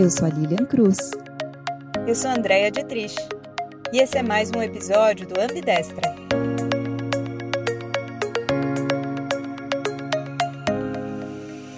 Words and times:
Eu 0.00 0.08
sou 0.08 0.26
a 0.26 0.30
Lilian 0.30 0.64
Cruz. 0.64 1.10
Eu 2.06 2.14
sou 2.14 2.30
a 2.30 2.34
Andrea 2.34 2.70
Dietrich. 2.70 3.14
E 3.92 3.98
esse 3.98 4.16
é 4.16 4.22
mais 4.22 4.50
um 4.50 4.62
episódio 4.62 5.28
do 5.28 5.38
Ambidestra. 5.38 6.00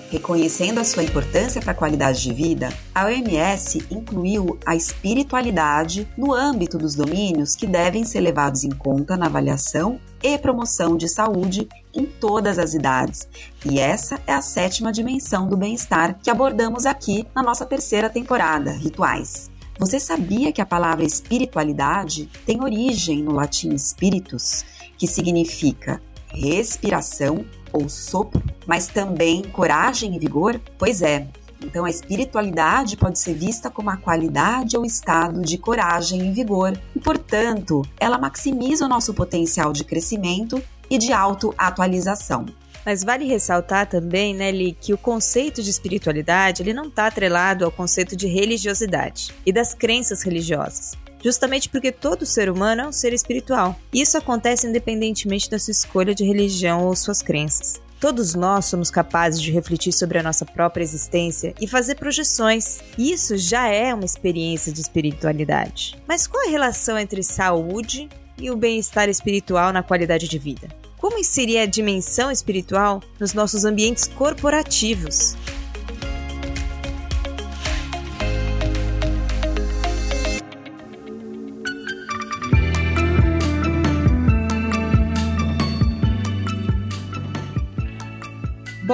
Reconhecendo 0.09 0.79
a 0.79 0.85
sua 0.85 1.03
importância 1.03 1.61
para 1.61 1.73
a 1.73 1.75
qualidade 1.75 2.23
de 2.23 2.33
vida, 2.33 2.69
a 2.95 3.07
OMS 3.07 3.85
incluiu 3.91 4.57
a 4.65 4.77
espiritualidade 4.77 6.07
no 6.17 6.33
âmbito 6.33 6.79
dos 6.79 6.95
domínios 6.95 7.57
que 7.57 7.67
devem 7.67 8.05
ser 8.05 8.21
levados 8.21 8.63
em 8.63 8.71
conta 8.71 9.17
na 9.17 9.27
avaliação 9.27 9.99
e 10.23 10.39
promoção 10.39 10.97
de 10.97 11.09
saúde 11.09 11.69
em 11.95 12.05
todas 12.05 12.59
as 12.59 12.75
idades. 12.75 13.29
E 13.65 13.79
essa 13.79 14.21
é 14.27 14.33
a 14.33 14.43
sétima 14.43 14.93
dimensão 14.93 15.49
do 15.49 15.57
bem-estar 15.57 16.19
que 16.23 16.31
abordamos 16.31 16.87
aqui 16.87 17.27
na 17.35 17.43
nossa 17.43 17.67
terceira 17.67 18.09
temporada, 18.09 18.73
Rituais. 18.73 19.51
Você 19.79 19.99
sabia 19.99 20.53
que 20.53 20.61
a 20.61 20.67
palavra 20.67 21.05
espiritualidade 21.05 22.29
tem 22.47 22.63
origem 22.63 23.23
no 23.23 23.33
latim 23.33 23.77
spiritus, 23.77 24.65
que 24.97 25.07
significa 25.07 26.01
respiração 26.29 27.45
ou 27.73 27.89
sopro, 27.89 28.43
mas 28.67 28.87
também 28.87 29.43
coragem 29.43 30.15
e 30.15 30.19
vigor? 30.19 30.61
Pois 30.79 31.03
é. 31.03 31.27
Então, 31.63 31.85
a 31.85 31.91
espiritualidade 31.91 32.97
pode 32.97 33.19
ser 33.19 33.35
vista 33.35 33.71
como 33.71 33.91
a 33.91 33.97
qualidade 33.97 34.77
ou 34.77 34.85
estado 34.85 35.41
de 35.41 35.57
coragem 35.59 36.29
e 36.29 36.33
vigor, 36.33 36.79
e, 36.95 37.01
portanto, 37.01 37.83
ela 37.99 38.19
maximiza 38.19 38.85
o 38.85 38.89
nosso 38.89 39.15
potencial 39.15 39.73
de 39.73 39.85
crescimento 39.85 40.63
e 40.91 40.99
de 40.99 41.13
autoatualização. 41.13 42.47
Mas 42.85 43.05
vale 43.05 43.25
ressaltar 43.25 43.87
também, 43.87 44.35
né, 44.35 44.53
que 44.81 44.93
o 44.93 44.99
conceito 44.99 45.63
de 45.63 45.71
espiritualidade 45.71 46.63
ele 46.63 46.73
não 46.73 46.87
está 46.87 47.07
atrelado 47.07 47.65
ao 47.65 47.71
conceito 47.71 48.17
de 48.17 48.27
religiosidade 48.27 49.33
e 49.47 49.53
das 49.53 49.73
crenças 49.73 50.23
religiosas 50.23 51.01
justamente 51.23 51.69
porque 51.69 51.93
todo 51.93 52.27
ser 52.27 52.51
humano 52.51 52.83
é 52.83 52.89
um 52.89 52.93
ser 52.93 53.13
espiritual. 53.13 53.79
Isso 53.93 54.19
acontece 54.19 54.67
independentemente 54.67 55.49
da 55.49 55.59
sua 55.59 55.71
escolha 55.71 56.15
de 56.15 56.25
religião 56.25 56.85
ou 56.85 56.97
suas 56.97 57.23
crenças. 57.23 57.81
Todos 58.03 58.35
nós 58.35 58.65
somos 58.65 58.91
capazes 58.91 59.41
de 59.41 59.53
refletir 59.53 59.93
sobre 59.93 60.19
a 60.19 60.25
nossa 60.25 60.45
própria 60.45 60.83
existência 60.83 61.55
e 61.61 61.69
fazer 61.69 61.95
projeções. 61.95 62.81
Isso 62.99 63.39
já 63.39 63.69
é 63.69 63.95
uma 63.95 64.05
experiência 64.05 64.73
de 64.73 64.81
espiritualidade. 64.81 65.97
Mas 66.05 66.27
qual 66.27 66.45
a 66.45 66.51
relação 66.51 66.99
entre 66.99 67.23
saúde 67.23 68.09
e 68.37 68.51
o 68.51 68.57
bem-estar 68.57 69.09
espiritual 69.09 69.73
na 69.73 69.85
qualidade 69.85 70.27
de 70.27 70.37
vida? 70.37 70.69
Como 70.99 71.17
inserir 71.17 71.59
a 71.59 71.67
dimensão 71.67 72.29
espiritual 72.29 73.01
nos 73.21 73.35
nossos 73.35 73.65
ambientes 73.65 74.09
corporativos? 74.09 75.37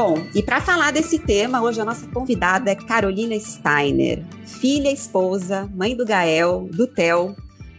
Bom, 0.00 0.14
e 0.32 0.44
para 0.44 0.60
falar 0.60 0.92
desse 0.92 1.18
tema, 1.18 1.60
hoje 1.60 1.80
a 1.80 1.84
nossa 1.84 2.06
convidada 2.06 2.70
é 2.70 2.76
Carolina 2.76 3.36
Steiner, 3.36 4.24
filha, 4.46 4.92
esposa, 4.92 5.68
mãe 5.74 5.96
do 5.96 6.06
Gael, 6.06 6.68
do 6.70 6.86
Theo, 6.86 7.34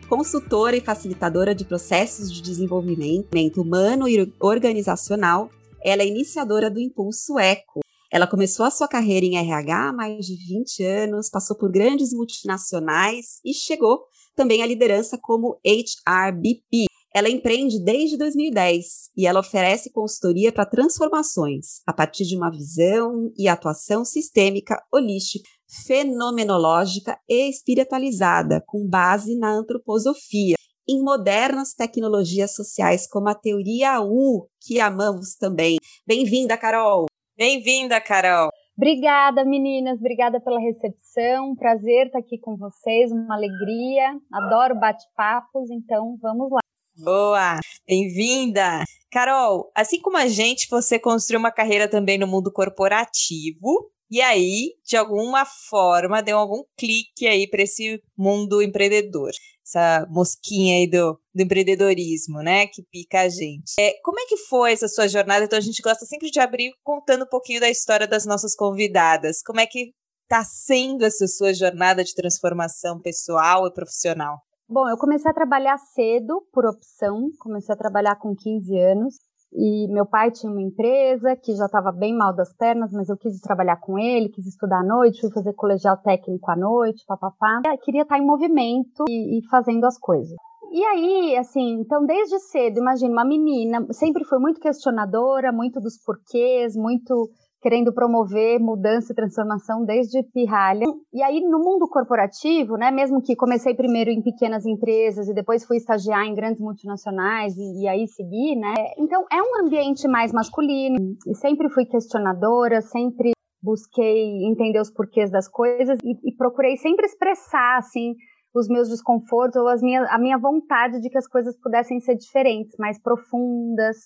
consultora 0.10 0.76
e 0.76 0.82
facilitadora 0.82 1.56
de 1.56 1.64
processos 1.64 2.30
de 2.30 2.42
desenvolvimento 2.42 3.62
humano 3.62 4.06
e 4.06 4.34
organizacional. 4.38 5.50
Ela 5.82 6.02
é 6.02 6.08
iniciadora 6.08 6.70
do 6.70 6.82
Impulso 6.82 7.40
Eco. 7.40 7.80
Ela 8.12 8.28
começou 8.28 8.66
a 8.66 8.72
sua 8.72 8.90
carreira 8.90 9.26
em 9.26 9.38
RH 9.38 9.88
há 9.88 9.94
mais 9.94 10.26
de 10.26 10.36
20 10.36 10.84
anos, 10.84 11.30
passou 11.30 11.56
por 11.56 11.72
grandes 11.72 12.12
multinacionais 12.12 13.40
e 13.46 13.54
chegou 13.54 14.02
também 14.36 14.62
à 14.62 14.66
liderança 14.66 15.18
como 15.18 15.58
HRBP, 15.66 16.89
ela 17.14 17.30
empreende 17.30 17.84
desde 17.84 18.18
2010 18.18 19.10
e 19.18 19.26
ela 19.26 19.40
oferece 19.40 19.92
consultoria 19.92 20.52
para 20.52 20.66
transformações 20.66 21.82
a 21.88 21.94
partir 21.94 22.26
de 22.26 22.36
uma 22.38 22.52
visão 22.52 23.32
e 23.38 23.48
atuação 23.48 24.06
sistêmica, 24.06 24.78
holística, 24.94 25.50
fenomenológica 25.86 27.18
e 27.28 27.50
espiritualizada, 27.50 28.64
com 28.66 28.88
base 28.88 29.38
na 29.38 29.52
antroposofia, 29.52 30.56
em 30.88 31.04
modernas 31.04 31.74
tecnologias 31.74 32.54
sociais 32.56 33.08
como 33.08 33.30
a 33.30 33.36
teoria 33.36 34.02
U, 34.02 34.48
que 34.62 34.80
amamos 34.80 35.36
também. 35.36 35.78
Bem-vinda, 36.06 36.58
Carol! 36.58 37.06
Bem-vinda, 37.38 38.02
Carol! 38.02 38.50
Obrigada, 38.76 39.44
meninas. 39.44 40.00
Obrigada 40.00 40.40
pela 40.40 40.58
recepção. 40.58 41.54
Prazer 41.54 42.08
estar 42.08 42.20
aqui 42.20 42.38
com 42.40 42.56
vocês. 42.56 43.12
Uma 43.12 43.36
alegria. 43.36 44.18
Adoro 44.32 44.80
bate-papos. 44.80 45.70
Então, 45.70 46.18
vamos 46.22 46.50
lá. 46.50 46.59
Boa! 47.02 47.62
Bem-vinda! 47.88 48.84
Carol, 49.10 49.72
assim 49.74 50.02
como 50.02 50.18
a 50.18 50.28
gente, 50.28 50.68
você 50.70 51.00
construiu 51.00 51.40
uma 51.40 51.52
carreira 51.52 51.88
também 51.88 52.18
no 52.18 52.28
mundo 52.28 52.52
corporativo. 52.52 53.90
E 54.12 54.22
aí, 54.22 54.74
de 54.86 54.98
alguma 54.98 55.46
forma, 55.46 56.22
deu 56.22 56.38
algum 56.38 56.62
clique 56.78 57.26
aí 57.26 57.50
para 57.50 57.64
esse 57.64 58.04
mundo 58.18 58.62
empreendedor. 58.62 59.32
Essa 59.66 60.06
mosquinha 60.10 60.76
aí 60.76 60.90
do, 60.90 61.18
do 61.34 61.42
empreendedorismo, 61.42 62.42
né? 62.42 62.68
Que 62.68 62.84
pica 62.92 63.22
a 63.22 63.30
gente. 63.30 63.76
É, 63.80 63.94
como 64.04 64.20
é 64.20 64.26
que 64.26 64.36
foi 64.36 64.74
essa 64.74 64.90
sua 64.90 65.08
jornada? 65.08 65.46
Então, 65.46 65.58
a 65.58 65.62
gente 65.62 65.82
gosta 65.82 66.06
sempre 66.06 66.30
de 66.30 66.40
abrir 66.42 66.74
contando 66.84 67.24
um 67.24 67.30
pouquinho 67.30 67.62
da 67.62 67.70
história 67.70 68.08
das 68.08 68.26
nossas 68.26 68.56
convidadas. 68.56 69.42
Como 69.42 69.62
é 69.62 69.66
que 69.66 69.94
está 70.24 70.44
sendo 70.44 71.06
essa 71.06 71.28
sua 71.28 71.54
jornada 71.54 72.04
de 72.04 72.14
transformação 72.14 73.00
pessoal 73.00 73.66
e 73.68 73.74
profissional? 73.74 74.38
Bom, 74.72 74.88
eu 74.88 74.98
comecei 74.98 75.32
a 75.32 75.34
trabalhar 75.34 75.80
cedo, 75.80 76.44
por 76.54 76.64
opção. 76.64 77.32
Comecei 77.40 77.74
a 77.74 77.78
trabalhar 77.78 78.16
com 78.18 78.36
15 78.36 78.78
anos. 78.78 79.16
E 79.52 79.88
meu 79.92 80.06
pai 80.06 80.30
tinha 80.30 80.52
uma 80.52 80.62
empresa 80.62 81.36
que 81.36 81.56
já 81.56 81.66
estava 81.66 81.92
bem 81.92 82.16
mal 82.16 82.36
das 82.36 82.54
pernas, 82.56 82.92
mas 82.94 83.10
eu 83.10 83.18
quis 83.18 83.42
trabalhar 83.42 83.78
com 83.78 83.98
ele, 83.98 84.30
quis 84.30 84.46
estudar 84.46 84.82
à 84.82 84.84
noite, 84.84 85.22
fui 85.22 85.32
fazer 85.32 85.54
colegial 85.54 85.98
técnico 85.98 86.52
à 86.52 86.56
noite, 86.56 87.04
papapá. 87.08 87.64
Queria 87.84 88.04
estar 88.04 88.20
em 88.20 88.26
movimento 88.26 89.06
e, 89.10 89.40
e 89.40 89.48
fazendo 89.50 89.86
as 89.86 89.98
coisas. 89.98 90.38
E 90.72 90.84
aí, 90.84 91.36
assim, 91.36 91.80
então 91.80 92.06
desde 92.06 92.38
cedo, 92.42 92.78
imagina, 92.78 93.12
uma 93.12 93.26
menina 93.26 93.88
sempre 93.92 94.24
foi 94.24 94.38
muito 94.38 94.60
questionadora, 94.60 95.52
muito 95.52 95.80
dos 95.80 95.98
porquês, 95.98 96.76
muito 96.76 97.28
querendo 97.62 97.94
promover 97.94 98.60
mudança 98.60 99.12
e 99.12 99.16
transformação 99.16 99.84
desde 99.84 100.24
pirralha. 100.34 100.86
E 101.14 101.22
aí 101.22 101.42
no 101.42 101.60
mundo 101.60 101.88
corporativo, 101.88 102.78
né, 102.78 102.92
mesmo 102.92 103.22
que 103.22 103.36
comecei 103.36 103.74
primeiro 103.74 104.10
em 104.10 104.22
pequenas 104.22 104.66
empresas 104.66 105.28
e 105.28 105.34
depois 105.34 105.66
fui 105.66 105.78
estagiar 105.78 106.26
em 106.26 106.36
grandes 106.36 106.62
multinacionais 106.62 107.56
e, 107.58 107.84
e 107.84 107.88
aí 107.88 108.08
segui, 108.08 108.56
né? 108.56 108.74
Então 108.98 109.26
é 109.32 109.42
um 109.42 109.66
ambiente 109.66 110.08
mais 110.08 110.32
masculino. 110.32 110.98
E 111.28 111.36
sempre 111.36 111.70
fui 111.70 111.86
questionadora, 111.86 112.82
sempre 112.82 113.32
busquei 113.62 114.46
entender 114.46 114.80
os 114.80 114.92
porquês 114.92 115.30
das 115.30 115.48
coisas 115.50 115.98
e, 116.04 116.30
e 116.30 116.36
procurei 116.36 116.78
sempre 116.78 117.06
expressar 117.06 117.78
assim 117.78 118.14
os 118.54 118.68
meus 118.68 118.90
desconfortos 118.90 119.62
ou 119.62 119.68
as 119.68 119.82
minhas, 119.82 120.08
a 120.10 120.18
minha 120.18 120.38
vontade 120.38 121.00
de 121.02 121.10
que 121.10 121.18
as 121.18 121.28
coisas 121.28 121.56
pudessem 121.60 122.00
ser 122.00 122.16
diferentes, 122.16 122.76
mais 122.80 123.00
profundas, 123.00 123.98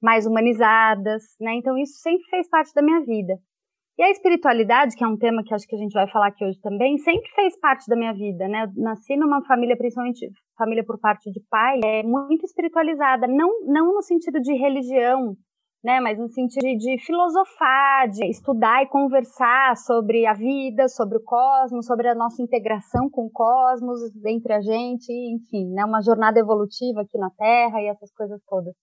mais 0.00 0.26
humanizadas, 0.26 1.22
né? 1.40 1.54
Então 1.54 1.76
isso 1.76 1.98
sempre 2.00 2.24
fez 2.30 2.48
parte 2.48 2.72
da 2.74 2.82
minha 2.82 3.00
vida. 3.00 3.34
E 3.98 4.02
a 4.02 4.10
espiritualidade, 4.10 4.94
que 4.94 5.02
é 5.02 5.08
um 5.08 5.16
tema 5.16 5.42
que 5.42 5.52
acho 5.52 5.66
que 5.66 5.74
a 5.74 5.78
gente 5.78 5.92
vai 5.92 6.08
falar 6.08 6.28
aqui 6.28 6.44
hoje 6.44 6.60
também, 6.60 6.96
sempre 6.98 7.28
fez 7.34 7.58
parte 7.58 7.84
da 7.88 7.96
minha 7.96 8.12
vida, 8.12 8.46
né? 8.46 8.64
Eu 8.64 8.82
nasci 8.82 9.16
numa 9.16 9.44
família, 9.44 9.76
principalmente 9.76 10.30
família 10.56 10.84
por 10.84 11.00
parte 11.00 11.28
de 11.32 11.40
pai, 11.50 11.80
é 11.84 12.04
muito 12.04 12.44
espiritualizada, 12.44 13.26
não, 13.26 13.48
não 13.66 13.92
no 13.94 14.02
sentido 14.02 14.40
de 14.40 14.54
religião, 14.54 15.36
né? 15.82 15.98
Mas 15.98 16.16
no 16.16 16.28
sentido 16.28 16.62
de, 16.62 16.76
de 16.76 17.04
filosofar, 17.04 18.08
de 18.08 18.24
estudar 18.26 18.84
e 18.84 18.88
conversar 18.88 19.76
sobre 19.76 20.26
a 20.26 20.32
vida, 20.32 20.88
sobre 20.88 21.18
o 21.18 21.24
cosmos, 21.24 21.84
sobre 21.84 22.06
a 22.06 22.14
nossa 22.14 22.40
integração 22.40 23.10
com 23.10 23.26
o 23.26 23.30
cosmos, 23.30 24.00
entre 24.24 24.52
a 24.52 24.60
gente, 24.60 25.12
enfim, 25.12 25.72
né? 25.72 25.84
Uma 25.84 26.02
jornada 26.02 26.38
evolutiva 26.38 27.00
aqui 27.00 27.18
na 27.18 27.30
Terra 27.30 27.82
e 27.82 27.88
essas 27.88 28.12
coisas 28.12 28.40
todas. 28.48 28.74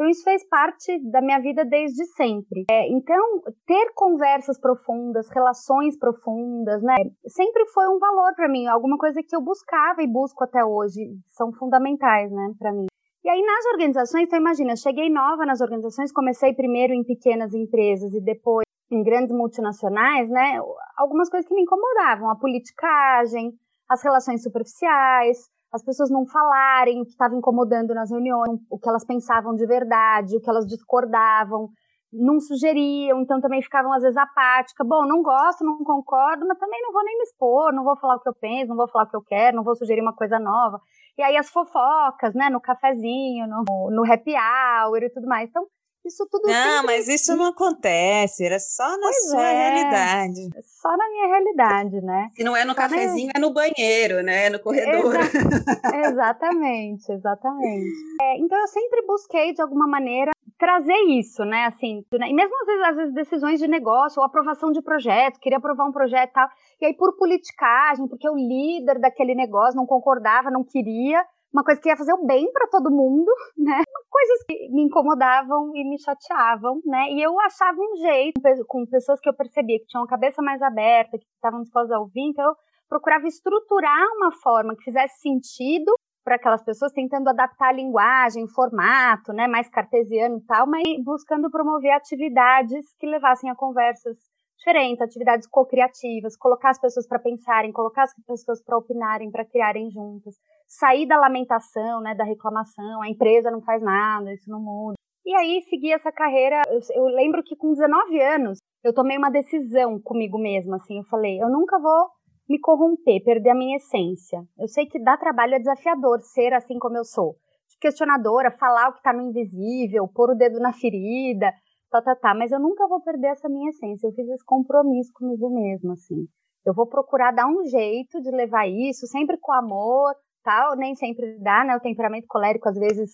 Então, 0.00 0.08
isso 0.08 0.24
fez 0.24 0.42
parte 0.48 0.98
da 1.10 1.20
minha 1.20 1.38
vida 1.38 1.62
desde 1.62 2.06
sempre. 2.16 2.64
É, 2.70 2.88
então, 2.88 3.42
ter 3.66 3.92
conversas 3.94 4.58
profundas, 4.58 5.28
relações 5.28 5.98
profundas, 5.98 6.82
né, 6.82 6.96
sempre 7.26 7.66
foi 7.66 7.86
um 7.86 7.98
valor 7.98 8.34
para 8.34 8.48
mim, 8.48 8.66
alguma 8.66 8.96
coisa 8.96 9.20
que 9.22 9.36
eu 9.36 9.42
buscava 9.42 10.02
e 10.02 10.06
busco 10.06 10.42
até 10.42 10.64
hoje, 10.64 11.02
são 11.28 11.52
fundamentais, 11.52 12.32
né, 12.32 12.54
para 12.58 12.72
mim. 12.72 12.86
E 13.22 13.28
aí, 13.28 13.42
nas 13.44 13.66
organizações, 13.74 14.22
então 14.22 14.38
imagina, 14.38 14.72
eu 14.72 14.76
cheguei 14.78 15.10
nova 15.10 15.44
nas 15.44 15.60
organizações, 15.60 16.10
comecei 16.10 16.54
primeiro 16.54 16.94
em 16.94 17.04
pequenas 17.04 17.52
empresas 17.52 18.14
e 18.14 18.22
depois 18.22 18.64
em 18.90 19.02
grandes 19.02 19.36
multinacionais, 19.36 20.30
né, 20.30 20.58
algumas 20.96 21.28
coisas 21.28 21.46
que 21.46 21.54
me 21.54 21.60
incomodavam, 21.60 22.30
a 22.30 22.36
politicagem, 22.36 23.52
as 23.86 24.02
relações 24.02 24.42
superficiais, 24.42 25.50
as 25.72 25.84
pessoas 25.84 26.10
não 26.10 26.26
falarem 26.26 27.00
o 27.00 27.04
que 27.04 27.12
estava 27.12 27.34
incomodando 27.34 27.94
nas 27.94 28.10
reuniões, 28.10 28.60
o 28.70 28.78
que 28.78 28.88
elas 28.88 29.04
pensavam 29.04 29.54
de 29.54 29.66
verdade, 29.66 30.36
o 30.36 30.40
que 30.40 30.50
elas 30.50 30.66
discordavam. 30.66 31.68
não 32.12 32.40
sugeriam, 32.40 33.20
então 33.20 33.40
também 33.40 33.62
ficavam 33.62 33.92
às 33.92 34.02
vezes 34.02 34.16
apática. 34.16 34.82
Bom, 34.84 35.06
não 35.06 35.22
gosto, 35.22 35.64
não 35.64 35.78
concordo, 35.84 36.44
mas 36.46 36.58
também 36.58 36.82
não 36.82 36.92
vou 36.92 37.04
nem 37.04 37.16
me 37.16 37.22
expor, 37.22 37.72
não 37.72 37.84
vou 37.84 37.96
falar 37.98 38.16
o 38.16 38.20
que 38.20 38.28
eu 38.28 38.34
penso, 38.34 38.68
não 38.68 38.76
vou 38.76 38.88
falar 38.88 39.04
o 39.04 39.10
que 39.10 39.16
eu 39.16 39.22
quero, 39.22 39.56
não 39.56 39.62
vou 39.64 39.76
sugerir 39.76 40.00
uma 40.00 40.14
coisa 40.14 40.38
nova. 40.38 40.80
E 41.16 41.22
aí 41.22 41.36
as 41.36 41.50
fofocas, 41.50 42.34
né, 42.34 42.50
no 42.50 42.60
cafezinho, 42.60 43.46
no, 43.46 43.90
no 43.90 44.12
happy 44.12 44.32
hour 44.34 45.02
e 45.02 45.10
tudo 45.10 45.26
mais. 45.28 45.48
Então, 45.50 45.66
isso 46.04 46.26
tudo 46.30 46.46
Não, 46.46 46.54
sempre... 46.54 46.86
mas 46.86 47.08
isso 47.08 47.36
não 47.36 47.46
acontece, 47.46 48.44
era 48.44 48.58
só 48.58 48.88
na 48.88 48.98
pois 49.00 49.30
sua 49.30 49.42
é. 49.42 49.52
realidade. 49.52 50.48
Só 50.80 50.96
na 50.96 51.08
minha 51.08 51.26
realidade, 51.26 52.00
né? 52.00 52.30
Se 52.34 52.42
não 52.42 52.56
é 52.56 52.64
no 52.64 52.72
só 52.72 52.78
cafezinho, 52.78 53.26
na... 53.26 53.32
é 53.36 53.40
no 53.40 53.52
banheiro, 53.52 54.22
né? 54.22 54.46
É 54.46 54.50
no 54.50 54.58
corredor. 54.60 55.14
Exa... 55.14 55.96
exatamente, 56.08 57.12
exatamente. 57.12 57.90
É, 58.22 58.38
então 58.38 58.58
eu 58.58 58.68
sempre 58.68 59.02
busquei, 59.06 59.52
de 59.52 59.60
alguma 59.60 59.86
maneira, 59.86 60.30
trazer 60.58 60.98
isso, 61.08 61.44
né? 61.44 61.64
Assim, 61.64 62.04
né? 62.12 62.28
e 62.28 62.34
mesmo 62.34 62.54
às 62.60 62.66
vezes, 62.66 62.82
às 62.82 62.96
vezes 62.96 63.14
decisões 63.14 63.58
de 63.58 63.66
negócio 63.66 64.20
ou 64.20 64.26
aprovação 64.26 64.70
de 64.70 64.82
projeto, 64.82 65.40
queria 65.40 65.58
aprovar 65.58 65.86
um 65.86 65.92
projeto 65.92 66.30
e 66.30 66.32
tal, 66.32 66.48
e 66.80 66.86
aí 66.86 66.94
por 66.94 67.16
politicagem, 67.16 68.06
porque 68.06 68.28
o 68.28 68.36
líder 68.36 69.00
daquele 69.00 69.34
negócio 69.34 69.76
não 69.76 69.86
concordava, 69.86 70.50
não 70.50 70.62
queria, 70.62 71.24
uma 71.52 71.64
coisa 71.64 71.80
que 71.80 71.88
ia 71.88 71.96
fazer 71.96 72.12
o 72.12 72.24
bem 72.26 72.50
para 72.52 72.68
todo 72.68 72.90
mundo, 72.90 73.30
né? 73.56 73.82
Coisas 74.08 74.44
que 74.48 74.68
me 74.70 74.82
incomodavam 74.82 75.74
e 75.74 75.88
me 75.88 75.98
chateavam, 76.00 76.80
né? 76.84 77.10
E 77.10 77.22
eu 77.22 77.38
achava 77.40 77.78
um 77.78 77.96
jeito, 77.96 78.40
com 78.66 78.86
pessoas 78.86 79.20
que 79.20 79.28
eu 79.28 79.34
percebia 79.34 79.78
que 79.78 79.86
tinham 79.86 80.04
a 80.04 80.08
cabeça 80.08 80.42
mais 80.42 80.62
aberta, 80.62 81.18
que 81.18 81.26
estavam 81.34 81.62
dispostas 81.62 81.92
a 81.92 82.00
ouvir, 82.00 82.28
então 82.28 82.44
eu 82.44 82.54
procurava 82.88 83.26
estruturar 83.26 84.06
uma 84.16 84.32
forma 84.32 84.74
que 84.76 84.84
fizesse 84.84 85.20
sentido 85.20 85.92
para 86.24 86.36
aquelas 86.36 86.62
pessoas, 86.62 86.92
tentando 86.92 87.28
adaptar 87.28 87.68
a 87.68 87.72
linguagem, 87.72 88.46
formato, 88.48 89.32
né, 89.32 89.46
mais 89.46 89.68
cartesiano 89.70 90.38
e 90.38 90.42
tal, 90.42 90.66
mas 90.66 90.82
buscando 91.02 91.50
promover 91.50 91.92
atividades 91.92 92.94
que 92.98 93.06
levassem 93.06 93.50
a 93.50 93.54
conversas 93.54 94.16
diferentes, 94.58 95.00
atividades 95.00 95.48
co-criativas, 95.48 96.36
colocar 96.36 96.70
as 96.70 96.78
pessoas 96.78 97.06
para 97.06 97.18
pensarem, 97.18 97.72
colocar 97.72 98.02
as 98.02 98.14
pessoas 98.26 98.62
para 98.62 98.76
opinarem, 98.76 99.30
para 99.30 99.44
criarem 99.46 99.90
juntas, 99.90 100.34
sair 100.70 101.04
da 101.06 101.18
lamentação, 101.18 102.00
né, 102.00 102.14
da 102.14 102.24
reclamação, 102.24 103.02
a 103.02 103.08
empresa 103.08 103.50
não 103.50 103.60
faz 103.60 103.82
nada, 103.82 104.32
isso 104.32 104.48
não 104.48 104.60
muda. 104.60 104.94
E 105.26 105.34
aí 105.34 105.62
seguir 105.68 105.92
essa 105.92 106.12
carreira, 106.12 106.62
eu, 106.68 106.80
eu 106.94 107.04
lembro 107.06 107.42
que 107.42 107.56
com 107.56 107.72
19 107.72 108.22
anos 108.22 108.58
eu 108.84 108.94
tomei 108.94 109.18
uma 109.18 109.30
decisão 109.30 110.00
comigo 110.00 110.38
mesma, 110.38 110.76
assim, 110.76 110.98
eu 110.98 111.04
falei, 111.04 111.42
eu 111.42 111.50
nunca 111.50 111.78
vou 111.78 112.08
me 112.48 112.58
corromper, 112.60 113.22
perder 113.24 113.50
a 113.50 113.54
minha 113.54 113.76
essência. 113.76 114.42
Eu 114.58 114.68
sei 114.68 114.86
que 114.86 115.02
dá 115.02 115.16
trabalho, 115.16 115.54
é 115.54 115.58
desafiador 115.58 116.20
ser 116.20 116.52
assim 116.52 116.78
como 116.78 116.96
eu 116.96 117.04
sou. 117.04 117.36
Questionadora, 117.80 118.50
falar 118.50 118.88
o 118.88 118.92
que 118.92 118.98
está 118.98 119.12
no 119.12 119.22
invisível, 119.22 120.06
pôr 120.08 120.30
o 120.30 120.34
dedo 120.34 120.58
na 120.58 120.72
ferida, 120.72 121.52
tá, 121.90 122.02
tá, 122.02 122.14
tá, 122.14 122.34
mas 122.34 122.52
eu 122.52 122.60
nunca 122.60 122.86
vou 122.86 123.00
perder 123.00 123.28
essa 123.28 123.48
minha 123.48 123.70
essência. 123.70 124.06
Eu 124.06 124.12
fiz 124.12 124.28
esse 124.28 124.44
compromisso 124.44 125.10
comigo 125.14 125.48
mesma, 125.48 125.94
assim. 125.94 126.26
Eu 126.66 126.74
vou 126.74 126.86
procurar 126.86 127.32
dar 127.32 127.46
um 127.46 127.64
jeito 127.64 128.20
de 128.20 128.30
levar 128.30 128.68
isso, 128.68 129.06
sempre 129.06 129.38
com 129.38 129.52
amor, 129.52 130.14
tal, 130.42 130.76
nem 130.76 130.94
sempre 130.94 131.38
dá, 131.38 131.64
né? 131.64 131.76
O 131.76 131.80
temperamento 131.80 132.26
colérico 132.28 132.68
às 132.68 132.78
vezes 132.78 133.10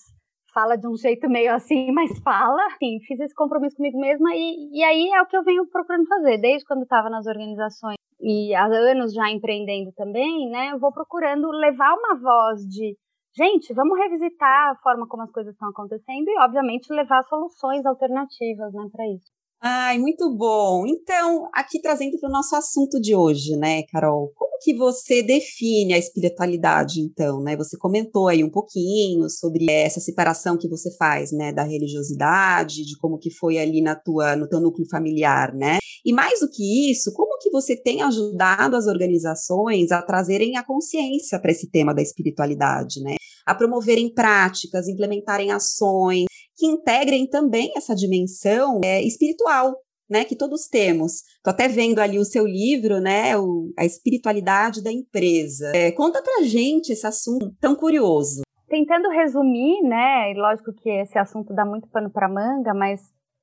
fala 0.53 0.77
de 0.77 0.89
um 0.89 0.97
jeito 0.97 1.29
meio 1.29 1.55
assim, 1.55 1.91
mas 1.93 2.19
fala. 2.21 2.63
Sim, 2.79 2.99
fiz 3.07 3.21
esse 3.21 3.35
compromisso 3.35 3.77
comigo 3.77 3.99
mesma 3.99 4.35
e, 4.35 4.71
e 4.73 4.83
aí 4.85 5.11
é 5.13 5.23
o 5.23 5.27
que 5.27 5.37
eu 5.37 5.45
venho 5.45 5.67
procurando 5.69 6.07
fazer, 6.07 6.39
desde 6.39 6.65
quando 6.67 6.83
estava 6.83 7.11
nas 7.11 7.27
organizações 7.27 7.97
e 8.21 8.55
há 8.55 8.65
anos 8.65 9.13
já 9.13 9.31
empreendendo 9.31 9.93
também, 9.93 10.49
né? 10.51 10.73
Eu 10.73 10.79
vou 10.79 10.93
procurando 10.93 11.51
levar 11.51 11.95
uma 11.95 12.19
voz 12.19 12.63
de 12.63 12.97
gente, 13.37 13.75
vamos 13.75 13.99
revisitar 13.99 14.71
a 14.71 14.77
forma 14.77 15.07
como 15.07 15.23
as 15.23 15.31
coisas 15.31 15.53
estão 15.53 15.69
acontecendo 15.69 16.27
e, 16.29 16.39
obviamente, 16.41 16.93
levar 16.93 17.23
soluções 17.25 17.85
alternativas, 17.85 18.73
né, 18.73 18.89
para 18.91 19.07
isso. 19.09 19.31
Ai, 19.69 19.99
muito 19.99 20.33
bom. 20.33 20.87
Então, 20.87 21.49
aqui 21.53 21.81
trazendo 21.81 22.17
para 22.21 22.29
o 22.29 22.33
nosso 22.33 22.55
assunto 22.55 23.01
de 23.01 23.17
hoje, 23.17 23.57
né, 23.57 23.83
Carol? 23.91 24.31
Como 24.37 24.59
que 24.63 24.73
você 24.73 25.25
define 25.25 25.93
a 25.93 25.99
espiritualidade, 25.99 27.01
então, 27.01 27.43
né? 27.43 27.57
Você 27.57 27.77
comentou 27.77 28.29
aí 28.29 28.45
um 28.45 28.49
pouquinho 28.49 29.29
sobre 29.29 29.67
essa 29.69 29.99
separação 29.99 30.57
que 30.57 30.69
você 30.69 30.97
faz, 30.97 31.33
né, 31.33 31.53
da 31.53 31.65
religiosidade, 31.65 32.85
de 32.85 32.97
como 32.97 33.19
que 33.19 33.29
foi 33.29 33.59
ali 33.59 33.83
na 33.83 33.97
tua, 33.97 34.37
no 34.37 34.49
teu 34.49 34.61
núcleo 34.61 34.87
familiar, 34.89 35.53
né? 35.53 35.79
E 36.05 36.13
mais 36.13 36.39
do 36.39 36.49
que 36.49 36.89
isso, 36.93 37.13
como 37.13 37.37
que 37.41 37.51
você 37.51 37.75
tem 37.77 38.03
ajudado 38.03 38.77
as 38.77 38.87
organizações 38.87 39.91
a 39.91 40.01
trazerem 40.01 40.57
a 40.57 40.65
consciência 40.65 41.41
para 41.41 41.51
esse 41.51 41.69
tema 41.69 41.93
da 41.93 42.03
espiritualidade, 42.03 43.03
né? 43.03 43.17
A 43.45 43.53
promoverem 43.53 44.15
práticas, 44.15 44.87
implementarem 44.87 45.51
ações 45.51 46.27
que 46.57 46.67
integrem 46.67 47.29
também 47.29 47.73
essa 47.77 47.95
dimensão 47.95 48.81
é, 48.83 49.03
espiritual, 49.03 49.75
né, 50.09 50.25
que 50.25 50.37
todos 50.37 50.69
temos. 50.69 51.23
Tô 51.43 51.51
até 51.51 51.69
vendo 51.69 51.99
ali 51.99 52.19
o 52.19 52.25
seu 52.25 52.47
livro, 52.47 53.01
né, 53.01 53.37
o, 53.37 53.73
a 53.79 53.85
espiritualidade 53.85 54.83
da 54.83 54.91
empresa. 54.91 55.73
É, 55.75 55.93
conta 55.93 56.23
pra 56.23 56.43
gente 56.43 56.93
esse 56.93 57.07
assunto 57.07 57.53
tão 57.61 57.75
curioso. 57.75 58.43
Tentando 58.69 59.09
resumir, 59.11 59.83
né, 59.83 60.33
e 60.33 60.35
lógico 60.35 60.73
que 60.73 60.91
esse 60.91 61.19
assunto 61.19 61.55
dá 61.55 61.65
muito 61.65 61.89
pano 61.89 62.11
para 62.11 62.29
manga, 62.29 62.73
mas 62.75 63.01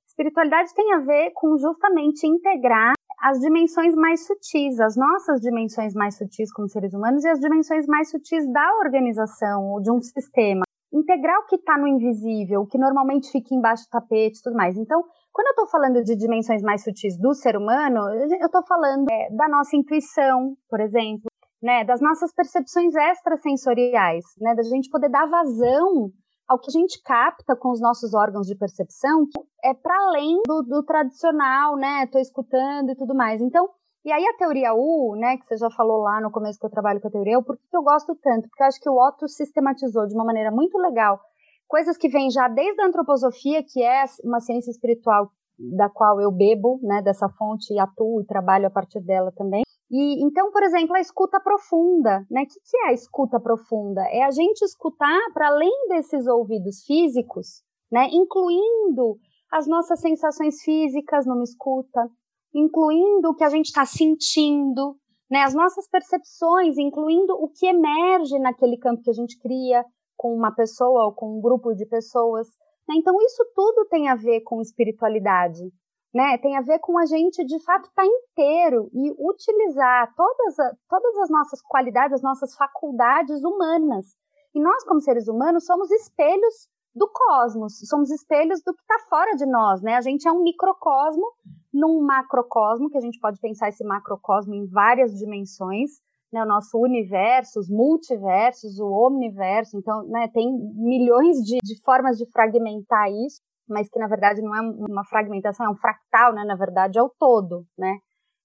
espiritualidade 0.08 0.74
tem 0.74 0.94
a 0.94 1.00
ver 1.00 1.32
com 1.34 1.58
justamente 1.58 2.28
integrar 2.28 2.94
as 3.22 3.40
dimensões 3.40 3.96
mais 3.96 4.26
sutis, 4.28 4.80
as 4.82 4.98
nossas 4.98 5.40
dimensões 5.40 5.94
mais 5.94 6.18
sutis 6.18 6.52
como 6.52 6.68
seres 6.68 6.94
humanos 6.94 7.24
e 7.24 7.30
as 7.30 7.40
dimensões 7.40 7.86
mais 7.88 8.12
sutis 8.12 8.46
da 8.52 8.78
organização 8.84 9.72
ou 9.72 9.82
de 9.82 9.90
um 9.90 10.02
sistema 10.02 10.64
integrar 10.94 11.40
o 11.40 11.46
que 11.48 11.56
está 11.56 11.78
no 11.78 11.88
invisível, 11.88 12.62
o 12.62 12.68
que 12.68 12.78
normalmente 12.78 13.32
fica 13.32 13.56
embaixo 13.56 13.84
do 13.86 13.90
tapete 13.90 14.40
e 14.40 14.44
tudo 14.44 14.56
mais. 14.56 14.78
Então, 14.78 15.04
quando 15.34 15.48
eu 15.48 15.52
estou 15.52 15.68
falando 15.68 16.04
de 16.04 16.16
dimensões 16.16 16.62
mais 16.62 16.84
sutis 16.84 17.18
do 17.18 17.34
ser 17.34 17.58
humano, 17.58 18.00
eu 18.40 18.46
estou 18.46 18.64
falando 18.68 19.10
é, 19.10 19.30
da 19.32 19.50
nossa 19.50 19.76
intuição, 19.76 20.56
por 20.70 20.80
exemplo, 20.80 21.26
né, 21.62 21.84
das 21.84 22.00
nossas 22.00 22.32
percepções 22.34 22.94
extrasensoriais, 22.94 24.24
né, 24.40 24.54
da 24.54 24.64
gente 24.64 24.90
poder 24.90 25.10
dar 25.10 25.28
vazão 25.28 26.12
ao 26.48 26.60
que 26.60 26.70
a 26.70 26.80
gente 26.80 27.02
capta 27.02 27.56
com 27.56 27.72
os 27.72 27.82
nossos 27.82 28.14
órgãos 28.14 28.46
de 28.46 28.56
percepção, 28.56 29.26
é 29.64 29.74
para 29.74 29.96
além 30.08 30.42
do, 30.46 30.62
do 30.62 30.84
tradicional, 30.84 31.78
né, 31.78 32.04
estou 32.04 32.22
escutando 32.22 32.92
e 32.92 32.96
tudo 32.96 33.16
mais. 33.16 33.42
Então, 33.42 33.68
e 34.06 34.12
aí 34.12 34.26
a 34.26 34.38
teoria 34.38 34.74
U, 34.74 35.16
né, 35.16 35.38
que 35.38 35.46
você 35.46 35.58
já 35.58 35.70
falou 35.72 36.00
lá 36.00 36.20
no 36.22 36.32
começo 36.32 36.60
que 36.60 36.66
eu 36.66 36.70
trabalho 36.70 37.00
com 37.00 37.08
a 37.08 37.12
teoria 37.12 37.40
U, 37.40 37.44
por 37.44 37.58
que 37.58 37.76
eu 37.76 37.84
gosto 37.84 38.16
tanto? 38.16 38.50
Porque 38.50 38.64
eu 38.64 38.68
acho 38.68 38.80
que 38.80 38.90
o 38.90 38.98
Otto 38.98 39.28
sistematizou 39.28 40.08
de 40.08 40.14
uma 40.14 40.26
maneira 40.26 40.52
muito 40.52 40.78
legal 40.78 41.20
coisas 41.74 41.98
que 41.98 42.08
vêm 42.08 42.30
já 42.30 42.48
desde 42.48 42.80
a 42.82 42.86
antroposofia, 42.86 43.64
que 43.64 43.82
é 43.82 44.04
uma 44.24 44.40
ciência 44.40 44.70
espiritual 44.70 45.32
da 45.58 45.90
qual 45.90 46.22
eu 46.22 46.32
bebo, 46.32 46.80
né, 46.84 47.02
dessa 47.02 47.28
fonte 47.30 47.74
e 47.74 47.80
atuo 47.80 48.22
e 48.22 48.26
trabalho 48.26 48.68
a 48.68 48.70
partir 48.70 49.00
dela 49.00 49.32
também. 49.32 49.64
E 49.90 50.24
então, 50.24 50.52
por 50.52 50.62
exemplo, 50.62 50.96
a 50.96 51.00
escuta 51.00 51.40
profunda, 51.40 52.26
né? 52.30 52.44
O 52.44 52.48
que, 52.48 52.60
que 52.60 52.78
é 52.78 52.90
a 52.90 52.94
escuta 52.94 53.40
profunda? 53.40 54.02
É 54.12 54.24
a 54.24 54.30
gente 54.30 54.62
escutar 54.62 55.20
para 55.34 55.48
além 55.48 55.88
desses 55.90 56.28
ouvidos 56.28 56.84
físicos, 56.86 57.64
né, 57.92 58.08
incluindo 58.12 59.18
as 59.52 59.68
nossas 59.68 60.00
sensações 60.00 60.62
físicas 60.62 61.26
numa 61.26 61.44
escuta, 61.44 62.08
incluindo 62.54 63.30
o 63.30 63.36
que 63.36 63.44
a 63.44 63.50
gente 63.50 63.66
está 63.66 63.86
sentindo, 63.86 64.96
né, 65.30 65.42
as 65.42 65.54
nossas 65.54 65.88
percepções, 65.88 66.78
incluindo 66.78 67.34
o 67.34 67.50
que 67.50 67.66
emerge 67.66 68.38
naquele 68.40 68.78
campo 68.78 69.02
que 69.02 69.10
a 69.10 69.14
gente 69.14 69.40
cria 69.40 69.84
com 70.16 70.36
uma 70.36 70.54
pessoa 70.54 71.06
ou 71.06 71.14
com 71.14 71.38
um 71.38 71.42
grupo 71.42 71.74
de 71.74 71.86
pessoas. 71.86 72.48
Né? 72.88 72.96
Então, 72.98 73.16
isso 73.22 73.44
tudo 73.56 73.88
tem 73.90 74.08
a 74.10 74.16
ver 74.16 74.42
com 74.42 74.62
espiritualidade. 74.62 75.64
Né? 76.14 76.38
Tem 76.38 76.56
a 76.56 76.62
ver 76.62 76.78
com 76.80 77.00
a 77.00 77.06
gente, 77.06 77.44
de 77.44 77.60
fato, 77.64 77.90
estar 77.90 78.04
tá 78.04 78.08
inteiro 78.08 78.90
e 78.94 79.12
utilizar 79.18 80.14
todas, 80.16 80.60
a, 80.60 80.72
todas 80.88 81.18
as 81.18 81.30
nossas 81.30 81.62
qualidades, 81.64 82.14
as 82.14 82.22
nossas 82.22 82.56
faculdades 82.56 83.44
humanas. 83.44 84.16
E 84.54 84.62
nós, 84.62 84.84
como 84.84 85.02
seres 85.02 85.28
humanos, 85.28 85.66
somos 85.66 85.90
espelhos 85.90 86.70
do 86.96 87.10
cosmos, 87.12 87.80
somos 87.86 88.12
espelhos 88.12 88.62
do 88.64 88.74
que 88.74 88.82
está 88.82 89.00
fora 89.10 89.36
de 89.36 89.46
nós, 89.46 89.82
né? 89.82 89.96
A 89.96 90.02
gente 90.02 90.28
é 90.28 90.32
um 90.32 90.44
microcosmo 90.44 91.26
num 91.74 92.02
macrocosmo, 92.04 92.90
que 92.90 92.98
a 92.98 93.02
gente 93.02 93.20
pode 93.20 93.40
pensar 93.40 93.70
esse 93.70 93.84
macrocosmo 93.84 94.54
em 94.54 94.68
várias 94.68 95.18
dimensões, 95.18 95.90
né? 96.32 96.44
O 96.44 96.48
nosso 96.48 96.78
universo, 96.78 97.60
os 97.60 97.70
multiversos, 97.70 98.80
o 98.80 98.88
omniverso, 98.88 99.78
então, 99.78 100.04
né, 100.08 100.28
tem 100.34 100.52
milhões 100.76 101.38
de, 101.38 101.58
de 101.64 101.82
formas 101.84 102.18
de 102.18 102.30
fragmentar 102.32 103.10
isso, 103.10 103.42
mas 103.68 103.90
que 103.90 103.98
na 103.98 104.08
verdade 104.08 104.42
não 104.42 104.56
é 104.56 104.62
uma 104.62 105.06
fragmentação, 105.06 105.66
é 105.66 105.70
um 105.70 105.78
fractal, 105.78 106.34
né? 106.34 106.44
Na 106.46 106.56
verdade 106.56 107.00
é 107.00 107.02
o 107.02 107.10
todo, 107.18 107.66
né? 107.78 107.98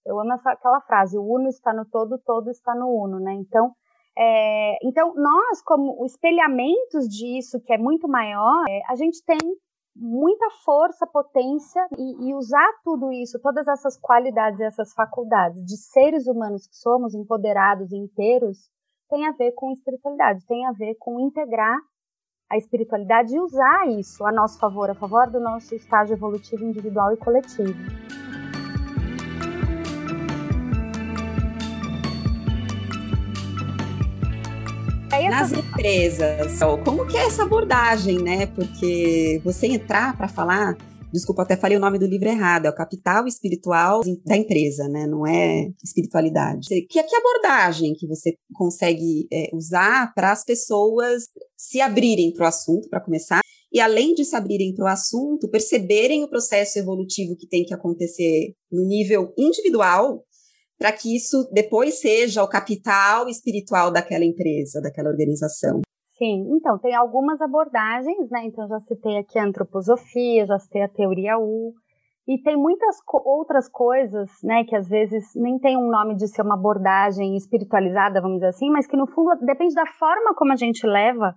Eu 0.07 0.19
amo 0.19 0.33
essa, 0.33 0.52
aquela 0.52 0.81
frase, 0.81 1.19
o 1.19 1.23
uno 1.23 1.49
está 1.49 1.73
no 1.75 1.85
todo, 1.85 2.14
o 2.14 2.19
todo 2.19 2.50
está 2.50 2.75
no 2.75 2.87
uno, 2.88 3.21
né? 3.21 3.35
Então, 3.35 3.73
é, 4.18 4.78
então, 4.82 5.14
nós, 5.14 5.62
como 5.62 6.04
espelhamentos 6.04 7.08
disso, 7.08 7.60
que 7.64 7.72
é 7.72 7.78
muito 7.78 8.08
maior, 8.08 8.64
é, 8.68 8.80
a 8.88 8.96
gente 8.96 9.25
tem 9.25 9.38
muita 9.94 10.50
força, 10.64 11.06
potência 11.06 11.87
e, 11.96 12.28
e, 12.28 12.34
usar 12.34 12.68
tudo 12.82 13.12
isso, 13.12 13.38
todas 13.40 13.66
essas 13.68 13.96
qualidades 13.96 14.60
essas 14.60 14.92
faculdades 14.92 15.64
de 15.64 15.76
seres 15.76 16.26
humanos 16.26 16.66
que 16.66 16.76
somos, 16.76 17.14
empoderados 17.14 17.92
inteiros, 17.92 18.58
tem 19.08 19.26
a 19.26 19.32
ver 19.32 19.52
com 19.52 19.72
espiritualidade, 19.72 20.44
tem 20.46 20.66
a 20.66 20.72
ver 20.72 20.96
com 20.98 21.20
integrar 21.20 21.78
a 22.50 22.56
espiritualidade 22.56 23.34
e 23.34 23.40
usar 23.40 23.88
isso 23.88 24.25
a 24.25 24.32
nosso 24.32 24.58
favor, 24.58 24.90
a 24.90 24.94
favor 24.94 25.30
do 25.30 25.38
nosso 25.38 25.75
estágio 25.75 26.14
evolutivo 26.14 26.64
individual 26.64 27.12
e 27.12 27.16
coletivo. 27.16 27.75
Nas 35.28 35.52
empresas, 35.52 36.58
como 36.84 37.06
que 37.06 37.16
é 37.16 37.26
essa 37.26 37.42
abordagem, 37.42 38.18
né? 38.22 38.46
Porque 38.46 39.40
você 39.44 39.66
entrar 39.66 40.16
para 40.16 40.28
falar 40.28 40.76
Desculpa, 41.12 41.42
até 41.42 41.56
falei 41.56 41.76
o 41.76 41.80
nome 41.80 41.98
do 41.98 42.06
livro 42.06 42.28
errado. 42.28 42.66
É 42.66 42.70
o 42.70 42.75
Capital 42.75 43.26
Espiritual 43.26 44.02
da 44.26 44.37
Empresa, 44.37 44.87
né? 44.88 45.06
Não 45.06 45.26
é 45.26 45.70
espiritualidade. 45.82 46.68
Que, 46.68 47.02
que 47.02 47.16
abordagem 47.16 47.94
que 47.94 48.06
você 48.06 48.34
consegue 48.52 49.26
é, 49.32 49.48
usar 49.54 50.12
para 50.14 50.32
as 50.32 50.44
pessoas 50.44 51.25
se 51.56 51.80
abrirem 51.80 52.32
para 52.32 52.44
o 52.44 52.48
assunto, 52.48 52.90
para 52.90 53.00
começar, 53.00 53.40
e 53.72 53.80
além 53.80 54.14
de 54.14 54.25
se 54.25 54.34
abrirem 54.34 54.75
para 54.75 54.84
o 54.84 54.88
assunto, 54.88 55.48
perceberem 55.48 56.25
o 56.25 56.28
processo 56.28 56.78
evolutivo 56.78 57.37
que 57.37 57.46
tem 57.46 57.64
que 57.64 57.75
acontecer 57.75 58.54
no 58.70 58.87
nível 58.87 59.32
individual, 59.37 60.25
para 60.78 60.92
que 60.92 61.14
isso 61.14 61.49
depois 61.52 62.00
seja 62.00 62.42
o 62.42 62.49
capital 62.49 63.28
espiritual 63.28 63.90
daquela 63.90 64.25
empresa, 64.25 64.80
daquela 64.80 65.11
organização. 65.11 65.80
Sim, 66.16 66.49
então, 66.56 66.78
tem 66.78 66.94
algumas 66.94 67.40
abordagens, 67.40 68.30
né? 68.30 68.44
Então, 68.44 68.66
já 68.68 68.80
citei 68.80 69.18
aqui 69.18 69.38
a 69.38 69.44
antroposofia, 69.44 70.47
já 70.47 70.58
citei 70.58 70.82
a 70.82 70.88
teoria 70.88 71.38
U, 71.38 71.73
e 72.28 72.37
tem 72.42 72.56
muitas 72.56 73.00
co 73.06 73.23
outras 73.25 73.70
coisas, 73.70 74.30
né, 74.44 74.62
que 74.64 74.76
às 74.76 74.87
vezes 74.87 75.25
nem 75.35 75.58
tem 75.58 75.78
um 75.78 75.88
nome 75.88 76.14
de 76.14 76.28
ser 76.28 76.42
uma 76.42 76.56
abordagem 76.56 77.35
espiritualizada, 77.37 78.20
vamos 78.20 78.37
dizer 78.37 78.49
assim, 78.49 78.68
mas 78.70 78.87
que 78.87 78.99
no 78.99 79.06
fundo 79.06 79.30
depende 79.47 79.75
da 79.75 79.87
forma 79.87 80.35
como 80.35 80.52
a 80.52 80.56
gente 80.56 80.87
leva 80.87 81.35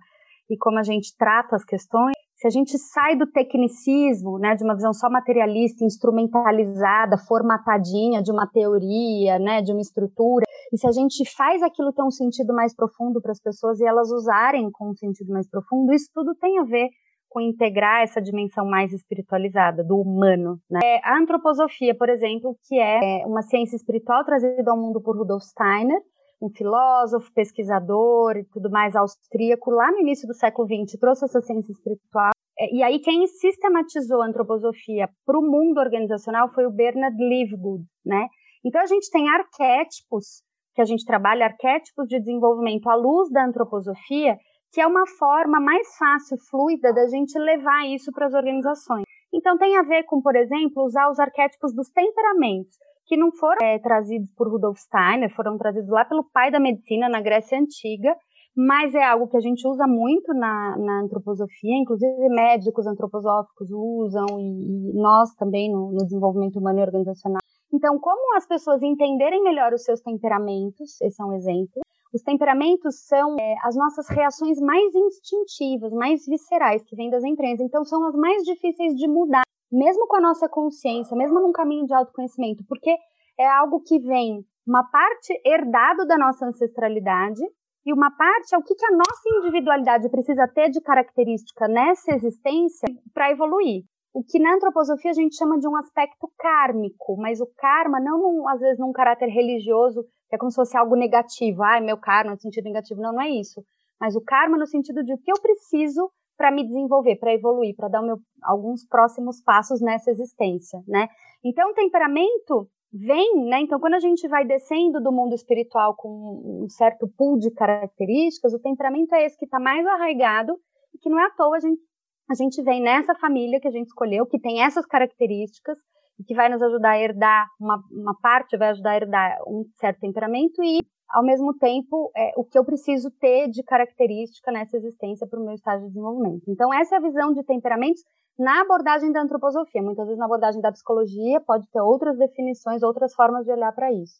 e 0.50 0.58
como 0.58 0.78
a 0.78 0.82
gente 0.82 1.16
trata 1.16 1.56
as 1.56 1.64
questões. 1.64 2.12
Se 2.42 2.48
a 2.48 2.50
gente 2.50 2.76
sai 2.76 3.14
do 3.14 3.24
tecnicismo, 3.24 4.36
né, 4.36 4.56
de 4.56 4.64
uma 4.64 4.74
visão 4.74 4.92
só 4.92 5.08
materialista, 5.08 5.84
instrumentalizada, 5.84 7.16
formatadinha 7.16 8.20
de 8.20 8.32
uma 8.32 8.48
teoria, 8.48 9.38
né, 9.38 9.62
de 9.62 9.70
uma 9.70 9.80
estrutura, 9.80 10.44
e 10.72 10.76
se 10.76 10.84
a 10.84 10.90
gente 10.90 11.22
faz 11.36 11.62
aquilo 11.62 11.92
ter 11.92 12.02
um 12.02 12.10
sentido 12.10 12.52
mais 12.52 12.74
profundo 12.74 13.22
para 13.22 13.30
as 13.30 13.40
pessoas 13.40 13.78
e 13.78 13.86
elas 13.86 14.10
usarem 14.10 14.68
com 14.72 14.90
um 14.90 14.94
sentido 14.96 15.32
mais 15.32 15.48
profundo, 15.48 15.92
isso 15.92 16.10
tudo 16.12 16.34
tem 16.34 16.58
a 16.58 16.64
ver 16.64 16.88
com 17.28 17.40
integrar 17.40 18.02
essa 18.02 18.20
dimensão 18.20 18.66
mais 18.66 18.92
espiritualizada 18.92 19.84
do 19.84 19.96
humano. 19.96 20.58
Né? 20.68 20.80
É, 20.82 21.00
a 21.04 21.16
antroposofia, 21.16 21.96
por 21.96 22.08
exemplo, 22.08 22.56
que 22.66 22.76
é 22.76 23.24
uma 23.24 23.42
ciência 23.42 23.76
espiritual 23.76 24.24
trazida 24.24 24.68
ao 24.68 24.76
mundo 24.76 25.00
por 25.00 25.16
Rudolf 25.16 25.44
Steiner, 25.44 26.00
um 26.42 26.50
filósofo, 26.50 27.32
pesquisador 27.32 28.36
e 28.36 28.44
tudo 28.44 28.68
mais 28.68 28.96
austríaco, 28.96 29.70
lá 29.70 29.90
no 29.92 30.00
início 30.00 30.26
do 30.26 30.34
século 30.34 30.66
XX, 30.66 30.98
trouxe 30.98 31.24
essa 31.24 31.40
ciência 31.40 31.70
espiritual. 31.70 32.32
É, 32.58 32.74
e 32.74 32.82
aí 32.82 32.98
quem 32.98 33.26
sistematizou 33.26 34.20
a 34.20 34.26
antroposofia 34.26 35.08
para 35.24 35.38
o 35.38 35.42
mundo 35.42 35.78
organizacional 35.78 36.52
foi 36.52 36.66
o 36.66 36.72
Bernard 36.72 37.16
Livegood, 37.16 37.84
né? 38.04 38.26
Então 38.64 38.80
a 38.80 38.86
gente 38.86 39.08
tem 39.10 39.28
arquétipos 39.28 40.42
que 40.74 40.82
a 40.82 40.84
gente 40.84 41.04
trabalha 41.04 41.46
arquétipos 41.46 42.06
de 42.08 42.18
desenvolvimento 42.18 42.88
à 42.88 42.94
luz 42.94 43.30
da 43.30 43.44
antroposofia, 43.44 44.36
que 44.72 44.80
é 44.80 44.86
uma 44.86 45.06
forma 45.06 45.60
mais 45.60 45.96
fácil, 45.96 46.38
fluida, 46.50 46.92
da 46.92 47.06
gente 47.06 47.38
levar 47.38 47.86
isso 47.88 48.10
para 48.10 48.26
as 48.26 48.34
organizações. 48.34 49.04
Então, 49.32 49.56
tem 49.56 49.76
a 49.76 49.82
ver 49.82 50.04
com, 50.04 50.20
por 50.20 50.34
exemplo, 50.36 50.84
usar 50.84 51.10
os 51.10 51.18
arquétipos 51.18 51.74
dos 51.74 51.88
temperamentos, 51.90 52.76
que 53.06 53.16
não 53.16 53.30
foram 53.32 53.58
é, 53.62 53.78
trazidos 53.78 54.28
por 54.36 54.48
Rudolf 54.50 54.78
Steiner, 54.78 55.34
foram 55.34 55.56
trazidos 55.58 55.90
lá 55.90 56.04
pelo 56.04 56.24
pai 56.32 56.50
da 56.50 56.60
medicina 56.60 57.08
na 57.08 57.20
Grécia 57.20 57.58
Antiga, 57.58 58.14
mas 58.56 58.94
é 58.94 59.02
algo 59.02 59.28
que 59.28 59.36
a 59.36 59.40
gente 59.40 59.66
usa 59.66 59.86
muito 59.86 60.32
na, 60.34 60.76
na 60.78 61.00
antroposofia, 61.00 61.76
inclusive 61.76 62.28
médicos 62.28 62.86
antroposóficos 62.86 63.70
usam, 63.70 64.26
e, 64.38 64.90
e 64.90 64.92
nós 64.94 65.34
também 65.36 65.70
no, 65.70 65.92
no 65.92 66.04
desenvolvimento 66.04 66.58
humano 66.58 66.80
e 66.80 66.82
organizacional 66.82 67.40
então, 67.72 67.98
como 67.98 68.36
as 68.36 68.46
pessoas 68.46 68.82
entenderem 68.82 69.42
melhor 69.42 69.72
os 69.72 69.82
seus 69.82 70.00
temperamentos, 70.00 71.00
esse 71.00 71.22
é 71.22 71.24
um 71.24 71.32
exemplo. 71.32 71.80
Os 72.12 72.22
temperamentos 72.22 73.06
são 73.06 73.34
é, 73.40 73.54
as 73.64 73.74
nossas 73.74 74.06
reações 74.10 74.60
mais 74.60 74.94
instintivas, 74.94 75.90
mais 75.90 76.26
viscerais, 76.26 76.82
que 76.84 76.94
vêm 76.94 77.08
das 77.08 77.24
empresas. 77.24 77.64
Então, 77.64 77.82
são 77.84 78.06
as 78.06 78.14
mais 78.14 78.42
difíceis 78.42 78.94
de 78.94 79.08
mudar, 79.08 79.42
mesmo 79.72 80.06
com 80.06 80.16
a 80.16 80.20
nossa 80.20 80.48
consciência, 80.48 81.16
mesmo 81.16 81.40
num 81.40 81.52
caminho 81.52 81.86
de 81.86 81.94
autoconhecimento, 81.94 82.62
porque 82.68 82.94
é 83.38 83.48
algo 83.48 83.80
que 83.80 83.98
vem 83.98 84.44
uma 84.66 84.84
parte 84.84 85.32
herdado 85.44 86.06
da 86.06 86.18
nossa 86.18 86.46
ancestralidade 86.46 87.42
e 87.84 87.92
uma 87.92 88.10
parte 88.10 88.54
é 88.54 88.58
o 88.58 88.62
que, 88.62 88.74
que 88.74 88.86
a 88.86 88.96
nossa 88.96 89.38
individualidade 89.38 90.08
precisa 90.08 90.46
ter 90.46 90.70
de 90.70 90.80
característica 90.80 91.66
nessa 91.66 92.14
existência 92.14 92.86
para 93.12 93.30
evoluir. 93.30 93.82
O 94.14 94.22
que 94.22 94.38
na 94.38 94.54
antroposofia 94.54 95.10
a 95.10 95.14
gente 95.14 95.36
chama 95.36 95.58
de 95.58 95.66
um 95.66 95.74
aspecto 95.74 96.30
kármico, 96.38 97.16
mas 97.16 97.40
o 97.40 97.46
karma 97.56 97.98
não 97.98 98.18
num, 98.18 98.48
às 98.48 98.60
vezes 98.60 98.78
num 98.78 98.92
caráter 98.92 99.26
religioso, 99.26 100.04
é 100.30 100.36
como 100.36 100.50
se 100.50 100.56
fosse 100.56 100.76
algo 100.76 100.94
negativo, 100.94 101.62
ah, 101.62 101.80
meu 101.80 101.96
karma 101.96 102.32
no 102.32 102.40
sentido 102.40 102.64
negativo, 102.64 103.00
não, 103.00 103.12
não 103.12 103.22
é 103.22 103.30
isso. 103.30 103.64
Mas 103.98 104.14
o 104.14 104.20
karma 104.20 104.58
no 104.58 104.66
sentido 104.66 105.02
de 105.02 105.14
o 105.14 105.18
que 105.18 105.32
eu 105.32 105.40
preciso 105.40 106.10
para 106.42 106.50
me 106.50 106.66
desenvolver, 106.66 107.14
para 107.20 107.32
evoluir, 107.32 107.72
para 107.76 107.86
dar 107.86 108.02
meu, 108.02 108.16
alguns 108.42 108.84
próximos 108.84 109.40
passos 109.40 109.80
nessa 109.80 110.10
existência, 110.10 110.82
né? 110.88 111.06
Então, 111.44 111.70
o 111.70 111.72
temperamento 111.72 112.66
vem, 112.92 113.44
né? 113.44 113.60
Então, 113.60 113.78
quando 113.78 113.94
a 113.94 114.00
gente 114.00 114.26
vai 114.26 114.44
descendo 114.44 115.00
do 115.00 115.12
mundo 115.12 115.36
espiritual 115.36 115.94
com 115.96 116.64
um 116.64 116.68
certo 116.68 117.08
pool 117.16 117.38
de 117.38 117.48
características, 117.52 118.52
o 118.52 118.58
temperamento 118.58 119.14
é 119.14 119.24
esse 119.24 119.38
que 119.38 119.44
está 119.44 119.60
mais 119.60 119.86
arraigado 119.86 120.54
e 120.92 120.98
que 120.98 121.08
não 121.08 121.20
é 121.20 121.26
à 121.26 121.30
toa 121.30 121.56
a 121.56 121.60
gente 121.60 121.80
a 122.28 122.34
gente 122.34 122.62
vem 122.62 122.80
nessa 122.80 123.14
família 123.16 123.60
que 123.60 123.68
a 123.68 123.70
gente 123.70 123.88
escolheu, 123.88 124.26
que 124.26 124.40
tem 124.40 124.62
essas 124.62 124.86
características, 124.86 125.76
e 126.18 126.24
que 126.24 126.34
vai 126.34 126.48
nos 126.48 126.62
ajudar 126.62 126.92
a 126.92 126.98
herdar, 126.98 127.46
uma, 127.60 127.82
uma 127.90 128.14
parte 128.20 128.56
vai 128.56 128.70
ajudar 128.70 128.90
a 128.90 128.96
herdar 128.96 129.38
um 129.46 129.64
certo 129.74 130.00
temperamento 130.00 130.62
e, 130.62 130.80
ao 131.12 131.22
mesmo 131.22 131.52
tempo, 131.54 132.10
é, 132.16 132.32
o 132.36 132.44
que 132.44 132.58
eu 132.58 132.64
preciso 132.64 133.10
ter 133.10 133.48
de 133.48 133.62
característica 133.62 134.50
nessa 134.50 134.76
existência 134.76 135.26
para 135.26 135.38
o 135.38 135.44
meu 135.44 135.54
estágio 135.54 135.82
de 135.82 135.88
desenvolvimento. 135.88 136.44
Então, 136.48 136.72
essa 136.72 136.94
é 136.94 136.98
a 136.98 137.02
visão 137.02 137.32
de 137.32 137.44
temperamentos 137.44 138.02
na 138.38 138.62
abordagem 138.62 139.12
da 139.12 139.20
antroposofia. 139.20 139.82
Muitas 139.82 140.06
vezes, 140.06 140.18
na 140.18 140.24
abordagem 140.24 140.60
da 140.62 140.72
psicologia, 140.72 141.40
pode 141.40 141.68
ter 141.70 141.80
outras 141.80 142.16
definições, 142.16 142.82
outras 142.82 143.14
formas 143.14 143.44
de 143.44 143.52
olhar 143.52 143.72
para 143.72 143.92
isso. 143.92 144.14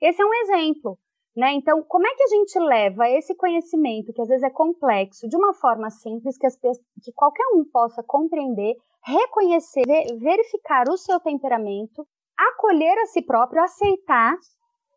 Esse 0.00 0.22
é 0.22 0.24
um 0.24 0.34
exemplo. 0.34 0.96
Né? 1.36 1.52
Então, 1.52 1.82
como 1.82 2.06
é 2.06 2.14
que 2.14 2.22
a 2.22 2.28
gente 2.28 2.58
leva 2.60 3.10
esse 3.10 3.34
conhecimento, 3.34 4.12
que 4.12 4.22
às 4.22 4.28
vezes 4.28 4.42
é 4.42 4.50
complexo, 4.50 5.28
de 5.28 5.36
uma 5.36 5.52
forma 5.52 5.90
simples, 5.90 6.38
que, 6.38 6.46
as, 6.46 6.56
que 6.56 7.12
qualquer 7.14 7.44
um 7.54 7.64
possa 7.70 8.02
compreender, 8.02 8.74
reconhecer, 9.04 9.82
verificar 10.18 10.88
o 10.88 10.96
seu 10.96 11.20
temperamento, 11.20 12.06
acolher 12.38 12.96
a 13.00 13.06
si 13.06 13.20
próprio, 13.20 13.62
aceitar 13.62 14.36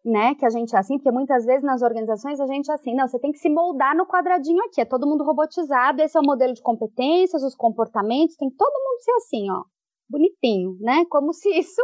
né, 0.05 0.33
que 0.35 0.45
a 0.45 0.49
gente 0.49 0.75
é 0.75 0.79
assim, 0.79 0.97
porque 0.97 1.11
muitas 1.11 1.45
vezes 1.45 1.63
nas 1.63 1.81
organizações 1.81 2.39
a 2.39 2.47
gente 2.47 2.71
é 2.71 2.73
assim, 2.73 2.95
não, 2.95 3.07
você 3.07 3.19
tem 3.19 3.31
que 3.31 3.37
se 3.37 3.49
moldar 3.49 3.95
no 3.95 4.05
quadradinho 4.05 4.63
aqui, 4.65 4.81
é 4.81 4.85
todo 4.85 5.07
mundo 5.07 5.23
robotizado, 5.23 6.01
esse 6.01 6.17
é 6.17 6.21
o 6.21 6.25
modelo 6.25 6.53
de 6.53 6.61
competências, 6.61 7.43
os 7.43 7.55
comportamentos, 7.55 8.35
tem 8.35 8.49
todo 8.49 8.71
mundo 8.71 9.01
ser 9.01 9.11
assim, 9.11 9.51
ó, 9.51 9.63
bonitinho, 10.09 10.77
né, 10.79 11.03
como 11.09 11.33
se 11.33 11.49
isso 11.49 11.81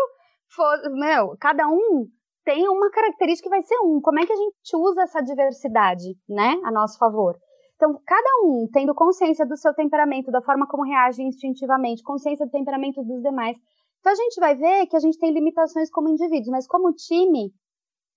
fosse, 0.50 0.90
meu, 0.92 1.36
cada 1.40 1.68
um 1.68 2.08
tem 2.46 2.70
uma 2.70 2.90
característica 2.92 3.50
que 3.50 3.56
vai 3.56 3.64
ser 3.64 3.76
um. 3.80 4.00
Como 4.00 4.20
é 4.20 4.26
que 4.26 4.32
a 4.32 4.36
gente 4.36 4.76
usa 4.76 5.02
essa 5.02 5.20
diversidade, 5.22 6.16
né, 6.30 6.56
a 6.64 6.72
nosso 6.72 6.98
favor? 7.00 7.36
Então, 7.76 8.00
cada 8.06 8.30
um 8.46 8.70
tendo 8.72 8.94
consciência 8.96 9.46
do 9.46 9.58
seu 9.58 9.74
temperamento, 9.74 10.32
da 10.32 10.42
forma 10.42 10.66
como 10.68 10.84
reage 10.84 11.22
instintivamente, 11.22 12.04
consciência 12.04 12.46
do 12.46 12.52
temperamento 12.52 13.04
dos 13.04 13.22
demais. 13.22 13.58
Então, 14.00 14.14
a 14.14 14.16
gente 14.16 14.40
vai 14.40 14.56
ver 14.56 14.86
que 14.86 14.96
a 14.96 15.00
gente 15.00 15.18
tem 15.18 15.34
limitações 15.34 15.90
como 15.90 16.08
indivíduos, 16.08 16.48
mas 16.50 16.68
como 16.68 16.94
time, 16.94 17.52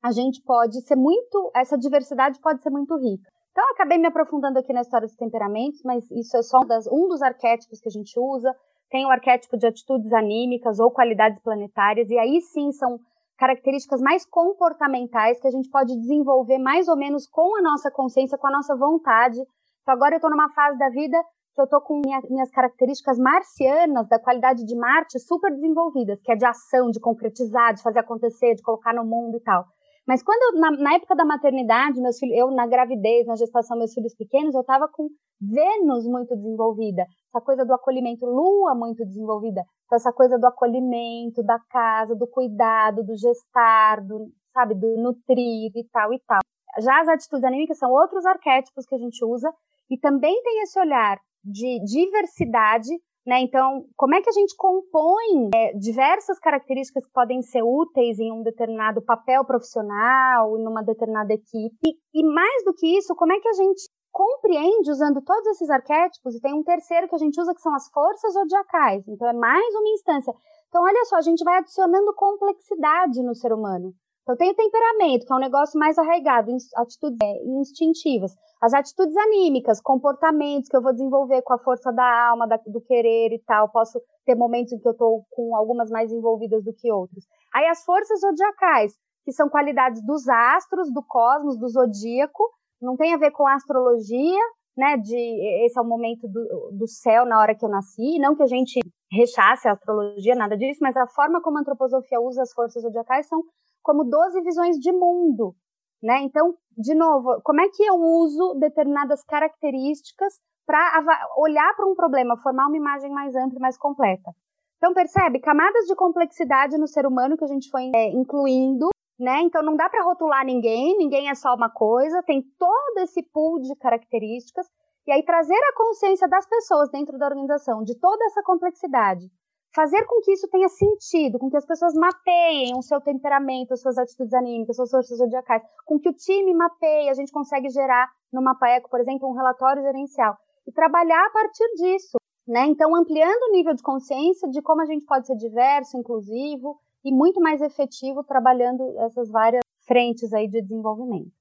a 0.02 0.12
gente 0.12 0.42
pode 0.42 0.80
ser 0.82 0.96
muito, 0.96 1.50
essa 1.54 1.76
diversidade 1.76 2.40
pode 2.40 2.62
ser 2.62 2.70
muito 2.70 2.96
rica. 2.96 3.28
Então, 3.50 3.64
eu 3.66 3.72
acabei 3.72 3.98
me 3.98 4.06
aprofundando 4.06 4.58
aqui 4.58 4.72
na 4.72 4.82
história 4.82 5.06
dos 5.06 5.16
temperamentos, 5.16 5.82
mas 5.84 6.08
isso 6.12 6.36
é 6.36 6.42
só 6.42 6.60
das, 6.60 6.86
um 6.86 7.08
dos 7.08 7.20
arquétipos 7.22 7.80
que 7.80 7.88
a 7.88 7.92
gente 7.92 8.18
usa. 8.18 8.54
Tem 8.88 9.04
o 9.04 9.10
arquétipo 9.10 9.56
de 9.56 9.66
atitudes 9.66 10.12
anímicas 10.12 10.78
ou 10.78 10.90
qualidades 10.90 11.40
planetárias, 11.42 12.08
e 12.08 12.18
aí 12.18 12.40
sim 12.40 12.70
são 12.70 12.98
características 13.36 14.00
mais 14.00 14.24
comportamentais 14.24 15.40
que 15.40 15.48
a 15.48 15.50
gente 15.50 15.68
pode 15.70 15.96
desenvolver 15.96 16.58
mais 16.58 16.88
ou 16.88 16.96
menos 16.96 17.26
com 17.26 17.56
a 17.56 17.62
nossa 17.62 17.90
consciência, 17.90 18.38
com 18.38 18.46
a 18.46 18.52
nossa 18.52 18.76
vontade. 18.76 19.38
Então 19.82 19.94
agora 19.94 20.14
eu 20.14 20.18
estou 20.18 20.30
numa 20.30 20.50
fase 20.52 20.78
da 20.78 20.88
vida 20.88 21.16
que 21.54 21.60
eu 21.60 21.64
estou 21.64 21.80
com 21.80 22.00
minha, 22.04 22.20
minhas 22.30 22.50
características 22.50 23.18
marcianas, 23.18 24.08
da 24.08 24.18
qualidade 24.18 24.64
de 24.64 24.76
Marte, 24.76 25.18
super 25.18 25.52
desenvolvidas, 25.52 26.20
que 26.22 26.30
é 26.30 26.36
de 26.36 26.44
ação, 26.44 26.90
de 26.90 27.00
concretizar, 27.00 27.74
de 27.74 27.82
fazer 27.82 27.98
acontecer, 27.98 28.54
de 28.54 28.62
colocar 28.62 28.94
no 28.94 29.04
mundo 29.04 29.36
e 29.36 29.40
tal. 29.40 29.64
Mas 30.08 30.22
quando 30.22 30.58
na, 30.58 30.70
na, 30.70 30.94
época 30.94 31.14
da 31.14 31.22
maternidade, 31.22 32.00
meus 32.00 32.18
filhos, 32.18 32.34
eu 32.34 32.50
na 32.50 32.66
gravidez, 32.66 33.26
na 33.26 33.36
gestação, 33.36 33.76
meus 33.76 33.92
filhos 33.92 34.14
pequenos, 34.14 34.54
eu 34.54 34.62
estava 34.62 34.88
com 34.88 35.06
Vênus 35.38 36.06
muito 36.06 36.34
desenvolvida, 36.34 37.04
essa 37.28 37.44
coisa 37.44 37.62
do 37.66 37.74
acolhimento, 37.74 38.24
Lua 38.24 38.74
muito 38.74 39.04
desenvolvida, 39.04 39.60
então, 39.84 39.96
essa 39.96 40.10
coisa 40.10 40.38
do 40.38 40.46
acolhimento, 40.46 41.42
da 41.42 41.58
casa, 41.70 42.16
do 42.16 42.26
cuidado, 42.26 43.04
do 43.04 43.14
gestar, 43.16 44.00
do, 44.02 44.32
sabe, 44.54 44.74
do 44.74 44.96
nutrir 44.96 45.70
e 45.76 45.86
tal 45.92 46.14
e 46.14 46.20
tal. 46.26 46.40
Já 46.80 47.00
as 47.00 47.08
atitudes 47.08 47.44
anímicas 47.44 47.76
são 47.76 47.92
outros 47.92 48.24
arquétipos 48.24 48.86
que 48.86 48.94
a 48.94 48.98
gente 48.98 49.22
usa 49.22 49.52
e 49.90 49.98
também 49.98 50.42
tem 50.42 50.62
esse 50.62 50.80
olhar 50.80 51.18
de 51.44 51.84
diversidade 51.84 52.88
né? 53.28 53.42
Então, 53.42 53.84
como 53.94 54.14
é 54.14 54.22
que 54.22 54.30
a 54.30 54.32
gente 54.32 54.56
compõe 54.56 55.50
é, 55.54 55.74
diversas 55.74 56.38
características 56.38 57.04
que 57.04 57.12
podem 57.12 57.42
ser 57.42 57.62
úteis 57.62 58.18
em 58.18 58.32
um 58.32 58.42
determinado 58.42 59.02
papel 59.02 59.44
profissional, 59.44 60.56
numa 60.56 60.82
determinada 60.82 61.34
equipe? 61.34 61.94
E 62.14 62.24
mais 62.24 62.64
do 62.64 62.72
que 62.72 62.86
isso, 62.96 63.14
como 63.14 63.34
é 63.34 63.38
que 63.38 63.48
a 63.48 63.52
gente 63.52 63.82
compreende 64.10 64.90
usando 64.90 65.20
todos 65.20 65.46
esses 65.48 65.68
arquétipos? 65.68 66.34
E 66.34 66.40
tem 66.40 66.54
um 66.54 66.64
terceiro 66.64 67.06
que 67.06 67.14
a 67.14 67.18
gente 67.18 67.38
usa 67.38 67.54
que 67.54 67.60
são 67.60 67.74
as 67.74 67.90
forças 67.90 68.32
zodiacais. 68.32 69.06
Então, 69.06 69.28
é 69.28 69.34
mais 69.34 69.74
uma 69.74 69.90
instância. 69.90 70.32
Então, 70.68 70.82
olha 70.82 71.04
só, 71.04 71.16
a 71.16 71.20
gente 71.20 71.44
vai 71.44 71.58
adicionando 71.58 72.14
complexidade 72.14 73.22
no 73.22 73.34
ser 73.34 73.52
humano. 73.52 73.92
Então, 74.28 74.36
tem 74.36 74.50
o 74.50 74.54
temperamento, 74.54 75.24
que 75.24 75.32
é 75.32 75.36
um 75.36 75.40
negócio 75.40 75.80
mais 75.80 75.96
arraigado, 75.96 76.52
atitudes 76.76 77.16
é, 77.22 77.44
instintivas. 77.46 78.36
As 78.60 78.74
atitudes 78.74 79.16
anímicas, 79.16 79.80
comportamentos 79.80 80.68
que 80.68 80.76
eu 80.76 80.82
vou 80.82 80.92
desenvolver 80.92 81.40
com 81.40 81.54
a 81.54 81.58
força 81.58 81.90
da 81.90 82.28
alma, 82.28 82.46
da, 82.46 82.58
do 82.66 82.78
querer 82.82 83.32
e 83.32 83.42
tal. 83.46 83.70
Posso 83.70 83.98
ter 84.26 84.34
momentos 84.34 84.74
em 84.74 84.78
que 84.78 84.86
eu 84.86 84.92
estou 84.92 85.24
com 85.30 85.56
algumas 85.56 85.88
mais 85.90 86.12
envolvidas 86.12 86.62
do 86.62 86.74
que 86.74 86.92
outros. 86.92 87.24
Aí 87.54 87.68
as 87.68 87.82
forças 87.86 88.20
zodiacais, 88.20 88.92
que 89.24 89.32
são 89.32 89.48
qualidades 89.48 90.04
dos 90.04 90.28
astros, 90.28 90.92
do 90.92 91.02
cosmos, 91.02 91.58
do 91.58 91.66
zodíaco. 91.66 92.50
Não 92.82 92.98
tem 92.98 93.14
a 93.14 93.16
ver 93.18 93.30
com 93.30 93.46
a 93.46 93.54
astrologia, 93.54 94.42
né? 94.76 94.98
De 94.98 95.64
esse 95.64 95.78
é 95.78 95.80
o 95.80 95.86
momento 95.86 96.28
do, 96.28 96.76
do 96.76 96.86
céu 96.86 97.24
na 97.24 97.40
hora 97.40 97.54
que 97.54 97.64
eu 97.64 97.70
nasci. 97.70 98.18
Não 98.18 98.36
que 98.36 98.42
a 98.42 98.46
gente 98.46 98.78
rechace 99.10 99.66
a 99.66 99.72
astrologia, 99.72 100.34
nada 100.34 100.54
disso, 100.54 100.80
mas 100.82 100.94
a 100.98 101.06
forma 101.06 101.40
como 101.40 101.56
a 101.56 101.60
antroposofia 101.62 102.20
usa 102.20 102.42
as 102.42 102.52
forças 102.52 102.82
zodiacais 102.82 103.26
são 103.26 103.42
como 103.88 104.04
12 104.04 104.42
visões 104.42 104.76
de 104.76 104.92
mundo, 104.92 105.54
né? 106.02 106.20
Então, 106.20 106.54
de 106.76 106.94
novo, 106.94 107.40
como 107.42 107.62
é 107.62 107.68
que 107.70 107.82
eu 107.82 107.94
uso 107.94 108.54
determinadas 108.60 109.24
características 109.24 110.34
para 110.66 111.02
olhar 111.38 111.74
para 111.74 111.86
um 111.86 111.94
problema, 111.94 112.36
formar 112.36 112.66
uma 112.66 112.76
imagem 112.76 113.10
mais 113.10 113.34
ampla 113.34 113.56
e 113.56 113.62
mais 113.62 113.78
completa? 113.78 114.30
Então, 114.76 114.92
percebe? 114.92 115.40
Camadas 115.40 115.86
de 115.86 115.96
complexidade 115.96 116.76
no 116.76 116.86
ser 116.86 117.06
humano 117.06 117.38
que 117.38 117.44
a 117.44 117.48
gente 117.48 117.70
foi 117.70 117.90
é, 117.94 118.10
incluindo, 118.10 118.90
né? 119.18 119.40
Então, 119.40 119.62
não 119.62 119.74
dá 119.74 119.88
para 119.88 120.04
rotular 120.04 120.44
ninguém, 120.44 120.98
ninguém 120.98 121.30
é 121.30 121.34
só 121.34 121.54
uma 121.54 121.70
coisa, 121.70 122.22
tem 122.22 122.42
todo 122.58 122.98
esse 122.98 123.22
pool 123.32 123.58
de 123.58 123.74
características, 123.76 124.66
e 125.06 125.12
aí 125.12 125.24
trazer 125.24 125.54
a 125.56 125.74
consciência 125.74 126.28
das 126.28 126.46
pessoas 126.46 126.90
dentro 126.90 127.16
da 127.16 127.24
organização 127.24 127.82
de 127.82 127.98
toda 127.98 128.22
essa 128.26 128.42
complexidade 128.42 129.30
fazer 129.74 130.04
com 130.06 130.20
que 130.22 130.32
isso 130.32 130.48
tenha 130.48 130.68
sentido, 130.68 131.38
com 131.38 131.50
que 131.50 131.56
as 131.56 131.66
pessoas 131.66 131.94
mapeiem 131.94 132.76
o 132.76 132.82
seu 132.82 133.00
temperamento, 133.00 133.72
as 133.72 133.80
suas 133.80 133.98
atitudes 133.98 134.32
anímicas, 134.34 134.76
suas 134.76 134.90
forças 134.90 135.18
zodiacais, 135.18 135.62
com 135.84 135.98
que 135.98 136.08
o 136.08 136.14
time 136.14 136.54
mapeie, 136.54 137.08
a 137.08 137.14
gente 137.14 137.32
consegue 137.32 137.68
gerar 137.68 138.08
no 138.32 138.42
Mapaeco, 138.42 138.90
por 138.90 139.00
exemplo, 139.00 139.28
um 139.28 139.34
relatório 139.34 139.82
gerencial 139.82 140.36
e 140.66 140.72
trabalhar 140.72 141.24
a 141.26 141.30
partir 141.30 141.66
disso, 141.76 142.18
né? 142.46 142.66
Então, 142.66 142.94
ampliando 142.94 143.42
o 143.48 143.52
nível 143.52 143.74
de 143.74 143.82
consciência 143.82 144.48
de 144.50 144.60
como 144.62 144.82
a 144.82 144.86
gente 144.86 145.04
pode 145.04 145.26
ser 145.26 145.36
diverso, 145.36 145.96
inclusivo 145.96 146.78
e 147.04 147.12
muito 147.12 147.40
mais 147.40 147.60
efetivo 147.60 148.24
trabalhando 148.24 148.82
essas 149.00 149.30
várias 149.30 149.62
frentes 149.86 150.32
aí 150.32 150.48
de 150.48 150.60
desenvolvimento. 150.60 151.32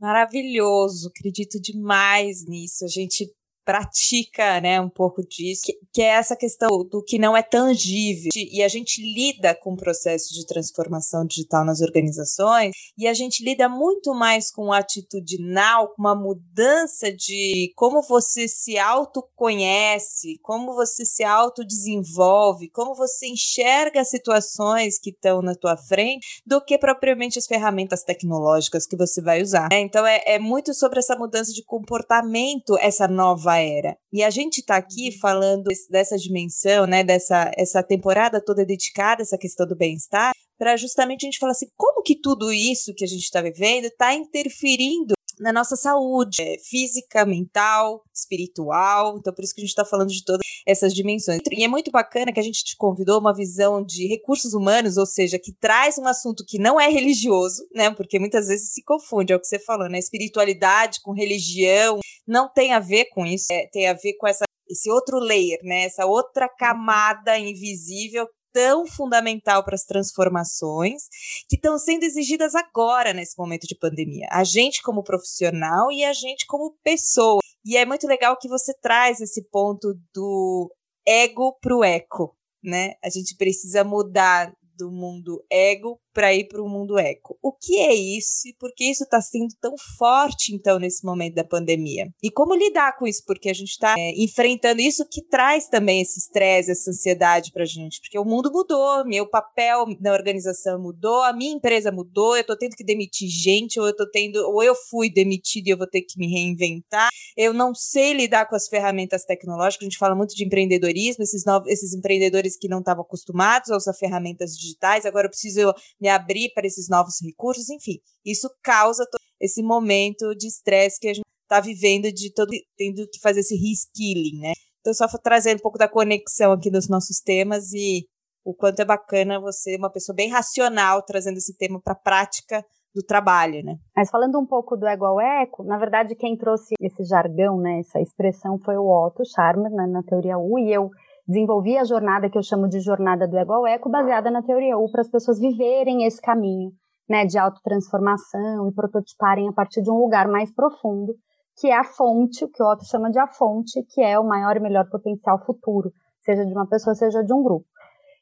Maravilhoso, 0.00 1.08
acredito 1.08 1.60
demais 1.60 2.46
nisso. 2.46 2.84
A 2.84 2.88
gente 2.88 3.26
pratica, 3.66 4.60
né, 4.60 4.80
um 4.80 4.88
pouco 4.88 5.26
disso, 5.26 5.62
que, 5.64 5.76
que, 5.92 6.00
é 6.00 6.10
essa 6.10 6.36
questão 6.36 6.68
do 6.88 7.02
que 7.02 7.18
não 7.18 7.36
é 7.36 7.42
tangível. 7.42 8.30
E 8.32 8.62
a 8.62 8.68
gente 8.68 9.02
lida 9.02 9.56
com 9.56 9.72
o 9.72 9.76
processo 9.76 10.32
de 10.32 10.46
transformação 10.46 11.26
digital 11.26 11.64
nas 11.64 11.80
organizações 11.80 12.70
e 12.96 13.08
a 13.08 13.12
gente 13.12 13.42
lida 13.42 13.68
muito 13.68 14.14
mais 14.14 14.52
com 14.52 14.68
o 14.68 14.72
atitudinal, 14.72 15.88
com 15.88 16.02
uma 16.02 16.14
mudança 16.14 17.12
de 17.12 17.72
como 17.74 18.00
você 18.02 18.46
se 18.46 18.78
autoconhece, 18.78 20.38
como 20.42 20.72
você 20.76 21.04
se 21.04 21.24
autodesenvolve, 21.24 22.70
como 22.70 22.94
você 22.94 23.26
enxerga 23.26 24.02
as 24.02 24.10
situações 24.10 24.96
que 24.96 25.10
estão 25.10 25.42
na 25.42 25.56
tua 25.56 25.76
frente, 25.76 26.40
do 26.46 26.64
que 26.64 26.78
propriamente 26.78 27.36
as 27.36 27.46
ferramentas 27.46 28.04
tecnológicas 28.04 28.86
que 28.86 28.96
você 28.96 29.20
vai 29.20 29.42
usar. 29.42 29.68
Então 29.72 30.06
é, 30.06 30.22
é 30.24 30.38
muito 30.38 30.72
sobre 30.72 31.00
essa 31.00 31.16
mudança 31.16 31.52
de 31.52 31.64
comportamento, 31.64 32.78
essa 32.78 33.08
nova 33.08 33.55
era. 33.58 33.96
E 34.12 34.22
a 34.22 34.30
gente 34.30 34.58
está 34.58 34.76
aqui 34.76 35.10
uhum. 35.10 35.18
falando 35.20 35.64
dessa 35.90 36.16
dimensão, 36.16 36.86
né, 36.86 37.02
dessa 37.02 37.50
essa 37.56 37.82
temporada 37.82 38.42
toda 38.44 38.64
dedicada 38.64 39.22
a 39.22 39.24
essa 39.24 39.38
questão 39.38 39.66
do 39.66 39.76
bem-estar, 39.76 40.32
para 40.58 40.76
justamente 40.76 41.24
a 41.24 41.26
gente 41.26 41.38
falar 41.38 41.52
assim, 41.52 41.68
como 41.76 42.02
que 42.02 42.18
tudo 42.20 42.52
isso 42.52 42.94
que 42.94 43.04
a 43.04 43.08
gente 43.08 43.24
está 43.24 43.42
vivendo 43.42 43.86
está 43.86 44.14
interferindo 44.14 45.15
na 45.38 45.52
nossa 45.52 45.76
saúde 45.76 46.42
é, 46.42 46.58
física, 46.58 47.24
mental, 47.24 48.02
espiritual. 48.14 49.16
Então, 49.18 49.32
por 49.32 49.44
isso 49.44 49.54
que 49.54 49.60
a 49.60 49.64
gente 49.64 49.70
está 49.70 49.84
falando 49.84 50.08
de 50.08 50.24
todas 50.24 50.40
essas 50.66 50.94
dimensões. 50.94 51.40
E 51.50 51.64
é 51.64 51.68
muito 51.68 51.90
bacana 51.90 52.32
que 52.32 52.40
a 52.40 52.42
gente 52.42 52.64
te 52.64 52.76
convidou 52.76 53.20
uma 53.20 53.34
visão 53.34 53.84
de 53.84 54.06
recursos 54.06 54.54
humanos, 54.54 54.96
ou 54.96 55.06
seja, 55.06 55.38
que 55.38 55.52
traz 55.52 55.98
um 55.98 56.06
assunto 56.06 56.44
que 56.46 56.58
não 56.58 56.80
é 56.80 56.88
religioso, 56.88 57.66
né? 57.74 57.90
Porque 57.90 58.18
muitas 58.18 58.48
vezes 58.48 58.72
se 58.72 58.82
confunde, 58.82 59.32
é 59.32 59.36
o 59.36 59.40
que 59.40 59.46
você 59.46 59.58
falou, 59.58 59.88
né? 59.88 59.98
Espiritualidade 59.98 61.00
com 61.02 61.12
religião 61.12 62.00
não 62.26 62.52
tem 62.52 62.72
a 62.72 62.80
ver 62.80 63.06
com 63.06 63.24
isso, 63.24 63.46
é, 63.52 63.66
tem 63.68 63.88
a 63.88 63.94
ver 63.94 64.14
com 64.14 64.26
essa 64.26 64.44
esse 64.68 64.90
outro 64.90 65.18
layer, 65.18 65.60
né? 65.62 65.84
Essa 65.84 66.06
outra 66.06 66.48
camada 66.48 67.38
invisível 67.38 68.28
tão 68.56 68.86
fundamental 68.86 69.62
para 69.62 69.74
as 69.74 69.84
transformações 69.84 71.02
que 71.46 71.56
estão 71.56 71.78
sendo 71.78 72.04
exigidas 72.04 72.54
agora 72.54 73.12
nesse 73.12 73.38
momento 73.38 73.66
de 73.66 73.76
pandemia. 73.76 74.26
A 74.30 74.44
gente 74.44 74.80
como 74.80 75.04
profissional 75.04 75.92
e 75.92 76.02
a 76.02 76.14
gente 76.14 76.46
como 76.46 76.74
pessoa. 76.82 77.40
E 77.62 77.76
é 77.76 77.84
muito 77.84 78.06
legal 78.06 78.34
que 78.38 78.48
você 78.48 78.72
traz 78.80 79.20
esse 79.20 79.46
ponto 79.50 79.92
do 80.14 80.72
ego 81.06 81.58
para 81.60 81.76
o 81.76 81.84
eco, 81.84 82.34
né? 82.64 82.94
A 83.04 83.10
gente 83.10 83.36
precisa 83.36 83.84
mudar 83.84 84.50
do 84.74 84.90
mundo 84.90 85.44
ego 85.52 86.00
para 86.16 86.34
ir 86.34 86.48
para 86.48 86.62
o 86.62 86.68
mundo 86.68 86.98
eco. 86.98 87.38
O 87.42 87.52
que 87.52 87.76
é 87.76 87.92
isso 87.92 88.48
por 88.58 88.72
que 88.74 88.84
isso 88.84 89.04
está 89.04 89.20
sendo 89.20 89.54
tão 89.60 89.74
forte, 89.98 90.54
então, 90.54 90.78
nesse 90.78 91.04
momento 91.04 91.34
da 91.34 91.44
pandemia? 91.44 92.08
E 92.22 92.30
como 92.30 92.54
lidar 92.54 92.96
com 92.96 93.06
isso? 93.06 93.22
Porque 93.26 93.50
a 93.50 93.52
gente 93.52 93.70
está 93.72 93.94
é, 93.98 94.12
enfrentando 94.16 94.80
isso 94.80 95.06
que 95.10 95.22
traz 95.22 95.68
também 95.68 96.00
esse 96.00 96.18
estresse, 96.18 96.70
essa 96.70 96.90
ansiedade 96.90 97.52
para 97.52 97.64
a 97.64 97.66
gente. 97.66 98.00
Porque 98.00 98.18
o 98.18 98.24
mundo 98.24 98.50
mudou, 98.50 99.04
meu 99.04 99.28
papel 99.28 99.84
na 100.00 100.12
organização 100.12 100.80
mudou, 100.80 101.22
a 101.22 101.34
minha 101.34 101.52
empresa 101.52 101.92
mudou, 101.92 102.34
eu 102.34 102.40
estou 102.40 102.56
tendo 102.56 102.76
que 102.76 102.84
demitir 102.84 103.28
gente, 103.28 103.78
ou 103.78 103.86
eu 103.86 103.94
tô 103.94 104.08
tendo, 104.10 104.36
ou 104.36 104.62
eu 104.62 104.74
fui 104.74 105.12
demitido 105.12 105.66
e 105.66 105.70
eu 105.70 105.76
vou 105.76 105.86
ter 105.86 106.00
que 106.00 106.18
me 106.18 106.26
reinventar. 106.26 107.10
Eu 107.36 107.52
não 107.52 107.74
sei 107.74 108.14
lidar 108.14 108.48
com 108.48 108.56
as 108.56 108.68
ferramentas 108.68 109.24
tecnológicas, 109.24 109.82
a 109.82 109.90
gente 109.90 109.98
fala 109.98 110.14
muito 110.14 110.34
de 110.34 110.44
empreendedorismo, 110.44 111.22
esses, 111.22 111.44
novos, 111.44 111.70
esses 111.70 111.92
empreendedores 111.92 112.56
que 112.58 112.68
não 112.68 112.78
estavam 112.78 113.02
acostumados 113.02 113.70
a 113.70 113.76
usar 113.76 113.92
ferramentas 113.92 114.56
digitais, 114.56 115.04
agora 115.04 115.26
eu 115.26 115.30
preciso 115.30 115.74
me 116.06 116.08
abrir 116.08 116.52
para 116.54 116.66
esses 116.66 116.88
novos 116.88 117.16
recursos, 117.20 117.68
enfim, 117.68 117.98
isso 118.24 118.48
causa 118.62 119.04
todo 119.10 119.20
esse 119.40 119.62
momento 119.62 120.34
de 120.36 120.46
estresse 120.46 121.00
que 121.00 121.08
a 121.08 121.14
gente 121.14 121.26
está 121.42 121.60
vivendo 121.60 122.12
de 122.12 122.32
todo 122.32 122.50
tendo 122.76 123.06
que 123.08 123.20
fazer 123.20 123.40
esse 123.40 123.56
reskilling, 123.56 124.38
né? 124.38 124.52
Então 124.80 124.94
só 124.94 125.06
trazer 125.18 125.56
um 125.56 125.58
pouco 125.58 125.78
da 125.78 125.88
conexão 125.88 126.52
aqui 126.52 126.70
dos 126.70 126.88
nossos 126.88 127.20
temas 127.20 127.72
e 127.72 128.06
o 128.44 128.54
quanto 128.54 128.80
é 128.80 128.84
bacana 128.84 129.40
você, 129.40 129.76
uma 129.76 129.90
pessoa 129.90 130.14
bem 130.14 130.30
racional, 130.30 131.02
trazendo 131.02 131.38
esse 131.38 131.56
tema 131.56 131.80
para 131.82 131.94
a 131.94 131.98
prática 131.98 132.64
do 132.94 133.02
trabalho, 133.02 133.64
né? 133.64 133.76
Mas 133.94 134.08
falando 134.08 134.38
um 134.38 134.46
pouco 134.46 134.76
do 134.76 134.86
ego 134.86 135.04
ao 135.04 135.20
eco, 135.20 135.64
na 135.64 135.76
verdade 135.76 136.14
quem 136.14 136.36
trouxe 136.36 136.74
esse 136.80 137.04
jargão, 137.04 137.60
né, 137.60 137.80
essa 137.80 138.00
expressão 138.00 138.58
foi 138.64 138.76
o 138.76 138.88
Otto 138.88 139.24
Scharmer, 139.24 139.70
né, 139.72 139.86
na 139.86 140.02
teoria 140.04 140.38
U, 140.38 140.58
e 140.58 140.72
eu 140.72 140.88
desenvolvi 141.26 141.76
a 141.76 141.84
jornada 141.84 142.30
que 142.30 142.38
eu 142.38 142.42
chamo 142.42 142.68
de 142.68 142.80
jornada 142.80 143.26
do 143.26 143.36
ego 143.36 143.52
ao 143.52 143.66
eco, 143.66 143.90
baseada 143.90 144.30
na 144.30 144.42
teoria 144.42 144.78
U, 144.78 144.90
para 144.90 145.00
as 145.00 145.10
pessoas 145.10 145.40
viverem 145.40 146.04
esse 146.04 146.20
caminho 146.20 146.70
né, 147.08 147.24
de 147.24 147.38
autotransformação 147.38 148.68
e 148.68 148.74
prototiparem 148.74 149.48
a 149.48 149.52
partir 149.52 149.82
de 149.82 149.90
um 149.90 149.98
lugar 149.98 150.28
mais 150.28 150.52
profundo, 150.52 151.14
que 151.58 151.68
é 151.68 151.76
a 151.76 151.84
fonte, 151.84 152.44
o 152.44 152.48
que 152.48 152.62
o 152.62 152.66
Otto 152.66 152.84
chama 152.84 153.10
de 153.10 153.18
a 153.18 153.26
fonte, 153.26 153.82
que 153.90 154.02
é 154.02 154.18
o 154.18 154.26
maior 154.26 154.56
e 154.56 154.60
melhor 154.60 154.88
potencial 154.90 155.44
futuro, 155.44 155.90
seja 156.20 156.44
de 156.44 156.52
uma 156.52 156.66
pessoa, 156.66 156.94
seja 156.94 157.22
de 157.22 157.32
um 157.32 157.42
grupo. 157.42 157.66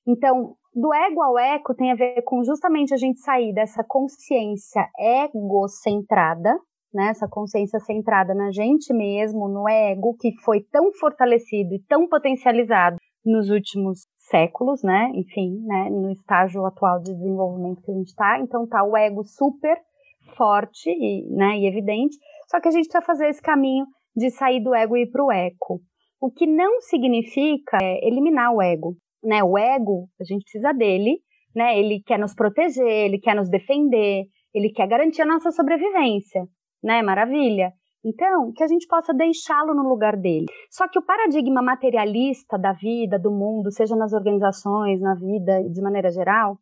Então, 0.07 0.55
do 0.75 0.93
ego 0.93 1.23
ao 1.23 1.39
eco 1.39 1.75
tem 1.75 1.93
a 1.93 1.95
ver 1.95 2.23
com 2.23 2.45
justamente 2.45 2.93
a 2.93 2.97
gente 2.97 3.21
sair 3.21 3.53
dessa 3.53 3.83
consciência 3.83 4.89
egocentrada, 4.99 6.59
né, 6.95 7.09
essa 7.09 7.29
consciência 7.29 7.81
centrada 7.81 8.33
na 8.35 8.53
gente 8.53 8.95
mesmo, 8.95 9.49
no 9.49 9.69
ego, 9.69 10.17
que 10.19 10.33
foi 10.45 10.63
tão 10.71 10.93
fortalecido 10.93 11.75
e 11.75 11.83
tão 11.89 12.09
potencializado 12.09 12.97
nos 13.25 13.51
últimos 13.51 14.07
séculos, 14.19 14.83
né, 14.83 15.11
enfim, 15.15 15.59
né, 15.67 15.91
no 15.91 16.11
estágio 16.11 16.65
atual 16.65 17.01
de 17.01 17.13
desenvolvimento 17.13 17.83
que 17.83 17.91
a 17.91 17.95
gente 17.95 18.09
está. 18.09 18.39
Então 18.39 18.67
tá 18.67 18.85
o 18.85 18.97
ego 18.97 19.25
super 19.25 19.77
forte 20.37 20.89
e, 20.89 21.27
né, 21.31 21.59
e 21.59 21.67
evidente, 21.67 22.17
só 22.49 22.61
que 22.61 22.69
a 22.69 22.71
gente 22.71 22.85
precisa 22.85 23.05
fazer 23.05 23.29
esse 23.29 23.43
caminho 23.43 23.85
de 24.17 24.31
sair 24.31 24.63
do 24.63 24.75
ego 24.75 24.97
e 24.97 25.03
ir 25.03 25.11
para 25.11 25.25
o 25.25 25.33
eco. 25.33 25.81
O 26.21 26.31
que 26.31 26.47
não 26.47 26.81
significa 26.81 27.79
é 27.83 28.07
eliminar 28.07 28.55
o 28.55 28.63
ego, 28.63 28.97
né? 29.23 29.43
O 29.43 29.59
ego, 29.59 30.09
a 30.21 30.25
gente 30.25 30.45
precisa 30.45 30.73
dele, 30.73 31.19
né? 31.55 31.79
Ele 31.79 32.01
quer 32.05 32.19
nos 32.19 32.35
proteger, 32.35 32.87
ele 32.87 33.19
quer 33.19 33.35
nos 33.35 33.51
defender, 33.51 34.25
ele 34.55 34.71
quer 34.71 34.87
garantir 34.87 35.23
a 35.23 35.27
nossa 35.27 35.51
sobrevivência 35.51 36.47
né? 36.85 37.03
Maravilha. 37.03 37.73
Então, 38.05 38.53
que 38.53 38.63
a 38.63 38.67
gente 38.67 38.87
possa 38.87 39.15
deixá-lo 39.15 39.75
no 39.75 39.89
lugar 39.89 40.15
dele. 40.15 40.45
Só 40.71 40.87
que 40.87 40.99
o 40.99 41.03
paradigma 41.03 41.63
materialista 41.63 42.59
da 42.59 42.73
vida, 42.73 43.19
do 43.19 43.31
mundo, 43.31 43.73
seja 43.73 43.97
nas 43.97 44.13
organizações, 44.13 45.01
na 45.01 45.15
vida 45.15 45.63
de 45.71 45.81
maneira 45.81 46.11
geral, 46.11 46.59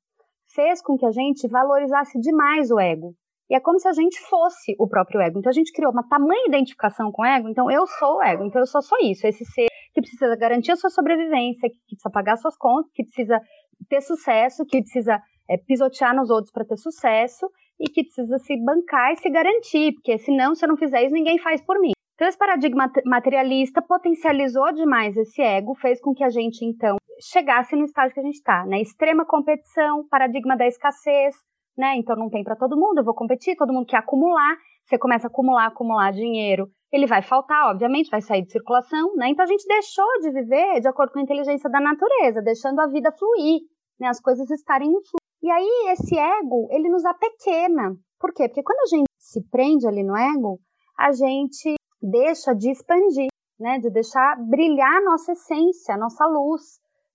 fez 0.55 0.81
com 0.81 0.97
que 0.97 1.05
a 1.05 1.11
gente 1.11 1.49
valorizasse 1.49 2.21
demais 2.21 2.71
o 2.71 2.79
ego. 2.79 3.15
E 3.51 3.57
é 3.57 3.61
como 3.61 3.79
se 3.81 3.89
a 3.89 3.93
gente 3.93 4.21
fosse 4.21 4.77
o 4.79 4.89
próprio 4.89 5.21
ego. 5.21 5.41
Então 5.41 5.51
a 5.51 5.53
gente 5.53 5.73
criou 5.73 5.91
uma 5.91 6.07
tamanha 6.09 6.47
identificação 6.47 7.11
com 7.11 7.23
o 7.23 7.27
ego. 7.27 7.49
Então 7.49 7.69
eu 7.69 7.87
sou 7.87 8.19
o 8.19 8.23
ego. 8.23 8.45
Então 8.45 8.63
eu 8.63 8.67
sou 8.67 8.81
só 8.81 8.97
isso. 9.03 9.27
Esse 9.27 9.45
ser 9.45 9.67
que 9.93 10.01
precisa 10.01 10.37
garantir 10.37 10.71
a 10.71 10.77
sua 10.77 10.91
sobrevivência, 10.91 11.69
que 11.69 11.77
precisa 11.87 12.11
pagar 12.11 12.37
suas 12.37 12.57
contas, 12.57 12.91
que 12.95 13.03
precisa 13.03 13.41
ter 13.89 14.01
sucesso, 14.01 14.65
que 14.65 14.81
precisa 14.81 15.21
é, 15.51 15.59
pisotear 15.59 16.15
nos 16.15 16.31
outros 16.31 16.53
para 16.53 16.65
ter 16.65 16.77
sucesso 16.77 17.51
e 17.83 17.91
que 17.91 18.05
precisa 18.05 18.39
se 18.39 18.57
bancar 18.65 19.13
e 19.13 19.17
se 19.17 19.29
garantir, 19.29 19.93
porque 19.95 20.17
senão, 20.19 20.55
se 20.55 20.65
eu 20.65 20.69
não 20.69 20.77
fizer 20.77 21.03
isso, 21.03 21.13
ninguém 21.13 21.37
faz 21.39 21.61
por 21.61 21.81
mim. 21.81 21.91
Então, 22.15 22.29
esse 22.29 22.39
paradigma 22.39 22.89
materialista 23.05 23.83
potencializou 23.83 24.73
demais 24.73 25.17
esse 25.17 25.43
ego, 25.43 25.75
fez 25.75 26.01
com 26.01 26.15
que 26.15 26.23
a 26.23 26.31
gente, 26.31 26.65
então, 26.65 26.97
chegasse 27.21 27.75
no 27.75 27.85
estágio 27.85 28.15
que 28.15 28.21
a 28.21 28.23
gente 28.23 28.37
está, 28.37 28.65
né? 28.65 28.81
Extrema 28.81 29.27
competição, 29.27 30.07
paradigma 30.09 30.57
da 30.57 30.65
escassez, 30.65 31.35
né? 31.77 31.97
Então, 31.97 32.15
não 32.15 32.31
tem 32.31 32.45
para 32.45 32.55
todo 32.55 32.79
mundo, 32.79 32.99
eu 32.99 33.05
vou 33.05 33.15
competir, 33.15 33.57
todo 33.57 33.73
mundo 33.73 33.87
quer 33.87 33.97
acumular, 33.97 34.57
você 34.85 34.97
começa 34.97 35.27
a 35.27 35.31
acumular, 35.31 35.67
acumular 35.67 36.13
dinheiro, 36.13 36.69
ele 36.93 37.07
vai 37.07 37.23
faltar, 37.23 37.71
obviamente, 37.71 38.11
vai 38.11 38.21
sair 38.21 38.43
de 38.43 38.53
circulação, 38.53 39.17
né? 39.17 39.29
Então, 39.29 39.43
a 39.43 39.49
gente 39.49 39.67
deixou 39.67 40.21
de 40.21 40.31
viver 40.31 40.81
de 40.81 40.87
acordo 40.87 41.13
com 41.13 41.19
a 41.19 41.23
inteligência 41.23 41.69
da 41.69 41.81
natureza, 41.81 42.41
deixando 42.41 42.81
a 42.81 42.87
vida 42.87 43.11
fluir, 43.11 43.63
né? 43.99 44.07
As 44.07 44.21
coisas 44.21 44.49
estarem 44.51 44.89
em 44.89 44.93
fluxo. 44.93 45.22
E 45.43 45.51
aí, 45.51 45.91
esse 45.91 46.17
ego, 46.17 46.69
ele 46.71 46.89
nos 46.89 47.05
apequena. 47.05 47.97
Por 48.21 48.33
quê? 48.33 48.49
Porque 48.49 48.63
quando 48.63 48.81
a 48.81 48.97
gente 48.97 49.09
se 49.19 49.43
prende 49.49 49.87
ali 49.89 50.05
no 50.05 50.17
ego, 50.17 50.61
a 50.97 51.11
gente 51.11 51.75
deixa 52.01 52.55
de 52.55 52.71
expandir, 52.71 53.29
né? 53.59 53.79
De 53.79 53.91
deixar 53.91 54.37
brilhar 54.49 54.99
a 54.99 55.05
nossa 55.05 55.33
essência, 55.33 55.95
a 55.95 55.99
nossa 55.99 56.25
luz, 56.27 56.63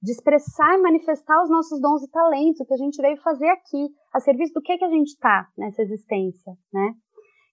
de 0.02 0.12
expressar 0.12 0.78
e 0.78 0.82
manifestar 0.82 1.42
os 1.42 1.50
nossos 1.50 1.80
dons 1.80 2.04
e 2.04 2.12
talentos, 2.12 2.60
o 2.60 2.66
que 2.66 2.74
a 2.74 2.78
gente 2.78 3.02
veio 3.02 3.18
fazer 3.22 3.48
aqui, 3.48 3.88
a 4.14 4.20
serviço 4.20 4.54
do 4.54 4.62
que, 4.62 4.78
que 4.78 4.86
a 4.86 4.90
gente 4.90 5.10
está 5.10 5.48
nessa 5.58 5.82
existência, 5.82 6.54
né? 6.74 6.94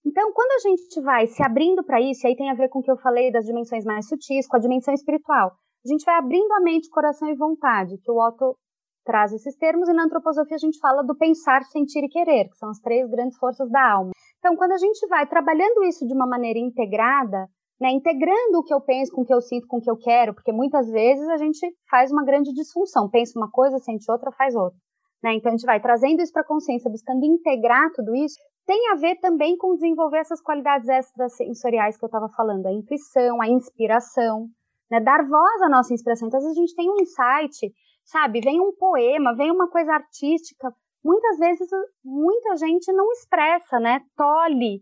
Então, 0.05 0.33
quando 0.33 0.53
a 0.53 0.69
gente 0.69 1.01
vai 1.01 1.27
se 1.27 1.43
abrindo 1.43 1.83
para 1.83 2.01
isso, 2.01 2.27
e 2.27 2.29
aí 2.29 2.37
tem 2.37 2.51
a 2.51 2.55
ver 2.55 2.69
com 2.69 2.81
o 2.81 2.83
que 2.83 2.91
eu 2.91 2.99
falei 2.99 3.33
das 3.33 3.47
dimensões 3.47 3.85
mais 3.85 4.07
sutis, 4.07 4.47
com 4.47 4.57
a 4.57 4.61
dimensão 4.61 4.93
espiritual, 4.93 5.53
a 5.85 5.89
gente 5.89 6.05
vai 6.05 6.17
abrindo 6.17 6.53
a 6.53 6.61
mente, 6.61 6.91
coração 6.91 7.29
e 7.29 7.37
vontade, 7.37 7.97
que 8.03 8.11
o 8.11 8.19
Otto 8.19 8.57
traz 9.05 9.33
esses 9.33 9.57
termos, 9.57 9.89
e 9.89 9.93
na 9.93 10.05
antroposofia 10.05 10.57
a 10.57 10.59
gente 10.59 10.79
fala 10.79 11.03
do 11.03 11.15
pensar, 11.15 11.63
sentir 11.65 12.05
e 12.05 12.09
querer, 12.09 12.49
que 12.49 12.57
são 12.57 12.71
as 12.71 12.81
três 12.81 13.09
grandes 13.09 13.39
forças 13.39 13.71
da 13.71 13.93
alma. 13.93 14.13
Então, 14.39 14.57
quando 14.57 14.73
a 14.73 14.79
gente 14.79 15.07
vai 15.07 15.27
trabalhando 15.27 15.85
isso 15.85 16.07
de 16.07 16.13
uma 16.13 16.27
maneira 16.27 16.59
integrada, 16.59 17.47
né, 17.81 17.91
integrando 17.91 18.59
o 18.59 18.63
que 18.63 18.73
eu 18.73 18.81
penso 18.81 19.13
com 19.13 19.23
o 19.23 19.25
que 19.25 19.35
eu 19.35 19.41
sinto, 19.41 19.67
com 19.67 19.79
o 19.79 19.81
que 19.81 19.91
eu 19.91 19.97
quero, 19.97 20.35
porque 20.35 20.53
muitas 20.53 20.91
vezes 20.91 21.29
a 21.29 21.37
gente 21.37 21.61
faz 21.91 22.11
uma 22.11 22.25
grande 22.25 22.53
disfunção, 22.53 23.09
pensa 23.11 23.39
uma 23.39 23.51
coisa, 23.51 23.79
sente 23.79 24.11
outra, 24.11 24.31
faz 24.33 24.55
outra. 24.55 24.79
Né? 25.23 25.35
Então, 25.35 25.51
a 25.51 25.57
gente 25.57 25.67
vai 25.67 25.81
trazendo 25.81 26.21
isso 26.21 26.33
para 26.33 26.43
a 26.43 26.47
consciência, 26.47 26.91
buscando 26.91 27.25
integrar 27.25 27.91
tudo 27.95 28.15
isso, 28.15 28.37
tem 28.67 28.91
a 28.93 28.97
ver 28.97 29.17
também 29.17 29.57
com 29.57 29.75
desenvolver 29.75 30.19
essas 30.19 30.41
qualidades 30.41 30.89
extrasensoriais 30.89 31.97
que 31.97 32.05
eu 32.05 32.09
estava 32.09 32.29
falando, 32.31 32.67
a 32.67 32.73
intuição, 32.73 33.41
a 33.41 33.49
inspiração, 33.49 34.47
né? 34.91 35.01
dar 35.01 35.27
voz 35.27 35.63
à 35.63 35.69
nossa 35.69 35.93
inspiração. 35.93 36.29
Então, 36.29 36.39
às 36.39 36.45
vezes 36.45 36.59
a 36.59 36.61
gente 36.61 36.75
tem 36.75 36.91
um 36.91 36.97
insight 37.01 37.73
sabe? 38.05 38.41
Vem 38.41 38.61
um 38.61 38.73
poema, 38.73 39.35
vem 39.35 39.51
uma 39.51 39.69
coisa 39.69 39.93
artística. 39.93 40.73
Muitas 41.05 41.39
vezes, 41.39 41.69
muita 42.05 42.57
gente 42.57 42.93
não 42.93 43.11
expressa, 43.13 43.79
né? 43.79 44.01
Tolhe, 44.17 44.81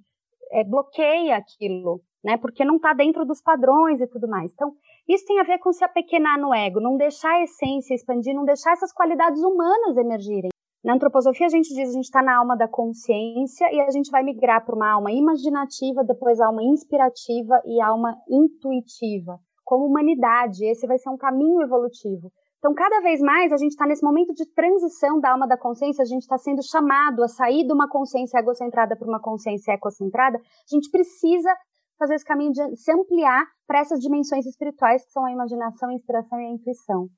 é, 0.52 0.64
bloqueia 0.64 1.37
aquilo, 1.37 2.00
né? 2.22 2.37
Porque 2.37 2.64
não 2.64 2.76
está 2.76 2.92
dentro 2.92 3.24
dos 3.24 3.40
padrões 3.42 4.00
e 4.00 4.06
tudo 4.06 4.28
mais. 4.28 4.52
Então, 4.52 4.72
isso 5.08 5.24
tem 5.26 5.40
a 5.40 5.44
ver 5.44 5.58
com 5.58 5.72
se 5.72 5.85
apequenar 5.85 6.38
no 6.38 6.54
ego, 6.54 6.80
não 6.80 6.96
deixar 6.96 7.32
a 7.32 7.42
essência 7.42 7.94
expandir, 7.94 8.35
não 8.35 8.44
deixar 8.44 8.72
essas 8.72 8.92
qualidades 8.92 9.42
humanas 9.42 9.96
emergirem. 9.96 10.50
Na 10.85 10.94
antroposofia, 10.94 11.46
a 11.46 11.50
gente 11.50 11.68
diz 11.68 11.76
que 11.76 11.82
a 11.82 11.92
gente 11.92 12.04
está 12.04 12.22
na 12.22 12.37
alma 12.37 12.56
da 12.56 12.66
consciência 12.66 13.72
e 13.72 13.80
a 13.80 13.90
gente 13.90 14.11
vai 14.11 14.24
migrar 14.24 14.64
para 14.64 14.74
uma 14.74 14.90
alma 14.90 15.12
imaginativa, 15.12 16.02
depois 16.02 16.40
alma 16.40 16.62
inspirativa 16.62 17.62
e 17.64 17.80
alma 17.80 18.16
intuitiva. 18.28 19.38
Como 19.64 19.87
humanidade, 19.87 20.64
esse 20.64 20.87
vai 20.87 20.98
ser 20.98 21.08
um 21.11 21.16
caminho 21.16 21.62
evolutivo. 21.62 22.32
Então, 22.62 22.75
cada 22.75 23.01
vez 23.01 23.20
mais, 23.20 23.53
a 23.53 23.57
gente 23.57 23.72
está 23.72 23.85
nesse 23.88 24.05
momento 24.05 24.33
de 24.33 24.46
transição 24.46 25.18
da 25.18 25.33
alma 25.33 25.48
da 25.48 25.59
consciência, 25.59 26.01
a 26.01 26.07
gente 26.07 26.22
está 26.22 26.38
sendo 26.38 26.62
chamado 26.62 27.25
a 27.25 27.27
sair 27.27 27.66
de 27.66 27.72
uma 27.72 27.88
consciência 27.88 28.38
egocentrada 28.38 28.94
para 28.94 29.09
uma 29.09 29.20
consciência 29.20 29.72
ecocentrada. 29.72 30.38
A 30.38 30.72
gente 30.72 30.88
precisa 30.88 31.53
fazer 31.98 32.14
esse 32.14 32.25
caminho 32.25 32.53
de 32.53 32.77
se 32.77 32.92
ampliar 32.92 33.48
para 33.66 33.81
essas 33.81 33.98
dimensões 33.98 34.46
espirituais 34.46 35.05
que 35.05 35.11
são 35.11 35.25
a 35.25 35.33
imaginação, 35.33 35.88
a 35.88 35.94
inspiração 35.94 36.40
e 36.40 36.46
a 36.46 36.51
intuição. 36.51 37.09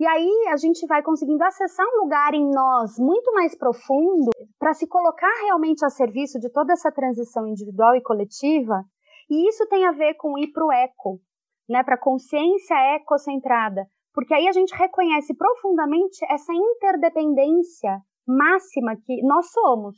E 0.00 0.04
aí 0.04 0.48
a 0.48 0.56
gente 0.56 0.84
vai 0.88 1.00
conseguindo 1.00 1.44
acessar 1.44 1.86
um 1.86 2.02
lugar 2.02 2.34
em 2.34 2.50
nós 2.50 2.98
muito 2.98 3.32
mais 3.32 3.56
profundo 3.56 4.30
para 4.58 4.74
se 4.74 4.88
colocar 4.88 5.32
realmente 5.44 5.84
a 5.84 5.90
serviço 5.90 6.40
de 6.40 6.50
toda 6.50 6.72
essa 6.72 6.90
transição 6.90 7.46
individual 7.46 7.94
e 7.94 8.02
coletiva. 8.02 8.82
E 9.30 9.48
isso 9.48 9.64
tem 9.68 9.86
a 9.86 9.92
ver 9.92 10.14
com 10.14 10.36
ir 10.36 10.50
para 10.50 10.66
o 10.66 10.72
eco, 10.72 11.20
né, 11.68 11.84
para 11.84 11.96
consciência 11.96 12.74
ecocentrada, 12.96 13.86
porque 14.18 14.34
aí 14.34 14.48
a 14.48 14.52
gente 14.52 14.74
reconhece 14.74 15.32
profundamente 15.32 16.18
essa 16.28 16.52
interdependência 16.52 18.00
máxima 18.26 18.96
que 18.96 19.22
nós 19.22 19.48
somos. 19.52 19.96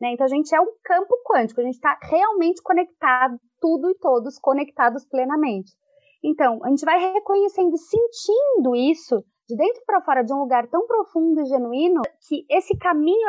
Né? 0.00 0.12
Então 0.12 0.24
a 0.24 0.28
gente 0.28 0.54
é 0.54 0.60
um 0.60 0.70
campo 0.84 1.16
quântico, 1.26 1.60
a 1.60 1.64
gente 1.64 1.74
está 1.74 1.98
realmente 2.00 2.62
conectado, 2.62 3.36
tudo 3.60 3.90
e 3.90 3.98
todos 3.98 4.38
conectados 4.38 5.04
plenamente. 5.08 5.72
Então, 6.22 6.60
a 6.62 6.68
gente 6.68 6.84
vai 6.84 7.12
reconhecendo 7.12 7.74
e 7.74 7.78
sentindo 7.78 8.76
isso 8.76 9.24
de 9.48 9.56
dentro 9.56 9.82
para 9.84 10.00
fora 10.00 10.22
de 10.22 10.32
um 10.32 10.38
lugar 10.38 10.68
tão 10.68 10.86
profundo 10.86 11.40
e 11.40 11.46
genuíno 11.46 12.02
que 12.28 12.46
esse 12.48 12.78
caminho 12.78 13.26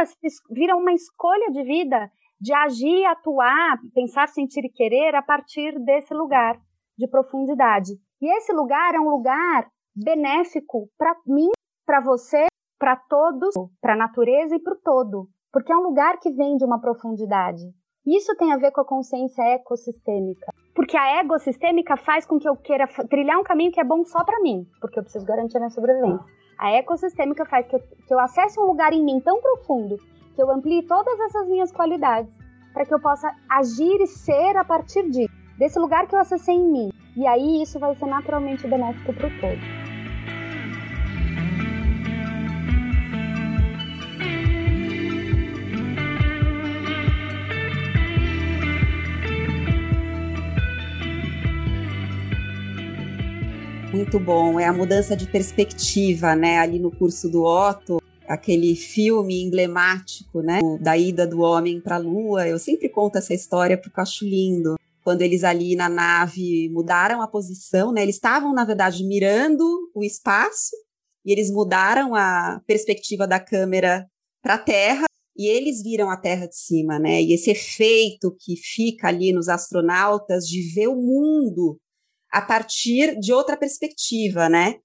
vira 0.52 0.76
uma 0.76 0.94
escolha 0.94 1.50
de 1.50 1.64
vida 1.64 2.12
de 2.40 2.54
agir, 2.54 3.06
atuar, 3.06 3.80
pensar, 3.92 4.28
sentir 4.28 4.64
e 4.64 4.70
querer 4.70 5.16
a 5.16 5.24
partir 5.24 5.80
desse 5.80 6.14
lugar 6.14 6.60
de 6.96 7.08
profundidade. 7.08 7.94
E 8.22 8.38
esse 8.38 8.54
lugar 8.54 8.94
é 8.94 9.00
um 9.00 9.10
lugar 9.10 9.68
benéfico 9.98 10.90
para 10.98 11.16
mim, 11.26 11.50
para 11.86 12.00
você, 12.02 12.46
para 12.80 12.96
todos, 12.96 13.54
para 13.82 13.94
a 13.94 13.98
natureza 13.98 14.56
e 14.56 14.60
para 14.60 14.74
o 14.74 14.80
todo, 14.84 15.28
porque 15.52 15.72
é 15.72 15.76
um 15.76 15.84
lugar 15.84 16.20
que 16.20 16.32
vem 16.32 16.56
de 16.56 16.64
uma 16.64 16.80
profundidade. 16.80 17.64
Isso 18.06 18.36
tem 18.38 18.54
a 18.54 18.58
ver 18.58 18.72
com 18.72 18.82
a 18.82 18.86
consciência 18.86 19.42
ecossistêmica. 19.42 20.54
Porque 20.74 20.96
a 20.96 21.20
egossistêmica 21.20 21.98
faz 21.98 22.26
com 22.26 22.40
que 22.40 22.48
eu 22.48 22.56
queira 22.56 22.88
trilhar 23.10 23.38
um 23.38 23.44
caminho 23.44 23.72
que 23.72 23.82
é 23.82 23.84
bom 23.84 24.06
só 24.06 24.24
para 24.24 24.40
mim, 24.40 24.66
porque 24.80 25.00
eu 25.00 25.04
preciso 25.04 25.26
garantir 25.26 25.58
a 25.58 25.60
minha 25.60 25.70
sobrevivência. 25.72 26.24
A 26.58 26.72
ecossistêmica 26.72 27.46
faz 27.46 27.68
que 27.68 27.76
eu, 27.76 27.80
que 27.80 28.14
eu 28.14 28.20
acesse 28.20 28.60
um 28.60 28.66
lugar 28.66 28.94
em 28.94 29.04
mim 29.04 29.20
tão 29.20 29.42
profundo 29.42 29.98
que 30.36 30.42
eu 30.42 30.50
amplie 30.52 30.84
todas 30.84 31.20
essas 31.20 31.48
minhas 31.48 31.72
qualidades 31.72 32.34
para 32.74 32.86
que 32.86 32.94
eu 32.94 33.00
possa 33.00 33.34
agir 33.50 34.00
e 34.00 34.08
ser 34.08 34.56
a 34.56 34.64
partir 34.64 35.10
de, 35.10 35.28
desse 35.58 35.80
lugar 35.80 36.08
que 36.08 36.16
eu 36.16 36.20
acessei 36.20 36.56
em 36.56 36.72
mim. 36.72 36.90
E 37.16 37.26
aí 37.26 37.64
isso 37.64 37.80
vai 37.80 37.96
ser 37.96 38.06
naturalmente 38.06 38.68
benéfico 38.68 39.12
para 39.14 39.28
o 39.28 39.40
todo. 39.42 39.87
Muito 53.98 54.20
bom. 54.20 54.60
É 54.60 54.66
a 54.66 54.72
mudança 54.72 55.18
de 55.18 55.26
perspectiva, 55.26 56.36
né? 56.36 56.60
Ali 56.60 56.78
no 56.78 56.92
curso 56.92 57.28
do 57.28 57.44
Otto, 57.44 58.00
aquele 58.28 58.76
filme 58.76 59.42
emblemático, 59.42 60.44
né? 60.44 60.60
Da 60.80 60.96
ida 60.96 61.26
do 61.26 61.40
homem 61.40 61.82
para 61.82 61.96
a 61.96 61.98
lua. 61.98 62.48
Eu 62.48 62.60
sempre 62.60 62.90
conto 62.90 63.18
essa 63.18 63.34
história 63.34 63.76
porque 63.76 64.00
eu 64.00 64.04
acho 64.04 64.24
lindo. 64.24 64.76
Quando 65.04 65.24
eles 65.24 65.44
ali 65.44 65.76
na 65.76 65.90
nave 65.90 66.70
mudaram 66.70 67.24
a 67.24 67.28
posição, 67.28 67.92
né? 67.92 68.04
Eles 68.04 68.18
estavam, 68.18 68.54
na 68.54 68.64
verdade, 68.64 69.04
mirando 69.04 69.66
o 69.96 70.04
espaço 70.04 70.76
e 71.26 71.32
eles 71.32 71.50
mudaram 71.50 72.14
a 72.14 72.62
perspectiva 72.68 73.26
da 73.26 73.40
câmera 73.40 74.08
para 74.44 74.54
a 74.54 74.60
Terra 74.60 75.06
e 75.36 75.48
eles 75.48 75.82
viram 75.82 76.12
a 76.12 76.18
Terra 76.18 76.46
de 76.46 76.56
cima, 76.56 77.00
né? 77.00 77.20
E 77.24 77.34
esse 77.34 77.50
efeito 77.50 78.36
que 78.40 78.56
fica 78.56 79.08
ali 79.08 79.34
nos 79.34 79.50
astronautas 79.50 80.48
de 80.48 80.62
ver 80.72 80.88
o 80.88 80.96
mundo 80.96 81.80
a 82.38 82.42
partir 82.42 83.20
de 83.20 83.34
outra 83.34 83.58
perspectiva, 83.58 84.48
né? 84.48 84.76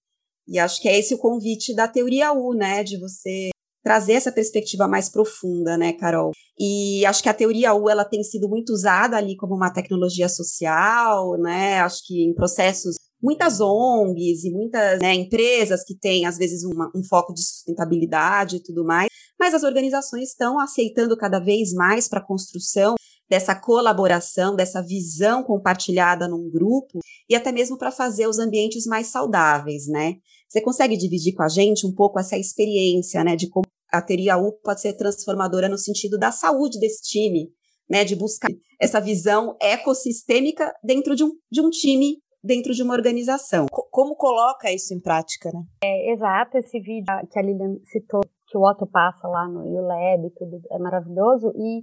E 0.49 0.59
acho 0.59 0.81
que 0.81 0.89
é 0.89 0.99
esse 0.99 1.15
o 1.15 1.19
convite 1.19 1.75
da 1.75 1.87
teoria 1.87 2.33
U, 2.33 2.55
né? 2.55 2.83
De 2.83 2.99
você 2.99 3.51
trazer 3.85 4.15
essa 4.15 4.33
perspectiva 4.33 4.89
mais 4.89 5.11
profunda, 5.11 5.77
né, 5.77 5.93
Carol? 5.93 6.31
E 6.59 7.05
acho 7.05 7.23
que 7.23 7.29
a 7.29 7.35
teoria 7.35 7.75
U 7.75 7.91
ela 7.91 8.07
tem 8.07 8.23
sido 8.23 8.49
muito 8.49 8.73
usada 8.73 9.19
ali 9.19 9.37
como 9.37 9.55
uma 9.55 9.71
tecnologia 9.71 10.31
social, 10.31 11.37
né? 11.39 11.81
Acho 11.81 12.07
que 12.07 12.25
em 12.25 12.35
processos 12.35 12.97
muitas 13.23 13.61
ONGs 13.61 14.45
e 14.45 14.51
muitas 14.51 15.01
né, 15.01 15.15
empresas 15.15 15.85
que 15.85 15.95
têm 15.95 16.25
às 16.25 16.39
vezes 16.39 16.65
uma, 16.65 16.91
um 16.95 17.05
foco 17.05 17.35
de 17.35 17.43
sustentabilidade 17.43 18.57
e 18.57 18.63
tudo 18.63 18.83
mais, 18.83 19.09
mas 19.39 19.55
as 19.55 19.63
organizações 19.63 20.31
estão 20.31 20.59
aceitando 20.59 21.17
cada 21.17 21.39
vez 21.39 21.73
mais 21.73 22.09
para 22.09 22.19
a 22.19 22.27
construção 22.27 22.95
dessa 23.29 23.55
colaboração, 23.55 24.55
dessa 24.55 24.83
visão 24.83 25.43
compartilhada 25.43 26.29
num 26.29 26.51
grupo 26.51 26.99
e 27.29 27.35
até 27.35 27.51
mesmo 27.51 27.79
para 27.79 27.91
fazer 27.91 28.27
os 28.27 28.39
ambientes 28.39 28.87
mais 28.87 29.07
saudáveis, 29.07 29.87
né? 29.89 30.17
Você 30.49 30.61
consegue 30.61 30.97
dividir 30.97 31.35
com 31.35 31.43
a 31.43 31.49
gente 31.49 31.87
um 31.87 31.95
pouco 31.95 32.21
essa 32.21 32.37
experiência, 32.37 33.25
né, 33.25 33.35
de 33.35 33.49
como 33.49 33.65
a 33.91 34.03
teoria 34.03 34.37
U 34.37 34.53
pode 34.63 34.81
ser 34.81 34.95
transformadora 34.95 35.69
no 35.69 35.79
sentido 35.79 36.19
da 36.19 36.31
saúde 36.31 36.79
desse 36.79 37.03
time, 37.03 37.51
né, 37.89 38.05
de 38.05 38.15
buscar 38.17 38.51
essa 38.81 39.01
visão 39.01 39.57
ecossistêmica 39.61 40.73
dentro 40.83 41.15
de 41.15 41.25
um, 41.25 41.31
de 41.51 41.61
um 41.61 41.71
time, 41.71 42.19
dentro 42.43 42.75
de 42.75 42.83
uma 42.83 42.95
organização. 42.95 43.67
Como 43.71 44.17
coloca 44.17 44.71
isso 44.73 44.93
em 44.93 45.01
prática, 45.01 45.51
né? 45.53 45.63
É, 45.85 46.13
exato, 46.13 46.59
esse 46.59 46.81
vídeo 46.81 47.07
que 47.31 47.39
a 47.39 47.43
Lilian 47.43 47.77
citou, 47.85 48.23
que 48.49 48.59
o 48.59 48.63
Otto 48.63 48.87
passa 48.87 49.29
lá 49.29 49.47
no 49.49 49.61
ULab, 49.61 50.31
tudo 50.37 50.61
é 50.71 50.79
maravilhoso, 50.79 51.53
e 51.57 51.83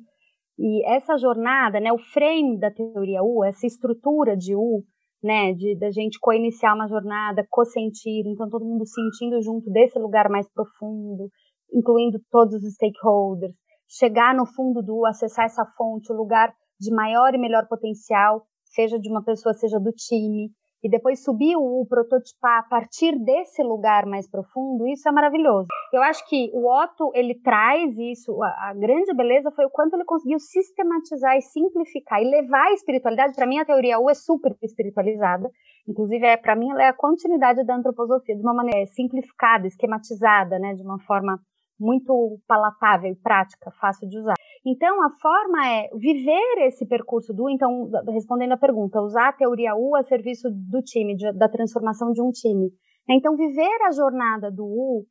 e 0.60 0.86
essa 0.86 1.18
jornada, 1.18 1.80
né, 1.80 1.92
o 1.94 1.98
frame 1.98 2.60
da 2.60 2.70
teoria 2.70 3.24
U, 3.24 3.46
essa 3.46 3.66
estrutura 3.66 4.36
de 4.36 4.54
U, 4.54 4.84
né, 5.24 5.54
de 5.54 5.78
da 5.80 5.90
gente 5.90 6.20
co-iniciar 6.20 6.76
uma 6.76 6.88
jornada, 6.88 7.48
co-sentir, 7.50 8.28
então 8.28 8.50
todo 8.50 8.66
mundo 8.66 8.86
sentindo 8.86 9.42
junto 9.42 9.72
desse 9.72 9.98
lugar 9.98 10.30
mais 10.30 10.52
profundo, 10.52 11.30
incluindo 11.74 12.20
todos 12.30 12.56
os 12.56 12.74
stakeholders, 12.74 13.56
chegar 13.88 14.36
no 14.36 14.46
fundo 14.46 14.84
do 14.84 14.98
U, 14.98 15.06
acessar 15.06 15.46
essa 15.46 15.66
fonte, 15.78 16.12
o 16.12 16.16
lugar 16.16 16.54
de 16.78 16.94
maior 16.94 17.34
e 17.34 17.38
melhor 17.38 17.66
potencial, 17.70 18.44
seja 18.66 19.00
de 19.00 19.10
uma 19.10 19.24
pessoa, 19.24 19.54
seja 19.54 19.80
do 19.80 19.94
time, 19.94 20.52
e 20.84 20.90
depois 20.90 21.24
subir 21.24 21.56
o, 21.58 21.86
prototipar 21.86 22.60
a 22.60 22.64
partir 22.64 23.18
desse 23.20 23.62
lugar 23.62 24.06
mais 24.06 24.30
profundo, 24.30 24.88
isso 24.88 25.08
é 25.08 25.12
maravilhoso. 25.12 25.68
Eu 25.94 26.02
acho 26.04 26.28
que 26.28 26.50
o 26.54 26.68
Otto, 26.68 27.12
ele 27.14 27.36
traz 27.36 27.98
isso, 27.98 28.42
a, 28.42 28.70
a 28.70 28.74
grande 28.74 29.14
beleza 29.14 29.52
foi 29.52 29.66
o 29.66 29.70
quanto 29.70 29.96
ele 29.96 30.06
conseguiu 30.06 30.40
sistematizar 30.40 31.36
e 31.38 31.42
simplificar 31.42 32.22
e 32.22 32.30
levar 32.30 32.68
a 32.68 32.74
espiritualidade, 32.74 33.36
para 33.36 33.48
mim 33.48 33.60
a 33.60 33.66
teoria 33.66 34.00
U 34.00 34.10
é 34.10 34.14
super 34.14 34.56
espiritualizada, 34.62 35.50
inclusive 35.88 36.26
é 36.26 36.38
para 36.38 36.56
mim 36.56 36.70
ela 36.72 36.84
é 36.84 36.88
a 36.88 36.94
continuidade 36.94 37.66
da 37.66 37.76
antroposofia 37.76 38.36
de 38.36 38.42
uma 38.42 38.54
maneira 38.54 38.86
simplificada, 38.88 39.68
esquematizada, 39.68 40.60
né, 40.60 40.74
de 40.74 40.84
uma 40.84 41.00
forma 41.00 41.40
muito 41.80 42.40
palatável, 42.48 43.16
prática, 43.24 43.72
fácil 43.80 44.08
de 44.08 44.18
usar. 44.18 44.34
Então, 44.66 45.02
a 45.02 45.10
forma 45.22 45.66
é 45.66 45.90
viver 45.96 46.68
esse 46.68 46.86
percurso 46.86 47.34
do, 47.34 47.50
então, 47.50 47.90
respondendo 48.10 48.52
a 48.52 48.58
pergunta, 48.58 49.02
usar 49.02 49.30
a 49.30 49.34
teoria 49.34 49.76
U 49.76 49.96
a 49.96 50.04
serviço 50.04 50.50
do 50.52 50.82
time, 50.82 51.16
de, 51.16 51.32
da 51.34 51.48
transformação 51.48 52.12
de 52.12 52.22
um 52.22 52.30
time. 52.30 52.70
Então, 53.10 53.36
viver 53.36 53.82
a 53.88 53.92
jornada 53.92 54.52
do 54.52 54.66
U 54.66 55.06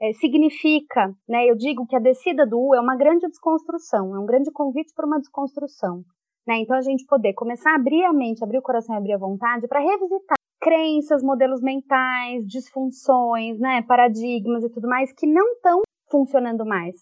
é, 0.00 0.12
significa, 0.14 1.12
né, 1.28 1.44
eu 1.46 1.56
digo 1.56 1.86
que 1.86 1.96
a 1.96 2.00
descida 2.00 2.46
do 2.46 2.58
U 2.58 2.74
é 2.74 2.80
uma 2.80 2.96
grande 2.96 3.26
desconstrução, 3.26 4.14
é 4.14 4.18
um 4.18 4.26
grande 4.26 4.50
convite 4.52 4.92
para 4.94 5.06
uma 5.06 5.18
desconstrução. 5.18 6.02
Né? 6.46 6.58
Então, 6.58 6.76
a 6.76 6.80
gente 6.80 7.04
poder 7.06 7.34
começar 7.34 7.72
a 7.72 7.76
abrir 7.76 8.04
a 8.04 8.12
mente, 8.12 8.42
abrir 8.42 8.58
o 8.58 8.62
coração 8.62 8.94
e 8.94 8.98
abrir 8.98 9.12
a 9.12 9.18
vontade 9.18 9.68
para 9.68 9.80
revisitar 9.80 10.36
crenças, 10.60 11.22
modelos 11.22 11.60
mentais, 11.60 12.46
disfunções, 12.46 13.58
né, 13.58 13.82
paradigmas 13.82 14.62
e 14.62 14.70
tudo 14.70 14.88
mais 14.88 15.12
que 15.12 15.26
não 15.26 15.54
estão 15.54 15.80
funcionando 16.12 16.66
mais. 16.66 16.94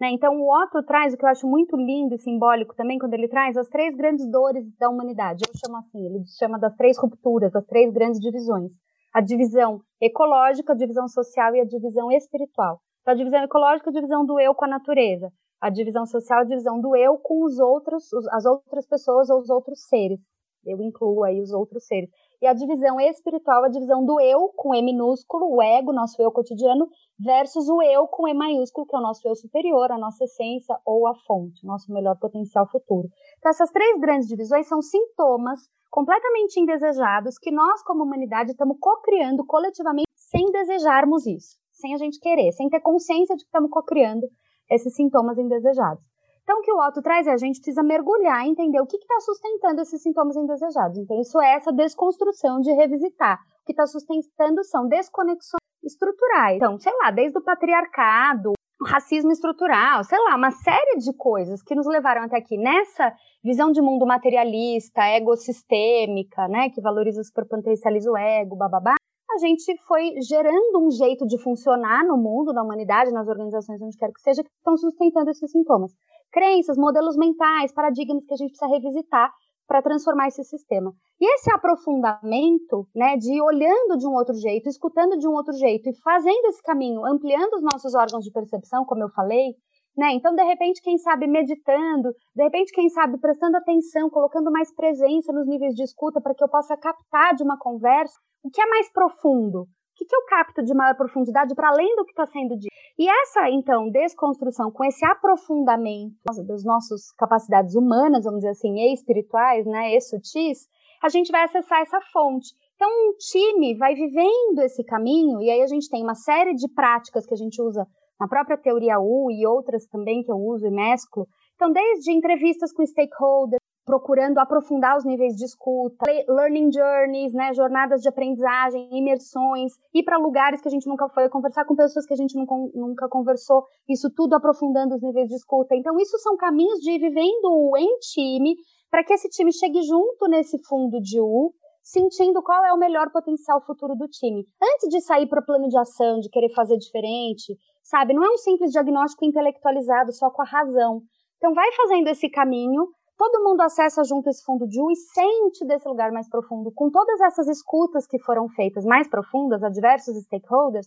Né? 0.00 0.10
Então, 0.10 0.34
o 0.34 0.52
Otto 0.52 0.82
traz 0.82 1.14
o 1.14 1.16
que 1.16 1.24
eu 1.24 1.28
acho 1.28 1.46
muito 1.46 1.76
lindo 1.76 2.14
e 2.14 2.18
simbólico 2.18 2.74
também, 2.74 2.98
quando 2.98 3.14
ele 3.14 3.28
traz 3.28 3.56
as 3.56 3.68
três 3.68 3.96
grandes 3.96 4.28
dores 4.30 4.64
da 4.78 4.90
humanidade. 4.90 5.44
Eu 5.48 5.58
chamo 5.58 5.78
assim, 5.78 6.04
ele 6.04 6.22
chama 6.38 6.58
das 6.58 6.74
três 6.76 6.98
rupturas, 6.98 7.52
das 7.52 7.64
três 7.64 7.92
grandes 7.92 8.20
divisões. 8.20 8.72
A 9.14 9.22
divisão 9.22 9.80
ecológica, 10.02 10.72
a 10.72 10.76
divisão 10.76 11.08
social 11.08 11.54
e 11.54 11.60
a 11.60 11.64
divisão 11.64 12.10
espiritual. 12.12 12.80
Então, 13.00 13.14
a 13.14 13.16
divisão 13.16 13.42
ecológica, 13.44 13.88
a 13.88 13.92
divisão 13.92 14.26
do 14.26 14.38
eu 14.38 14.54
com 14.54 14.64
a 14.64 14.68
natureza. 14.68 15.30
A 15.62 15.70
divisão 15.70 16.04
social, 16.04 16.40
a 16.40 16.44
divisão 16.44 16.80
do 16.80 16.94
eu 16.94 17.16
com 17.16 17.44
os 17.44 17.58
outros, 17.58 18.12
as 18.32 18.44
outras 18.44 18.86
pessoas 18.86 19.30
ou 19.30 19.38
os 19.38 19.48
outros 19.48 19.86
seres. 19.88 20.20
Eu 20.66 20.82
incluo 20.82 21.24
aí 21.24 21.40
os 21.40 21.52
outros 21.52 21.86
seres. 21.86 22.10
E 22.40 22.46
a 22.46 22.52
divisão 22.52 23.00
espiritual, 23.00 23.64
a 23.64 23.68
divisão 23.68 24.04
do 24.04 24.20
eu 24.20 24.50
com 24.56 24.74
E 24.74 24.82
minúsculo, 24.82 25.54
o 25.54 25.62
ego, 25.62 25.92
nosso 25.92 26.20
eu 26.20 26.30
cotidiano, 26.30 26.88
versus 27.18 27.68
o 27.68 27.82
eu 27.82 28.06
com 28.06 28.28
E 28.28 28.34
maiúsculo, 28.34 28.86
que 28.86 28.94
é 28.94 28.98
o 28.98 29.02
nosso 29.02 29.26
eu 29.26 29.34
superior, 29.34 29.90
a 29.90 29.98
nossa 29.98 30.24
essência 30.24 30.78
ou 30.84 31.06
a 31.06 31.14
fonte, 31.26 31.64
nosso 31.66 31.92
melhor 31.92 32.18
potencial 32.18 32.68
futuro. 32.68 33.08
Então, 33.38 33.50
essas 33.50 33.70
três 33.70 33.98
grandes 34.00 34.28
divisões 34.28 34.68
são 34.68 34.82
sintomas 34.82 35.60
completamente 35.90 36.60
indesejados 36.60 37.38
que 37.38 37.50
nós, 37.50 37.82
como 37.82 38.04
humanidade, 38.04 38.50
estamos 38.50 38.76
co-criando 38.78 39.44
coletivamente 39.46 40.06
sem 40.14 40.44
desejarmos 40.50 41.26
isso, 41.26 41.56
sem 41.72 41.94
a 41.94 41.96
gente 41.96 42.20
querer, 42.20 42.52
sem 42.52 42.68
ter 42.68 42.80
consciência 42.80 43.34
de 43.34 43.42
que 43.42 43.48
estamos 43.48 43.70
co-criando 43.70 44.26
esses 44.70 44.94
sintomas 44.94 45.38
indesejados. 45.38 46.04
Então, 46.46 46.60
o 46.60 46.62
que 46.62 46.70
o 46.70 46.78
Otto 46.78 47.02
traz 47.02 47.26
é 47.26 47.32
a 47.32 47.36
gente 47.36 47.56
precisa 47.56 47.82
mergulhar 47.82 48.46
e 48.46 48.50
entender 48.50 48.80
o 48.80 48.86
que 48.86 48.96
está 48.96 49.18
sustentando 49.18 49.80
esses 49.80 50.00
sintomas 50.00 50.36
indesejados. 50.36 50.96
Então, 50.96 51.20
isso 51.20 51.40
é 51.40 51.54
essa 51.54 51.72
desconstrução 51.72 52.60
de 52.60 52.70
revisitar. 52.72 53.40
O 53.62 53.66
que 53.66 53.72
está 53.72 53.84
sustentando 53.84 54.62
são 54.62 54.86
desconexões 54.86 55.58
estruturais. 55.82 56.54
Então, 56.54 56.78
sei 56.78 56.92
lá, 57.02 57.10
desde 57.10 57.36
o 57.36 57.42
patriarcado, 57.42 58.52
o 58.80 58.84
racismo 58.84 59.32
estrutural, 59.32 60.04
sei 60.04 60.20
lá, 60.20 60.36
uma 60.36 60.52
série 60.52 60.98
de 60.98 61.12
coisas 61.16 61.64
que 61.64 61.74
nos 61.74 61.86
levaram 61.88 62.22
até 62.22 62.36
aqui 62.36 62.56
nessa 62.56 63.12
visão 63.42 63.72
de 63.72 63.82
mundo 63.82 64.06
materialista, 64.06 65.02
egossistêmica, 65.02 66.46
né, 66.46 66.70
que 66.70 66.80
valoriza 66.80 67.22
o 67.22 67.24
superpotencializa 67.24 68.08
o 68.08 68.16
ego, 68.16 68.54
bababá, 68.54 68.94
a 69.28 69.38
gente 69.38 69.76
foi 69.88 70.14
gerando 70.22 70.78
um 70.78 70.90
jeito 70.92 71.26
de 71.26 71.42
funcionar 71.42 72.06
no 72.06 72.16
mundo, 72.16 72.52
na 72.52 72.62
humanidade, 72.62 73.10
nas 73.10 73.26
organizações, 73.26 73.82
onde 73.82 73.96
quer 73.96 74.12
que 74.12 74.20
seja, 74.20 74.44
que 74.44 74.50
estão 74.50 74.76
sustentando 74.76 75.30
esses 75.30 75.50
sintomas 75.50 75.92
crenças, 76.32 76.76
modelos 76.76 77.16
mentais, 77.16 77.72
paradigmas 77.72 78.24
que 78.24 78.34
a 78.34 78.36
gente 78.36 78.50
precisa 78.50 78.70
revisitar 78.70 79.32
para 79.66 79.82
transformar 79.82 80.28
esse 80.28 80.44
sistema. 80.44 80.92
E 81.20 81.34
esse 81.34 81.50
aprofundamento, 81.50 82.86
né, 82.94 83.16
de 83.16 83.40
olhando 83.40 83.96
de 83.98 84.06
um 84.06 84.12
outro 84.12 84.34
jeito, 84.34 84.68
escutando 84.68 85.18
de 85.18 85.26
um 85.26 85.32
outro 85.32 85.52
jeito 85.54 85.88
e 85.88 85.96
fazendo 86.02 86.46
esse 86.46 86.62
caminho, 86.62 87.04
ampliando 87.04 87.54
os 87.54 87.62
nossos 87.62 87.94
órgãos 87.94 88.24
de 88.24 88.30
percepção, 88.30 88.84
como 88.84 89.02
eu 89.02 89.08
falei, 89.10 89.54
né? 89.96 90.12
Então, 90.12 90.34
de 90.34 90.44
repente, 90.44 90.82
quem 90.82 90.98
sabe 90.98 91.26
meditando, 91.26 92.12
de 92.34 92.44
repente, 92.44 92.70
quem 92.70 92.88
sabe 92.90 93.18
prestando 93.18 93.56
atenção, 93.56 94.10
colocando 94.10 94.52
mais 94.52 94.72
presença 94.74 95.32
nos 95.32 95.48
níveis 95.48 95.74
de 95.74 95.82
escuta 95.82 96.20
para 96.20 96.34
que 96.34 96.44
eu 96.44 96.48
possa 96.48 96.76
captar 96.76 97.34
de 97.34 97.42
uma 97.42 97.58
conversa 97.58 98.14
o 98.46 98.50
que 98.50 98.60
é 98.60 98.66
mais 98.66 98.92
profundo, 98.92 99.66
que, 99.96 100.04
que 100.04 100.14
eu 100.14 100.24
capto 100.26 100.62
de 100.62 100.72
maior 100.72 100.94
profundidade 100.94 101.52
para 101.54 101.68
além 101.68 101.96
do 101.96 102.04
que 102.04 102.12
está 102.12 102.26
sendo 102.26 102.56
dito? 102.56 102.72
E 102.98 103.08
essa, 103.08 103.50
então, 103.50 103.90
desconstrução 103.90 104.70
com 104.70 104.82
esse 104.82 105.04
aprofundamento 105.04 106.14
das 106.46 106.64
nossas 106.64 107.12
capacidades 107.12 107.74
humanas, 107.74 108.24
vamos 108.24 108.40
dizer 108.40 108.52
assim, 108.52 108.74
e 108.74 108.94
espirituais, 108.94 109.66
né, 109.66 109.94
e 109.94 110.00
sutis, 110.00 110.66
a 111.02 111.10
gente 111.10 111.30
vai 111.30 111.44
acessar 111.44 111.82
essa 111.82 112.00
fonte. 112.10 112.48
Então, 112.74 112.88
um 112.88 113.12
time 113.18 113.76
vai 113.76 113.94
vivendo 113.94 114.60
esse 114.60 114.82
caminho, 114.82 115.42
e 115.42 115.50
aí 115.50 115.62
a 115.62 115.66
gente 115.66 115.90
tem 115.90 116.02
uma 116.02 116.14
série 116.14 116.54
de 116.54 116.72
práticas 116.72 117.26
que 117.26 117.34
a 117.34 117.36
gente 117.36 117.60
usa 117.60 117.86
na 118.18 118.26
própria 118.26 118.56
teoria 118.56 118.98
U 118.98 119.30
e 119.30 119.46
outras 119.46 119.86
também 119.86 120.22
que 120.22 120.32
eu 120.32 120.36
uso 120.36 120.66
e 120.66 120.70
mesclo. 120.70 121.26
Então, 121.54 121.70
desde 121.70 122.12
entrevistas 122.12 122.72
com 122.72 122.84
stakeholders, 122.84 123.60
procurando 123.86 124.38
aprofundar 124.38 124.96
os 124.96 125.04
níveis 125.04 125.36
de 125.36 125.44
escuta, 125.44 126.04
learning 126.28 126.70
journeys, 126.72 127.32
né, 127.32 127.54
jornadas 127.54 128.02
de 128.02 128.08
aprendizagem, 128.08 128.88
imersões, 128.90 129.74
ir 129.94 130.02
para 130.02 130.18
lugares 130.18 130.60
que 130.60 130.66
a 130.66 130.70
gente 130.70 130.88
nunca 130.88 131.08
foi, 131.08 131.28
conversar 131.28 131.64
com 131.64 131.76
pessoas 131.76 132.04
que 132.04 132.12
a 132.12 132.16
gente 132.16 132.34
nunca, 132.74 133.08
conversou, 133.08 133.62
isso 133.88 134.10
tudo 134.10 134.34
aprofundando 134.34 134.96
os 134.96 135.02
níveis 135.02 135.28
de 135.28 135.36
escuta. 135.36 135.76
Então, 135.76 135.96
isso 136.00 136.18
são 136.18 136.36
caminhos 136.36 136.80
de 136.80 136.90
ir 136.90 136.98
vivendo 136.98 137.76
em 137.78 137.96
time, 138.00 138.56
para 138.90 139.04
que 139.04 139.12
esse 139.12 139.28
time 139.28 139.52
chegue 139.52 139.80
junto 139.82 140.26
nesse 140.28 140.58
fundo 140.66 141.00
de 141.00 141.20
U, 141.20 141.52
sentindo 141.80 142.42
qual 142.42 142.64
é 142.64 142.72
o 142.72 142.78
melhor 142.78 143.12
potencial 143.12 143.64
futuro 143.64 143.94
do 143.94 144.08
time. 144.08 144.44
Antes 144.60 144.88
de 144.88 145.00
sair 145.00 145.28
para 145.28 145.40
o 145.40 145.46
plano 145.46 145.68
de 145.68 145.78
ação, 145.78 146.18
de 146.18 146.28
querer 146.28 146.52
fazer 146.52 146.76
diferente, 146.76 147.56
sabe? 147.84 148.12
Não 148.12 148.24
é 148.24 148.30
um 148.30 148.38
simples 148.38 148.72
diagnóstico 148.72 149.24
intelectualizado 149.24 150.12
só 150.12 150.28
com 150.28 150.42
a 150.42 150.44
razão. 150.44 151.02
Então, 151.36 151.54
vai 151.54 151.70
fazendo 151.72 152.08
esse 152.08 152.28
caminho 152.28 152.88
todo 153.16 153.42
mundo 153.42 153.60
acessa 153.62 154.04
junto 154.04 154.28
esse 154.28 154.44
fundo 154.44 154.66
de 154.66 154.80
U 154.80 154.90
e 154.90 154.96
sente 154.96 155.64
desse 155.66 155.88
lugar 155.88 156.12
mais 156.12 156.28
profundo, 156.28 156.70
com 156.72 156.90
todas 156.90 157.20
essas 157.20 157.48
escutas 157.48 158.06
que 158.06 158.18
foram 158.18 158.48
feitas 158.48 158.84
mais 158.84 159.08
profundas 159.08 159.62
a 159.62 159.68
diversos 159.68 160.16
stakeholders, 160.24 160.86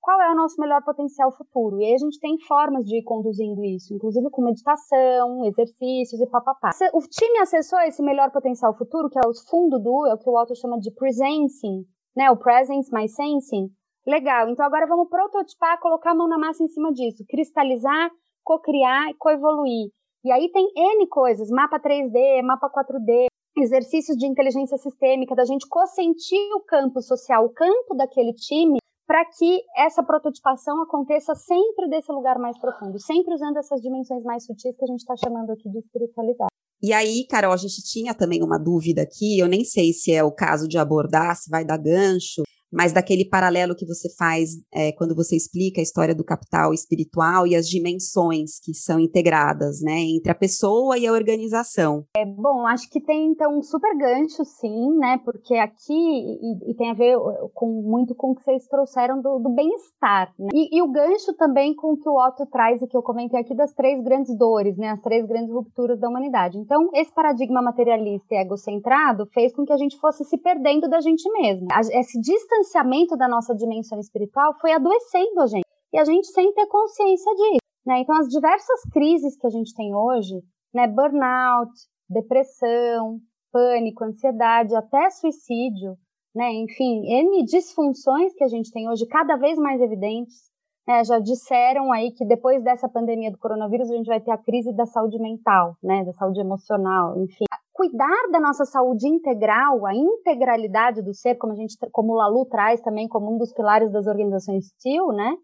qual 0.00 0.22
é 0.22 0.30
o 0.30 0.36
nosso 0.36 0.60
melhor 0.60 0.84
potencial 0.84 1.32
futuro. 1.32 1.80
E 1.80 1.84
aí 1.84 1.94
a 1.94 1.98
gente 1.98 2.20
tem 2.20 2.38
formas 2.46 2.84
de 2.84 2.98
ir 2.98 3.02
conduzindo 3.02 3.64
isso, 3.64 3.92
inclusive 3.92 4.30
com 4.30 4.40
meditação, 4.40 5.44
exercícios 5.44 6.20
e 6.20 6.26
papapá. 6.30 6.70
O 6.94 7.00
time 7.00 7.40
acessou 7.40 7.80
esse 7.80 8.00
melhor 8.02 8.30
potencial 8.30 8.72
futuro, 8.78 9.10
que 9.10 9.18
é 9.18 9.22
o 9.26 9.34
fundo 9.50 9.80
do, 9.80 10.06
é 10.06 10.14
o 10.14 10.18
que 10.18 10.30
o 10.30 10.40
Otto 10.40 10.54
chama 10.54 10.78
de 10.78 10.92
presencing, 10.92 11.84
né? 12.16 12.30
O 12.30 12.36
presence 12.36 12.88
mais 12.92 13.16
sensing. 13.16 13.68
Legal, 14.06 14.48
então 14.48 14.64
agora 14.64 14.86
vamos 14.86 15.08
prototipar, 15.08 15.80
colocar 15.80 16.12
a 16.12 16.14
mão 16.14 16.28
na 16.28 16.38
massa 16.38 16.62
em 16.62 16.68
cima 16.68 16.92
disso, 16.92 17.24
cristalizar, 17.28 18.08
co-criar 18.44 19.10
e 19.10 19.14
co-evoluir. 19.14 19.90
E 20.26 20.32
aí 20.32 20.50
tem 20.50 20.66
N 20.76 21.06
coisas, 21.06 21.48
mapa 21.50 21.78
3D, 21.78 22.42
mapa 22.42 22.68
4D, 22.68 23.26
exercícios 23.56 24.16
de 24.16 24.26
inteligência 24.26 24.76
sistêmica, 24.76 25.36
da 25.36 25.44
gente 25.44 25.68
consentir 25.68 26.52
o 26.56 26.64
campo 26.66 27.00
social, 27.00 27.44
o 27.44 27.50
campo 27.50 27.94
daquele 27.94 28.32
time, 28.32 28.78
para 29.06 29.24
que 29.24 29.62
essa 29.76 30.02
prototipação 30.02 30.82
aconteça 30.82 31.32
sempre 31.36 31.88
desse 31.88 32.10
lugar 32.10 32.40
mais 32.40 32.58
profundo, 32.58 32.98
sempre 32.98 33.34
usando 33.34 33.58
essas 33.58 33.80
dimensões 33.80 34.24
mais 34.24 34.44
sutis 34.44 34.76
que 34.76 34.82
a 34.82 34.88
gente 34.88 34.98
está 34.98 35.14
chamando 35.14 35.52
aqui 35.52 35.70
de 35.70 35.78
espiritualidade. 35.78 36.50
E 36.82 36.92
aí, 36.92 37.24
Carol, 37.30 37.52
a 37.52 37.56
gente 37.56 37.80
tinha 37.84 38.12
também 38.12 38.42
uma 38.42 38.58
dúvida 38.58 39.02
aqui, 39.02 39.38
eu 39.38 39.46
nem 39.46 39.62
sei 39.62 39.92
se 39.92 40.12
é 40.12 40.24
o 40.24 40.34
caso 40.34 40.66
de 40.66 40.76
abordar, 40.76 41.36
se 41.36 41.48
vai 41.48 41.64
dar 41.64 41.78
gancho, 41.78 42.42
mas 42.72 42.92
daquele 42.92 43.24
paralelo 43.28 43.74
que 43.74 43.86
você 43.86 44.08
faz 44.16 44.50
é, 44.72 44.92
quando 44.92 45.14
você 45.14 45.36
explica 45.36 45.80
a 45.80 45.82
história 45.82 46.14
do 46.14 46.24
capital 46.24 46.72
espiritual 46.72 47.46
e 47.46 47.54
as 47.54 47.68
dimensões 47.68 48.58
que 48.62 48.74
são 48.74 48.98
integradas, 48.98 49.80
né, 49.80 50.00
entre 50.00 50.30
a 50.30 50.34
pessoa 50.34 50.98
e 50.98 51.06
a 51.06 51.12
organização. 51.12 52.04
É 52.16 52.24
bom, 52.24 52.66
acho 52.66 52.90
que 52.90 53.00
tem 53.00 53.30
então 53.30 53.58
um 53.58 53.62
super 53.62 53.96
gancho, 53.96 54.44
sim, 54.44 54.96
né, 54.98 55.20
porque 55.24 55.54
aqui 55.54 55.92
e, 55.92 56.70
e 56.70 56.74
tem 56.74 56.90
a 56.90 56.94
ver 56.94 57.16
com 57.54 57.82
muito 57.82 58.14
com 58.14 58.30
o 58.30 58.34
que 58.34 58.42
vocês 58.42 58.66
trouxeram 58.66 59.20
do, 59.20 59.38
do 59.38 59.50
bem-estar, 59.50 60.32
né? 60.38 60.48
e, 60.52 60.76
e, 60.76 60.82
o 60.82 60.90
gancho 60.90 61.32
também 61.36 61.74
com 61.74 61.92
o 61.92 61.96
que 61.96 62.08
o 62.08 62.16
Otto 62.16 62.46
traz 62.46 62.82
e 62.82 62.86
que 62.86 62.96
eu 62.96 63.02
comentei 63.02 63.40
aqui 63.40 63.54
das 63.54 63.72
três 63.72 64.02
grandes 64.02 64.36
dores, 64.36 64.76
né, 64.76 64.90
as 64.90 65.00
três 65.00 65.26
grandes 65.26 65.52
rupturas 65.52 65.98
da 65.98 66.08
humanidade. 66.08 66.58
Então, 66.58 66.90
esse 66.94 67.12
paradigma 67.14 67.62
materialista 67.62 68.34
e 68.34 68.38
egocentrado 68.38 69.26
fez 69.32 69.54
com 69.54 69.64
que 69.64 69.72
a 69.72 69.76
gente 69.76 69.98
fosse 69.98 70.24
se 70.24 70.36
perdendo 70.38 70.88
da 70.88 71.00
gente 71.00 71.28
mesmo. 71.32 71.66
Esse 71.92 72.20
distância 72.20 72.55
distanciamento 72.56 73.16
da 73.16 73.28
nossa 73.28 73.54
dimensão 73.54 73.98
espiritual 74.00 74.54
foi 74.60 74.72
adoecendo 74.72 75.40
a 75.40 75.46
gente. 75.46 75.66
E 75.92 75.98
a 75.98 76.04
gente 76.04 76.26
sem 76.28 76.52
ter 76.52 76.66
consciência 76.66 77.32
disso. 77.34 77.58
Né? 77.86 78.00
Então, 78.00 78.16
as 78.16 78.28
diversas 78.28 78.80
crises 78.92 79.36
que 79.36 79.46
a 79.46 79.50
gente 79.50 79.74
tem 79.74 79.94
hoje, 79.94 80.34
né, 80.74 80.86
burnout, 80.88 81.72
depressão, 82.08 83.20
pânico, 83.52 84.04
ansiedade, 84.04 84.74
até 84.74 85.08
suicídio, 85.10 85.96
né, 86.34 86.52
enfim, 86.52 87.06
N 87.06 87.44
disfunções 87.44 88.34
que 88.34 88.44
a 88.44 88.48
gente 88.48 88.70
tem 88.72 88.88
hoje, 88.88 89.06
cada 89.06 89.36
vez 89.36 89.56
mais 89.56 89.80
evidentes. 89.80 90.45
Né, 90.86 91.02
já 91.02 91.18
disseram 91.18 91.92
aí 91.92 92.12
que 92.12 92.24
depois 92.24 92.62
dessa 92.62 92.88
pandemia 92.88 93.32
do 93.32 93.38
coronavírus 93.38 93.90
a 93.90 93.96
gente 93.96 94.06
vai 94.06 94.20
ter 94.20 94.30
a 94.30 94.38
crise 94.38 94.72
da 94.72 94.86
saúde 94.86 95.18
mental, 95.18 95.74
né, 95.82 96.04
da 96.04 96.12
saúde 96.12 96.40
emocional, 96.40 97.18
enfim 97.18 97.44
cuidar 97.76 98.28
da 98.32 98.40
nossa 98.40 98.64
saúde 98.64 99.06
integral, 99.06 99.84
a 99.84 99.94
integralidade 99.94 101.02
do 101.02 101.12
ser, 101.12 101.36
como 101.36 101.52
a 101.52 101.56
gente, 101.56 101.76
como 101.92 102.14
o 102.14 102.16
Lalu 102.16 102.46
traz 102.46 102.80
também 102.80 103.06
como 103.06 103.34
um 103.34 103.36
dos 103.36 103.52
pilares 103.52 103.92
das 103.92 104.06
organizações 104.06 104.68
STIL, 104.68 105.08
né? 105.08 105.36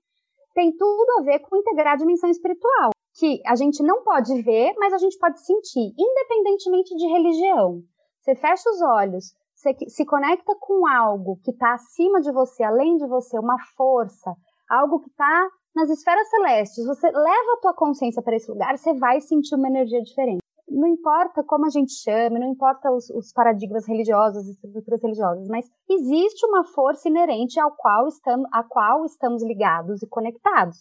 Tem 0.55 0.75
tudo 0.75 1.19
a 1.19 1.23
ver 1.23 1.41
com 1.41 1.57
integrar 1.57 1.93
a 1.93 1.97
dimensão 1.97 2.31
espiritual, 2.31 2.91
que 3.19 3.41
a 3.47 3.55
gente 3.55 3.83
não 3.83 4.03
pode 4.03 4.41
ver, 4.43 4.73
mas 4.79 4.95
a 4.95 4.99
gente 4.99 5.19
pode 5.19 5.45
sentir, 5.45 5.93
independentemente 5.99 6.97
de 6.97 7.07
religião. 7.07 7.83
Você 8.21 8.35
fecha 8.35 8.69
os 8.71 8.81
olhos, 8.81 9.35
você 9.55 9.75
se 9.89 10.05
conecta 10.07 10.55
com 10.59 10.87
algo 10.87 11.39
que 11.45 11.51
está 11.51 11.75
acima 11.75 12.21
de 12.21 12.33
você, 12.33 12.65
além 12.65 12.97
de 12.97 13.07
você, 13.07 13.39
uma 13.39 13.59
força, 13.77 14.35
algo 14.73 15.01
que 15.01 15.11
está 15.11 15.49
nas 15.75 15.91
esferas 15.91 16.29
celestes. 16.29 16.87
Você 16.87 17.11
leva 17.11 17.53
a 17.55 17.61
tua 17.61 17.75
consciência 17.75 18.23
para 18.23 18.37
esse 18.37 18.51
lugar, 18.51 18.77
você 18.77 18.95
vai 18.95 19.21
sentir 19.21 19.55
uma 19.55 19.69
energia 19.69 20.03
diferente 20.03 20.43
não 20.73 20.89
importa 20.89 21.45
como 21.45 21.67
a 21.67 21.69
gente 21.69 21.93
chame, 21.93 22.39
não 22.39 22.49
importa 22.49 22.91
os, 22.91 23.11
os 23.11 23.33
paradigmas 23.33 23.87
religiosos, 23.87 24.39
as 24.39 24.49
estruturas 24.49 25.03
religiosas, 25.03 25.49
mas 25.49 25.71
existe 25.89 26.47
uma 26.47 26.65
força 26.65 27.09
inerente 27.09 27.61
ao 27.61 27.73
qual 27.77 28.09
estamos, 28.09 28.49
a 28.53 28.63
qual 28.63 29.05
estamos 29.05 29.43
ligados 29.43 30.03
e 30.03 30.09
conectados. 30.09 30.79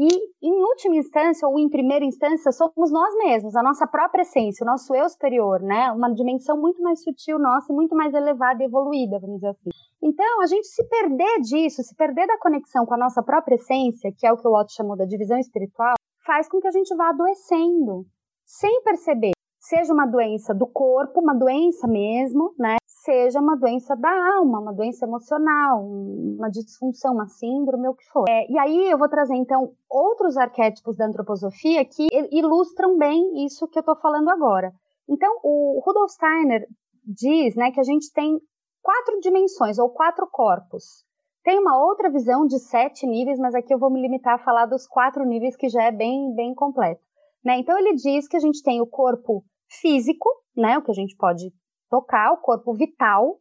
E, 0.00 0.06
em 0.46 0.62
última 0.62 0.94
instância, 0.94 1.48
ou 1.48 1.58
em 1.58 1.68
primeira 1.68 2.04
instância, 2.04 2.52
somos 2.52 2.92
nós 2.92 3.12
mesmos, 3.16 3.56
a 3.56 3.62
nossa 3.64 3.84
própria 3.84 4.22
essência, 4.22 4.62
o 4.62 4.66
nosso 4.66 4.94
eu 4.94 5.08
superior, 5.08 5.60
né? 5.60 5.90
Uma 5.90 6.14
dimensão 6.14 6.56
muito 6.56 6.80
mais 6.80 7.02
sutil 7.02 7.36
nossa 7.36 7.72
e 7.72 7.74
muito 7.74 7.96
mais 7.96 8.14
elevada 8.14 8.62
e 8.62 8.66
evoluída, 8.66 9.18
vamos 9.18 9.38
dizer 9.38 9.48
assim. 9.48 9.70
Então, 10.00 10.40
a 10.40 10.46
gente 10.46 10.68
se 10.68 10.86
perder 10.88 11.40
disso, 11.40 11.82
se 11.82 11.96
perder 11.96 12.28
da 12.28 12.38
conexão 12.38 12.86
com 12.86 12.94
a 12.94 12.98
nossa 12.98 13.24
própria 13.24 13.56
essência, 13.56 14.12
que 14.16 14.24
é 14.24 14.32
o 14.32 14.36
que 14.36 14.46
o 14.46 14.54
Otto 14.54 14.72
chamou 14.72 14.96
da 14.96 15.04
divisão 15.04 15.36
espiritual, 15.36 15.94
faz 16.24 16.48
com 16.48 16.60
que 16.60 16.68
a 16.68 16.72
gente 16.72 16.94
vá 16.94 17.08
adoecendo, 17.08 18.06
sem 18.44 18.80
perceber. 18.84 19.32
Seja 19.68 19.92
uma 19.92 20.06
doença 20.06 20.54
do 20.54 20.66
corpo, 20.66 21.20
uma 21.20 21.34
doença 21.34 21.86
mesmo, 21.86 22.54
né? 22.58 22.78
Seja 22.86 23.38
uma 23.38 23.54
doença 23.54 23.94
da 23.94 24.08
alma, 24.34 24.60
uma 24.60 24.72
doença 24.72 25.04
emocional, 25.04 25.84
uma 25.84 26.48
disfunção, 26.48 27.12
uma 27.12 27.28
síndrome, 27.28 27.86
o 27.86 27.94
que 27.94 28.04
for. 28.06 28.24
É, 28.30 28.50
e 28.50 28.58
aí 28.58 28.90
eu 28.90 28.96
vou 28.96 29.10
trazer 29.10 29.34
então 29.34 29.74
outros 29.86 30.38
arquétipos 30.38 30.96
da 30.96 31.04
antroposofia 31.04 31.84
que 31.84 32.08
ilustram 32.32 32.96
bem 32.96 33.44
isso 33.44 33.68
que 33.68 33.78
eu 33.78 33.82
estou 33.82 33.94
falando 33.96 34.30
agora. 34.30 34.72
Então, 35.06 35.38
o 35.42 35.82
Rudolf 35.84 36.12
Steiner 36.12 36.66
diz 37.04 37.54
né, 37.54 37.70
que 37.70 37.80
a 37.80 37.84
gente 37.84 38.10
tem 38.10 38.40
quatro 38.80 39.20
dimensões 39.20 39.78
ou 39.78 39.90
quatro 39.90 40.26
corpos. 40.32 41.04
Tem 41.44 41.58
uma 41.58 41.78
outra 41.78 42.10
visão 42.10 42.46
de 42.46 42.58
sete 42.58 43.06
níveis, 43.06 43.38
mas 43.38 43.54
aqui 43.54 43.74
eu 43.74 43.78
vou 43.78 43.90
me 43.90 44.00
limitar 44.00 44.36
a 44.36 44.42
falar 44.42 44.64
dos 44.64 44.86
quatro 44.86 45.26
níveis 45.26 45.56
que 45.56 45.68
já 45.68 45.82
é 45.84 45.92
bem, 45.92 46.34
bem 46.34 46.54
completo. 46.54 47.02
Né? 47.44 47.58
Então 47.58 47.78
ele 47.78 47.94
diz 47.94 48.26
que 48.26 48.36
a 48.36 48.40
gente 48.40 48.62
tem 48.62 48.80
o 48.80 48.86
corpo 48.86 49.44
físico, 49.68 50.28
né, 50.56 50.78
o 50.78 50.82
que 50.82 50.90
a 50.90 50.94
gente 50.94 51.16
pode 51.16 51.52
tocar, 51.88 52.32
o 52.32 52.38
corpo 52.38 52.74
vital, 52.74 53.38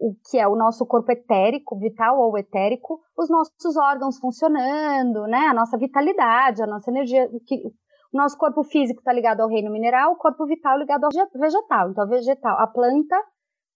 o 0.00 0.14
que 0.30 0.38
é 0.38 0.48
o 0.48 0.56
nosso 0.56 0.86
corpo 0.86 1.12
etérico, 1.12 1.78
vital 1.78 2.18
ou 2.18 2.38
etérico, 2.38 3.00
os 3.16 3.28
nossos 3.28 3.76
órgãos 3.76 4.18
funcionando, 4.18 5.26
né, 5.26 5.46
a 5.46 5.54
nossa 5.54 5.76
vitalidade, 5.76 6.62
a 6.62 6.66
nossa 6.66 6.90
energia, 6.90 7.28
o, 7.32 7.40
que, 7.40 7.56
o 8.12 8.16
nosso 8.16 8.36
corpo 8.38 8.64
físico 8.64 9.00
está 9.00 9.12
ligado 9.12 9.40
ao 9.40 9.48
reino 9.48 9.70
mineral, 9.70 10.12
o 10.12 10.16
corpo 10.16 10.46
vital 10.46 10.78
ligado 10.78 11.04
ao 11.04 11.10
vegetal. 11.38 11.90
Então, 11.90 12.08
vegetal, 12.08 12.58
a 12.58 12.66
planta 12.66 13.16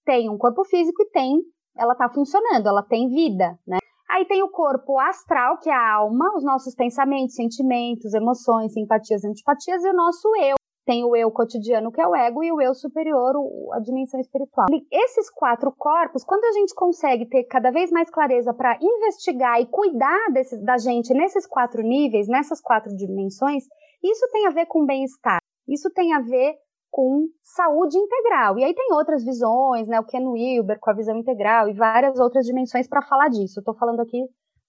tem 0.05 0.31
um 0.31 0.39
corpo 0.39 0.65
físico 0.65 1.03
e 1.03 1.11
tem, 1.11 1.43
ela 1.77 1.93
está 1.93 2.09
funcionando, 2.09 2.67
ela 2.67 2.83
tem 2.83 3.09
vida, 3.09 3.59
né? 3.67 3.79
Aí 4.09 4.25
tem 4.27 4.43
o 4.43 4.51
corpo 4.51 4.99
astral, 5.01 5.59
que 5.59 5.69
é 5.69 5.75
a 5.75 5.95
alma, 5.95 6.37
os 6.37 6.45
nossos 6.45 6.75
pensamentos, 6.75 7.35
sentimentos, 7.35 8.15
emoções, 8.15 8.73
simpatias, 8.73 9.25
antipatias, 9.25 9.83
e 9.83 9.91
o 9.91 9.95
nosso 9.95 10.29
eu. 10.37 10.55
Tem 10.87 11.03
o 11.03 11.17
eu 11.17 11.31
cotidiano, 11.31 11.91
que 11.91 12.01
é 12.01 12.07
o 12.07 12.15
ego, 12.15 12.45
e 12.45 12.53
o 12.53 12.61
eu 12.61 12.75
superior, 12.75 13.35
a 13.73 13.81
dimensão 13.81 14.21
espiritual. 14.21 14.67
Esses 14.93 15.31
quatro 15.31 15.73
corpos, 15.73 16.25
quando 16.25 16.45
a 16.45 16.53
gente 16.53 16.75
consegue 16.75 17.27
ter 17.27 17.45
cada 17.45 17.71
vez 17.71 17.91
mais 17.91 18.11
clareza 18.11 18.53
para 18.53 18.79
investigar 18.81 19.61
e 19.61 19.67
cuidar 19.67 20.31
desse, 20.33 20.63
da 20.63 20.77
gente 20.77 21.15
nesses 21.15 21.47
quatro 21.47 21.83
níveis, 21.83 22.29
nessas 22.29 22.61
quatro 22.61 22.95
dimensões, 22.95 23.65
isso 24.03 24.29
tem 24.31 24.47
a 24.47 24.51
ver 24.51 24.67
com 24.67 24.85
bem-estar. 24.85 25.39
Isso 25.67 25.91
tem 25.91 26.13
a 26.13 26.21
ver 26.21 26.55
com 26.91 27.27
saúde 27.43 27.99
integral. 27.99 28.59
E 28.59 28.65
aí 28.65 28.75
tem 28.75 28.93
outras 28.93 29.25
visões, 29.25 29.89
né? 29.89 29.99
O 29.99 30.05
Ken 30.05 30.29
Wilber 30.29 30.79
com 30.79 30.91
a 30.91 30.95
visão 30.95 31.17
integral 31.17 31.69
e 31.69 31.73
várias 31.73 32.21
outras 32.21 32.45
dimensões 32.45 32.87
para 32.87 33.03
falar 33.03 33.29
disso. 33.29 33.59
Estou 33.59 33.75
falando 33.75 34.01
aqui 34.01 34.19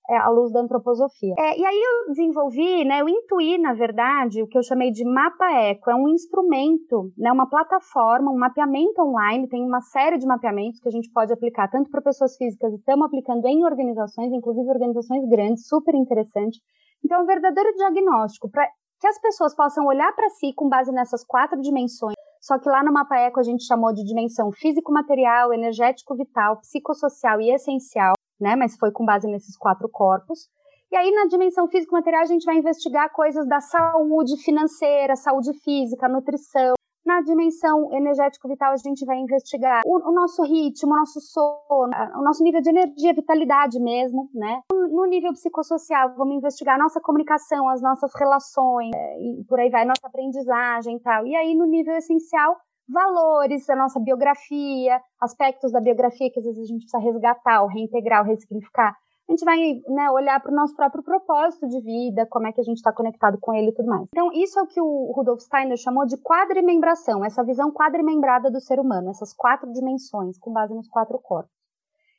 à 0.10 0.30
luz 0.30 0.52
da 0.52 0.62
antroposofia. 0.62 1.34
É, 1.38 1.58
e 1.58 1.66
aí 1.66 1.82
eu 1.82 2.10
desenvolvi, 2.10 2.86
né? 2.86 3.02
Eu 3.02 3.10
intuí, 3.10 3.58
na 3.58 3.74
verdade, 3.74 4.42
o 4.42 4.48
que 4.48 4.58
eu 4.58 4.64
chamei 4.64 4.92
de 4.92 5.04
mapa 5.06 5.52
eco. 5.52 5.90
É 5.90 5.96
um 5.96 6.08
instrumento, 6.08 7.12
né? 7.18 7.32
Uma 7.32 7.50
plataforma, 7.50 8.32
um 8.32 8.38
mapeamento 8.38 9.02
online. 9.02 9.48
Tem 9.48 9.64
uma 9.64 9.82
série 9.82 10.18
de 10.18 10.26
mapeamentos 10.26 10.80
que 10.80 10.88
a 10.88 10.92
gente 10.92 11.12
pode 11.12 11.34
aplicar 11.34 11.70
tanto 11.70 11.90
para 11.90 12.02
pessoas 12.02 12.36
físicas 12.36 12.72
e 12.74 12.76
estamos 12.76 13.06
aplicando 13.06 13.46
em 13.46 13.64
organizações, 13.64 14.32
inclusive 14.32 14.70
organizações 14.70 15.28
grandes, 15.30 15.68
super 15.68 15.96
interessante. 15.96 16.60
Então, 17.04 17.20
é 17.20 17.24
um 17.24 17.26
verdadeiro 17.26 17.74
diagnóstico 17.76 18.50
para 18.50 18.68
que 19.00 19.08
as 19.08 19.20
pessoas 19.20 19.56
possam 19.56 19.86
olhar 19.86 20.12
para 20.16 20.30
si 20.30 20.54
com 20.56 20.68
base 20.68 20.92
nessas 20.92 21.24
quatro 21.24 21.60
dimensões. 21.62 22.16
Só 22.42 22.60
que 22.60 22.70
lá 22.70 22.84
no 22.84 22.94
Mapa 22.94 23.18
Eco 23.18 23.40
a 23.40 23.44
gente 23.44 23.64
chamou 23.66 23.94
de 23.94 24.04
dimensão 24.04 24.52
físico-material, 24.52 25.52
energético-vital, 25.54 26.58
psicossocial 26.58 27.42
e 27.42 27.52
essencial, 27.52 28.15
né? 28.40 28.56
Mas 28.56 28.78
foi 28.78 28.92
com 28.92 29.06
base 29.06 29.28
nesses 29.28 29.58
quatro 29.58 29.90
corpos. 29.90 30.48
E 30.92 30.96
aí, 30.96 31.12
na 31.12 31.26
dimensão 31.26 31.68
físico-material, 31.68 32.22
a 32.22 32.26
gente 32.26 32.46
vai 32.46 32.56
investigar 32.56 33.12
coisas 33.12 33.48
da 33.48 33.60
saúde 33.60 34.38
financeira, 34.44 35.16
saúde 35.16 35.52
física, 35.64 36.08
nutrição, 36.08 36.76
na 37.06 37.22
dimensão 37.22 37.94
energético-vital, 37.94 38.74
a 38.74 38.78
gente 38.78 39.06
vai 39.06 39.18
investigar 39.18 39.82
o, 39.86 40.10
o, 40.10 40.12
nosso 40.12 40.42
ritmo, 40.42 40.92
o 40.92 40.98
nosso 40.98 41.22
sono, 41.22 41.94
o 42.18 42.24
nosso 42.24 42.44
nível 42.44 42.62
de 42.62 42.70
energia, 42.70 43.14
vitalidade 43.14 43.80
mesmo, 43.80 44.28
né? 44.34 44.62
No 44.72 45.06
nível 45.06 45.32
psicossocial, 45.34 46.16
vamos 46.18 46.36
investigar 46.36 46.76
a 46.76 46.80
nossa 46.80 47.00
comunicação, 47.00 47.70
as 47.70 47.80
nossas 47.80 48.12
relações, 48.16 48.90
é, 48.96 49.20
e 49.22 49.46
por 49.48 49.60
aí 49.60 49.70
vai, 49.70 49.86
nossa 49.86 50.08
aprendizagem 50.08 50.98
e 50.98 51.00
tal. 51.00 51.28
E 51.28 51.36
aí, 51.36 51.54
no 51.54 51.66
nível 51.66 51.96
essencial, 51.96 52.58
valores 52.88 53.66
da 53.66 53.76
nossa 53.76 54.00
biografia, 54.00 55.02
aspectos 55.22 55.72
da 55.72 55.82
biografia 55.82 56.32
que 56.32 56.40
às 56.40 56.46
vezes 56.46 56.62
a 56.62 56.66
gente 56.66 56.86
precisa 56.86 57.00
resgatar, 57.00 57.62
ou 57.62 57.68
reintegrar, 57.68 58.22
ou 58.22 58.28
ressignificar 58.28 58.96
a 59.28 59.32
gente 59.32 59.44
vai 59.44 59.58
né, 59.88 60.10
olhar 60.12 60.40
para 60.40 60.52
o 60.52 60.56
nosso 60.56 60.76
próprio 60.76 61.04
propósito 61.04 61.68
de 61.68 61.82
vida, 61.82 62.28
como 62.30 62.48
é 62.48 62.52
que 62.52 62.62
a 62.62 62.64
gente 62.64 62.78
está 62.78 62.94
conectado 62.94 63.40
com 63.40 63.54
ele 63.54 63.70
e 63.70 63.74
tudo 63.74 63.90
mais. 63.90 64.08
Então, 64.10 64.32
isso 64.32 64.60
é 64.60 64.62
o 64.62 64.68
que 64.68 64.80
o 64.80 65.12
Rudolf 65.16 65.42
Steiner 65.42 65.78
chamou 65.78 66.06
de 66.06 66.16
quadrimembração, 66.18 67.26
essa 67.26 67.44
visão 67.44 67.72
quadrimembrada 67.72 68.52
do 68.52 68.62
ser 68.62 68.80
humano, 68.80 69.10
essas 69.10 69.34
quatro 69.34 69.72
dimensões, 69.72 70.38
com 70.38 70.54
base 70.54 70.76
nos 70.76 70.88
quatro 70.88 71.18
corpos. 71.18 71.52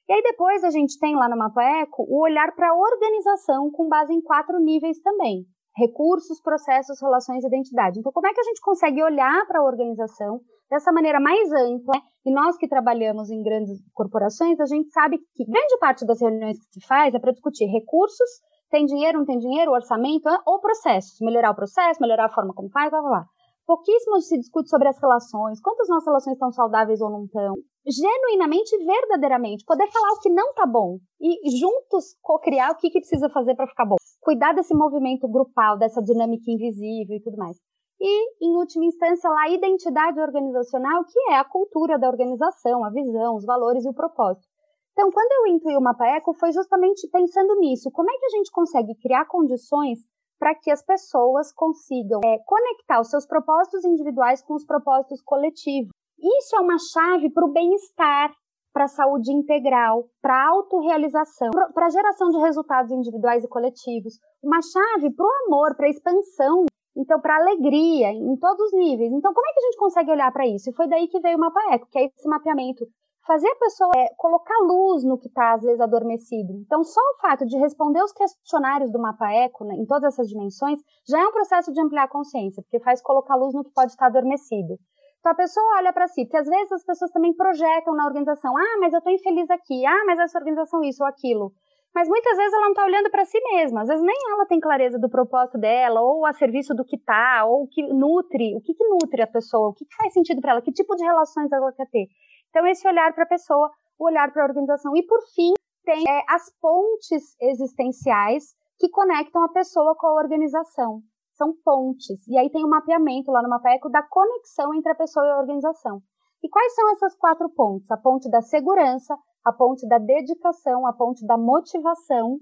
E 0.09 0.12
aí 0.12 0.22
depois 0.22 0.64
a 0.64 0.70
gente 0.70 0.99
tem 0.99 1.14
lá 1.16 1.28
no 1.28 1.36
Mapa 1.36 1.62
Eco 1.62 2.05
o 2.09 2.22
olhar 2.22 2.55
para 2.55 2.70
a 2.70 2.74
organização 2.74 3.70
com 3.70 3.88
base 3.88 4.12
em 4.12 4.20
quatro 4.20 4.59
níveis 4.59 5.01
também. 5.01 5.45
Recursos, 5.77 6.41
processos, 6.41 7.01
relações 7.01 7.45
e 7.45 7.47
identidade. 7.47 7.99
Então, 7.99 8.12
como 8.12 8.27
é 8.27 8.33
que 8.33 8.41
a 8.41 8.45
gente 8.45 8.61
consegue 8.61 9.03
olhar 9.03 9.47
para 9.47 9.61
a 9.61 9.64
organização 9.64 10.41
dessa 10.70 10.93
maneira 10.93 11.20
mais 11.20 11.51
ampla. 11.53 12.01
E 12.24 12.33
nós 12.33 12.57
que 12.57 12.68
trabalhamos 12.68 13.31
em 13.31 13.43
grandes 13.43 13.79
corporações, 13.95 14.59
a 14.61 14.66
gente 14.66 14.91
sabe 14.91 15.18
que 15.35 15.45
grande 15.45 15.79
parte 15.79 16.05
das 16.05 16.20
reuniões 16.20 16.59
que 16.59 16.81
se 16.81 16.87
faz 16.87 17.14
é 17.14 17.18
para 17.18 17.33
discutir 17.33 17.66
recursos, 17.66 18.29
tem 18.70 18.85
dinheiro, 18.85 19.18
não 19.18 19.24
tem 19.24 19.39
dinheiro, 19.39 19.70
orçamento 19.70 20.29
ou 20.45 20.61
processos, 20.61 21.18
melhorar 21.20 21.53
o 21.53 21.55
processo, 21.55 22.01
melhorar 22.01 22.27
a 22.27 22.35
forma 22.35 22.53
como 22.53 22.68
faz, 22.70 22.91
blá 22.91 23.01
blá 23.01 23.11
blá. 23.11 23.24
pouquíssimo 23.64 24.20
se 24.20 24.39
discute 24.39 24.68
sobre 24.68 24.89
as 24.89 25.01
relações, 25.01 25.61
quantas 25.61 25.89
nossas 25.89 26.07
relações 26.07 26.35
estão 26.35 26.51
saudáveis 26.51 27.01
ou 27.01 27.11
não 27.11 27.24
estão. 27.24 27.55
Genuinamente, 27.89 28.76
verdadeiramente, 28.84 29.64
poder 29.64 29.87
falar 29.93 30.12
o 30.12 30.18
que 30.18 30.28
não 30.28 30.53
tá 30.55 30.66
bom 30.66 30.99
e 31.20 31.57
juntos 31.57 32.16
co-criar 32.20 32.72
o 32.72 32.76
que, 32.76 32.91
que 32.91 32.99
precisa 32.99 33.28
fazer 33.30 33.55
para 33.55 33.68
ficar 33.68 33.84
bom. 33.84 33.95
Cuidar 34.20 34.53
desse 34.55 34.74
movimento 34.74 35.28
grupal, 35.28 35.78
dessa 35.78 36.03
dinâmica 36.03 36.51
invisível 36.51 37.16
e 37.16 37.22
tudo 37.22 37.37
mais. 37.37 37.57
E, 38.01 38.45
em 38.45 38.57
última 38.57 38.84
instância, 38.84 39.30
lá, 39.30 39.43
a 39.43 39.51
identidade 39.51 40.20
organizacional, 40.20 41.05
que 41.05 41.18
é 41.30 41.37
a 41.37 41.45
cultura 41.45 41.97
da 41.97 42.09
organização, 42.09 42.84
a 42.84 42.91
visão, 42.91 43.37
os 43.37 43.45
valores 43.47 43.84
e 43.84 43.89
o 43.89 43.95
propósito. 43.95 44.47
Então, 44.93 45.11
quando 45.11 45.32
eu 45.32 45.55
intuí 45.55 45.76
o 45.76 45.80
Mapa 45.80 46.07
Eco, 46.07 46.34
foi 46.34 46.51
justamente 46.53 47.09
pensando 47.09 47.55
nisso. 47.61 47.91
Como 47.93 48.11
é 48.11 48.18
que 48.18 48.26
a 48.26 48.30
gente 48.30 48.51
consegue 48.51 48.95
criar 48.97 49.26
condições 49.26 50.01
para 50.39 50.55
que 50.55 50.70
as 50.70 50.82
pessoas 50.82 51.53
consigam 51.53 52.20
é, 52.24 52.39
conectar 52.45 53.01
os 53.01 53.11
seus 53.11 53.26
propósitos 53.26 53.84
individuais 53.84 54.43
com 54.43 54.55
os 54.55 54.64
propósitos 54.64 55.22
coletivos? 55.22 55.95
Isso 56.19 56.57
é 56.57 56.61
uma 56.61 56.77
chave 56.79 57.31
para 57.31 57.45
o 57.45 57.53
bem-estar, 57.53 58.33
para 58.73 58.85
a 58.85 58.89
saúde 58.89 59.33
integral, 59.33 60.05
para 60.21 60.35
a 60.35 60.49
autorrealização, 60.51 61.51
para 61.73 61.87
a 61.87 61.91
geração 61.91 62.29
de 62.29 62.39
resultados 62.39 62.93
individuais 62.93 63.45
e 63.45 63.49
coletivos. 63.49 64.14
Uma 64.43 64.61
chave 64.61 65.11
para 65.14 65.27
o 65.27 65.47
amor, 65.47 65.77
para 65.77 65.87
a 65.87 65.91
expansão 65.91 66.67
então, 66.97 67.21
para 67.21 67.37
alegria, 67.37 68.11
em 68.11 68.37
todos 68.37 68.69
os 68.69 68.73
níveis. 68.73 69.12
Então, 69.12 69.35
como 69.35 69.47
é 69.47 69.53
que 69.53 69.59
a 69.59 69.62
gente 69.64 69.77
consegue 69.77 70.11
olhar 70.11 70.33
para 70.33 70.47
isso? 70.47 70.71
E 70.71 70.73
foi 70.73 70.89
daí 70.89 71.07
que 71.09 71.21
veio 71.21 71.37
o 71.37 71.41
Mapa 71.41 71.61
Eco, 71.75 71.87
que 71.91 71.99
é 71.99 72.05
esse 72.07 72.27
mapeamento 72.27 72.87
fazer 73.27 73.49
a 73.49 73.57
pessoa 73.57 73.91
é, 73.97 74.09
colocar 74.17 74.57
luz 74.62 75.03
no 75.03 75.19
que 75.19 75.27
está 75.27 75.55
às 75.55 75.62
vezes 75.62 75.81
adormecido. 75.81 76.53
Então, 76.64 76.85
só 76.85 77.01
o 77.01 77.21
fato 77.21 77.45
de 77.45 77.59
responder 77.59 78.01
os 78.03 78.12
questionários 78.12 78.91
do 78.93 79.01
Mapa 79.01 79.31
Eco, 79.33 79.64
né, 79.64 79.75
em 79.75 79.85
todas 79.85 80.14
essas 80.14 80.29
dimensões, 80.29 80.79
já 81.07 81.21
é 81.21 81.27
um 81.27 81.33
processo 81.33 81.73
de 81.73 81.81
ampliar 81.81 82.05
a 82.05 82.09
consciência, 82.09 82.62
porque 82.62 82.79
faz 82.79 83.03
colocar 83.03 83.35
luz 83.35 83.53
no 83.53 83.64
que 83.64 83.73
pode 83.73 83.91
estar 83.91 84.07
adormecido. 84.07 84.79
Então, 85.27 85.33
a 85.33 85.43
pessoa 85.43 85.79
olha 85.79 85.93
para 85.93 86.07
si, 86.07 86.24
porque 86.24 86.37
às 86.37 86.47
vezes 86.47 86.70
as 86.70 86.85
pessoas 86.85 87.11
também 87.11 87.35
projetam 87.35 87.97
na 87.97 88.07
organização: 88.07 88.57
ah, 88.57 88.77
mas 88.79 88.93
eu 88.93 88.99
estou 88.99 89.12
infeliz 89.12 89.51
aqui, 89.51 89.85
ah, 89.85 90.05
mas 90.07 90.20
essa 90.20 90.39
organização 90.39 90.85
isso 90.85 91.03
ou 91.03 91.09
aquilo. 91.09 91.53
Mas 91.93 92.09
muitas 92.09 92.37
vezes 92.37 92.53
ela 92.53 92.66
não 92.66 92.70
está 92.70 92.85
olhando 92.85 93.11
para 93.11 93.24
si 93.24 93.41
mesma, 93.41 93.83
às 93.83 93.89
vezes 93.89 94.05
nem 94.05 94.14
ela 94.31 94.47
tem 94.47 94.61
clareza 94.61 95.01
do 95.01 95.11
propósito 95.11 95.59
dela, 95.59 96.01
ou 96.01 96.24
a 96.24 96.33
serviço 96.33 96.77
do 96.77 96.85
que 96.85 96.95
está, 96.95 97.45
ou 97.45 97.64
o 97.64 97.66
que 97.66 97.83
nutre, 97.83 98.55
o 98.55 98.61
que, 98.61 98.72
que 98.72 98.85
nutre 98.85 99.20
a 99.20 99.27
pessoa, 99.27 99.70
o 99.70 99.74
que, 99.74 99.85
que 99.85 99.97
faz 99.97 100.12
sentido 100.12 100.41
para 100.41 100.53
ela, 100.53 100.62
que 100.62 100.70
tipo 100.70 100.95
de 100.95 101.03
relações 101.03 101.51
ela 101.51 101.72
quer 101.72 101.89
ter. 101.91 102.07
Então, 102.51 102.64
esse 102.64 102.87
olhar 102.87 103.12
para 103.12 103.24
a 103.24 103.29
pessoa, 103.29 103.68
o 103.99 104.05
olhar 104.05 104.33
para 104.33 104.45
a 104.45 104.47
organização. 104.47 104.97
E, 104.97 105.03
por 105.03 105.20
fim, 105.35 105.55
tem 105.85 106.05
é, 106.09 106.22
as 106.29 106.55
pontes 106.61 107.35
existenciais 107.41 108.55
que 108.79 108.89
conectam 108.91 109.43
a 109.43 109.49
pessoa 109.49 109.97
com 109.97 110.07
a 110.07 110.22
organização. 110.22 111.01
São 111.37 111.53
pontes. 111.64 112.26
E 112.26 112.39
aí 112.39 112.51
tem 112.51 112.64
um 112.64 112.68
mapeamento 112.68 113.30
lá 113.30 113.43
no 113.43 113.49
Mapeco 113.49 113.91
da 113.91 114.03
conexão 114.03 114.74
entre 114.74 114.91
a 114.91 114.95
pessoa 114.95 115.26
e 115.26 115.30
a 115.30 115.39
organização. 115.39 116.01
E 116.43 116.49
quais 116.49 116.74
são 116.74 116.91
essas 116.93 117.14
quatro 117.16 117.49
pontes? 117.51 117.91
A 117.91 117.97
ponte 117.97 118.30
da 118.30 118.41
segurança, 118.41 119.16
a 119.45 119.53
ponte 119.53 119.87
da 119.87 119.99
dedicação, 119.99 120.87
a 120.87 120.93
ponte 120.93 121.26
da 121.26 121.37
motivação 121.37 122.39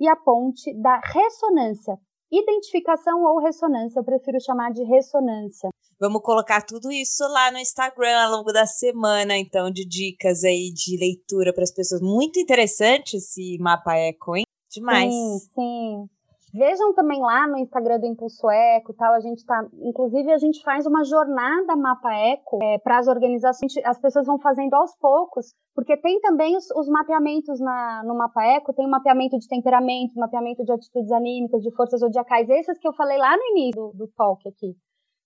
e 0.00 0.08
a 0.08 0.16
ponte 0.16 0.72
da 0.80 1.00
ressonância. 1.00 1.96
Identificação 2.30 3.22
ou 3.22 3.40
ressonância, 3.40 4.00
eu 4.00 4.04
prefiro 4.04 4.40
chamar 4.40 4.72
de 4.72 4.82
ressonância. 4.84 5.68
Vamos 6.00 6.22
colocar 6.22 6.62
tudo 6.62 6.90
isso 6.90 7.22
lá 7.28 7.52
no 7.52 7.58
Instagram 7.58 8.24
ao 8.24 8.30
longo 8.32 8.52
da 8.52 8.66
semana, 8.66 9.36
então, 9.36 9.70
de 9.70 9.86
dicas 9.86 10.42
aí 10.42 10.72
de 10.72 10.96
leitura 10.98 11.52
para 11.52 11.62
as 11.62 11.70
pessoas. 11.70 12.00
Muito 12.00 12.40
interessante 12.40 13.18
esse 13.18 13.58
mapa 13.60 13.94
eco, 13.94 14.34
hein? 14.34 14.44
Demais. 14.70 15.12
Sim, 15.12 15.38
sim. 15.54 16.08
Vejam 16.54 16.92
também 16.92 17.18
lá 17.18 17.48
no 17.48 17.56
Instagram 17.56 17.98
do 17.98 18.06
Impulso 18.06 18.50
Eco, 18.50 18.92
tal, 18.92 19.14
a 19.14 19.20
gente 19.20 19.42
tá, 19.46 19.66
inclusive 19.80 20.30
a 20.30 20.36
gente 20.36 20.62
faz 20.62 20.84
uma 20.84 21.02
jornada 21.02 21.74
mapa 21.74 22.12
eco 22.12 22.58
é, 22.62 22.78
para 22.78 22.98
as 22.98 23.08
organizações, 23.08 23.72
as 23.82 23.98
pessoas 23.98 24.26
vão 24.26 24.38
fazendo 24.38 24.74
aos 24.74 24.94
poucos, 24.96 25.54
porque 25.74 25.96
tem 25.96 26.20
também 26.20 26.54
os, 26.54 26.70
os 26.72 26.88
mapeamentos 26.88 27.58
na, 27.58 28.02
no 28.04 28.14
mapa 28.14 28.44
eco, 28.44 28.74
tem 28.74 28.84
o 28.84 28.90
mapeamento 28.90 29.38
de 29.38 29.48
temperamento, 29.48 30.12
mapeamento 30.14 30.62
de 30.62 30.72
atitudes 30.72 31.10
anímicas, 31.10 31.62
de 31.62 31.74
forças 31.74 32.00
zodiacais, 32.00 32.46
esses 32.50 32.78
que 32.78 32.86
eu 32.86 32.92
falei 32.92 33.16
lá 33.16 33.34
no 33.34 33.42
início 33.52 33.80
do, 33.80 34.04
do 34.04 34.08
talk 34.14 34.46
aqui. 34.46 34.76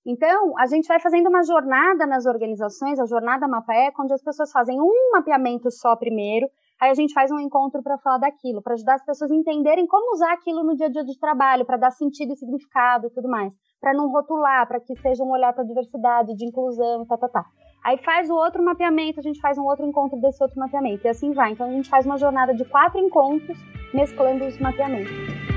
Então, 0.06 0.56
a 0.56 0.66
gente 0.66 0.86
vai 0.86 1.00
fazendo 1.00 1.28
uma 1.28 1.42
jornada 1.42 2.06
nas 2.06 2.24
organizações, 2.24 3.00
a 3.00 3.06
jornada 3.06 3.48
Mapa 3.48 3.74
Eco, 3.74 4.04
onde 4.04 4.14
as 4.14 4.22
pessoas 4.22 4.52
fazem 4.52 4.80
um 4.80 5.10
mapeamento 5.12 5.68
só 5.72 5.96
primeiro, 5.96 6.46
aí 6.80 6.90
a 6.90 6.94
gente 6.94 7.12
faz 7.12 7.30
um 7.30 7.38
encontro 7.38 7.82
para 7.82 7.98
falar 7.98 8.18
daquilo, 8.18 8.62
para 8.62 8.74
ajudar 8.74 8.94
as 8.94 9.04
pessoas 9.04 9.30
a 9.30 9.34
entenderem 9.34 9.86
como 9.86 10.14
usar 10.14 10.32
aquilo 10.32 10.62
no 10.62 10.74
dia 10.74 10.86
a 10.86 10.90
dia 10.90 11.04
de 11.04 11.18
trabalho, 11.18 11.64
para 11.64 11.76
dar 11.76 11.90
sentido 11.90 12.32
e 12.32 12.36
significado 12.36 13.06
e 13.06 13.10
tudo 13.10 13.28
mais, 13.28 13.54
para 13.80 13.94
não 13.94 14.10
rotular, 14.10 14.66
para 14.66 14.80
que 14.80 14.94
seja 14.96 15.22
um 15.22 15.30
olhar 15.30 15.52
para 15.52 15.62
a 15.62 15.66
diversidade, 15.66 16.34
de 16.34 16.44
inclusão, 16.44 17.06
tá, 17.06 17.16
tá, 17.16 17.28
tá. 17.28 17.44
Aí 17.84 17.98
faz 17.98 18.28
o 18.28 18.34
outro 18.34 18.62
mapeamento, 18.64 19.20
a 19.20 19.22
gente 19.22 19.40
faz 19.40 19.56
um 19.58 19.64
outro 19.64 19.86
encontro 19.86 20.20
desse 20.20 20.42
outro 20.42 20.58
mapeamento, 20.58 21.06
e 21.06 21.08
assim 21.08 21.32
vai. 21.32 21.52
Então 21.52 21.66
a 21.66 21.72
gente 21.72 21.88
faz 21.88 22.04
uma 22.04 22.18
jornada 22.18 22.52
de 22.54 22.64
quatro 22.64 22.98
encontros, 22.98 23.56
mesclando 23.94 24.44
os 24.44 24.58
mapeamentos. 24.58 25.55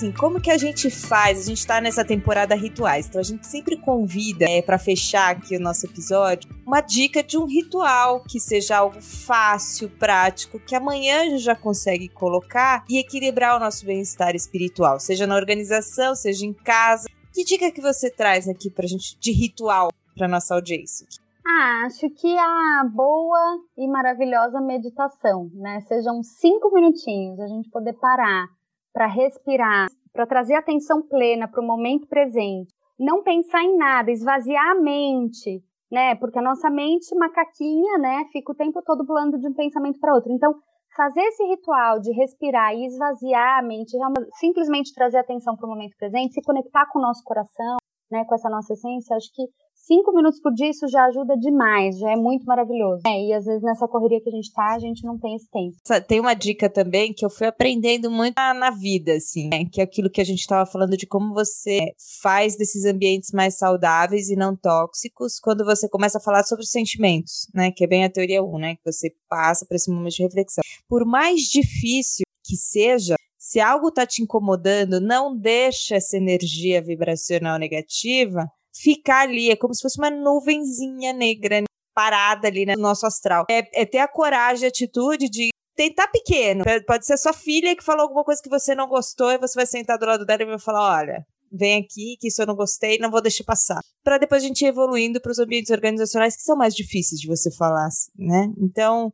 Assim, 0.00 0.12
como 0.12 0.40
que 0.40 0.50
a 0.50 0.56
gente 0.56 0.88
faz? 0.90 1.40
A 1.40 1.42
gente 1.42 1.66
tá 1.66 1.78
nessa 1.78 2.02
temporada 2.02 2.54
rituais, 2.54 3.06
então 3.06 3.20
a 3.20 3.24
gente 3.24 3.46
sempre 3.46 3.76
convida, 3.76 4.46
é, 4.48 4.62
para 4.62 4.78
fechar 4.78 5.30
aqui 5.30 5.56
o 5.56 5.60
nosso 5.60 5.84
episódio, 5.84 6.50
uma 6.66 6.80
dica 6.80 7.22
de 7.22 7.36
um 7.36 7.44
ritual 7.44 8.24
que 8.24 8.40
seja 8.40 8.78
algo 8.78 9.00
fácil, 9.02 9.90
prático, 9.90 10.58
que 10.58 10.74
amanhã 10.74 11.20
a 11.20 11.24
gente 11.24 11.42
já 11.42 11.54
consegue 11.54 12.08
colocar 12.08 12.82
e 12.88 12.98
equilibrar 12.98 13.56
o 13.56 13.60
nosso 13.60 13.84
bem-estar 13.84 14.34
espiritual, 14.34 14.98
seja 14.98 15.26
na 15.26 15.36
organização, 15.36 16.14
seja 16.14 16.46
em 16.46 16.54
casa. 16.54 17.06
Que 17.32 17.44
dica 17.44 17.70
que 17.70 17.80
você 17.80 18.10
traz 18.10 18.48
aqui 18.48 18.70
pra 18.70 18.86
gente 18.86 19.18
de 19.20 19.32
ritual 19.32 19.92
para 20.16 20.26
nossa 20.26 20.54
audiência? 20.54 21.06
Ah, 21.46 21.84
acho 21.86 22.08
que 22.10 22.38
a 22.38 22.84
boa 22.90 23.58
e 23.76 23.86
maravilhosa 23.86 24.60
meditação, 24.60 25.50
né? 25.54 25.80
Sejam 25.80 26.22
cinco 26.22 26.72
minutinhos, 26.72 27.38
a 27.40 27.46
gente 27.46 27.68
poder 27.70 27.94
parar, 27.94 28.46
para 28.92 29.06
respirar, 29.06 29.88
para 30.12 30.26
trazer 30.26 30.54
atenção 30.54 31.02
plena 31.02 31.48
para 31.48 31.60
o 31.60 31.66
momento 31.66 32.06
presente, 32.06 32.72
não 32.98 33.22
pensar 33.22 33.62
em 33.62 33.76
nada, 33.76 34.10
esvaziar 34.10 34.70
a 34.70 34.74
mente, 34.74 35.62
né? 35.90 36.14
Porque 36.16 36.38
a 36.38 36.42
nossa 36.42 36.70
mente 36.70 37.14
macaquinha, 37.16 37.98
né, 37.98 38.24
fica 38.32 38.52
o 38.52 38.54
tempo 38.54 38.82
todo 38.82 39.06
pulando 39.06 39.38
de 39.38 39.48
um 39.48 39.54
pensamento 39.54 39.98
para 39.98 40.14
outro. 40.14 40.32
Então, 40.32 40.54
fazer 40.96 41.20
esse 41.22 41.44
ritual 41.44 42.00
de 42.00 42.12
respirar 42.12 42.74
e 42.74 42.86
esvaziar 42.86 43.58
a 43.58 43.62
mente, 43.62 43.96
simplesmente 44.34 44.94
trazer 44.94 45.18
atenção 45.18 45.56
para 45.56 45.66
o 45.66 45.70
momento 45.70 45.96
presente, 45.96 46.34
se 46.34 46.42
conectar 46.42 46.86
com 46.92 46.98
o 46.98 47.02
nosso 47.02 47.22
coração, 47.24 47.76
né, 48.10 48.24
com 48.24 48.34
essa 48.34 48.48
nossa 48.48 48.72
essência, 48.72 49.16
acho 49.16 49.30
que 49.34 49.42
cinco 49.86 50.12
minutos 50.14 50.40
por 50.40 50.52
dia 50.52 50.70
isso 50.70 50.86
já 50.88 51.04
ajuda 51.06 51.36
demais, 51.36 51.98
já 51.98 52.12
é 52.12 52.16
muito 52.16 52.44
maravilhoso. 52.44 53.02
É, 53.06 53.26
e 53.26 53.32
às 53.32 53.44
vezes 53.44 53.62
nessa 53.62 53.88
correria 53.88 54.20
que 54.20 54.28
a 54.28 54.32
gente 54.32 54.52
tá, 54.52 54.74
a 54.74 54.78
gente 54.78 55.04
não 55.04 55.18
tem 55.18 55.34
esse 55.34 55.48
tempo. 55.50 55.76
Tem 56.06 56.20
uma 56.20 56.34
dica 56.34 56.68
também 56.68 57.12
que 57.12 57.24
eu 57.24 57.30
fui 57.30 57.46
aprendendo 57.46 58.10
muito 58.10 58.34
na 58.36 58.70
vida, 58.70 59.14
assim, 59.14 59.48
né? 59.48 59.64
que 59.70 59.80
é 59.80 59.84
aquilo 59.84 60.10
que 60.10 60.20
a 60.20 60.24
gente 60.24 60.40
estava 60.40 60.70
falando 60.70 60.96
de 60.96 61.06
como 61.06 61.34
você 61.34 61.92
faz 62.22 62.56
desses 62.56 62.84
ambientes 62.84 63.30
mais 63.32 63.56
saudáveis 63.56 64.28
e 64.28 64.36
não 64.36 64.56
tóxicos 64.56 65.38
quando 65.40 65.64
você 65.64 65.88
começa 65.88 66.18
a 66.18 66.20
falar 66.20 66.44
sobre 66.44 66.64
os 66.64 66.70
sentimentos, 66.70 67.46
né? 67.54 67.70
Que 67.70 67.84
é 67.84 67.86
bem 67.86 68.04
a 68.04 68.10
teoria 68.10 68.42
1, 68.42 68.58
né? 68.58 68.74
Que 68.76 68.92
você 68.92 69.12
passa 69.28 69.66
para 69.66 69.76
esse 69.76 69.90
momento 69.90 70.14
de 70.14 70.22
reflexão. 70.22 70.62
Por 70.88 71.04
mais 71.04 71.42
difícil 71.42 72.24
que 72.44 72.56
seja, 72.56 73.14
se 73.50 73.58
algo 73.58 73.88
está 73.88 74.06
te 74.06 74.22
incomodando, 74.22 75.00
não 75.00 75.36
deixa 75.36 75.96
essa 75.96 76.16
energia 76.16 76.80
vibracional 76.80 77.58
negativa 77.58 78.48
ficar 78.72 79.22
ali. 79.22 79.50
É 79.50 79.56
como 79.56 79.74
se 79.74 79.82
fosse 79.82 79.98
uma 79.98 80.08
nuvenzinha 80.08 81.12
negra 81.12 81.64
parada 81.92 82.46
ali 82.46 82.64
no 82.64 82.76
nosso 82.76 83.04
astral. 83.06 83.46
É, 83.50 83.82
é 83.82 83.84
ter 83.84 83.98
a 83.98 84.06
coragem, 84.06 84.66
a 84.66 84.68
atitude 84.68 85.28
de 85.28 85.48
tentar 85.74 86.06
pequeno. 86.06 86.62
Pode 86.86 87.04
ser 87.04 87.16
sua 87.16 87.32
filha 87.32 87.74
que 87.74 87.82
falou 87.82 88.02
alguma 88.02 88.22
coisa 88.22 88.40
que 88.40 88.48
você 88.48 88.72
não 88.72 88.86
gostou 88.86 89.32
e 89.32 89.38
você 89.38 89.54
vai 89.58 89.66
sentar 89.66 89.98
do 89.98 90.06
lado 90.06 90.24
dela 90.24 90.42
e 90.42 90.46
vai 90.46 90.58
falar: 90.60 91.00
olha. 91.00 91.26
Vem 91.52 91.82
aqui, 91.82 92.16
que 92.20 92.28
isso 92.28 92.40
eu 92.40 92.46
não 92.46 92.54
gostei, 92.54 92.96
não 92.98 93.10
vou 93.10 93.20
deixar 93.20 93.42
passar. 93.42 93.80
Para 94.04 94.18
depois 94.18 94.44
a 94.44 94.46
gente 94.46 94.64
ir 94.64 94.68
evoluindo 94.68 95.20
para 95.20 95.32
os 95.32 95.40
ambientes 95.40 95.72
organizacionais 95.72 96.36
que 96.36 96.42
são 96.42 96.56
mais 96.56 96.76
difíceis 96.76 97.20
de 97.20 97.26
você 97.26 97.50
falar, 97.50 97.88
né? 98.16 98.52
Então, 98.56 99.12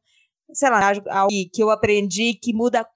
sei 0.53 0.69
lá, 0.69 0.93
algo 1.09 1.31
que 1.51 1.63
eu 1.63 1.71
aprendi 1.71 2.35
que 2.35 2.53
muda 2.53 2.87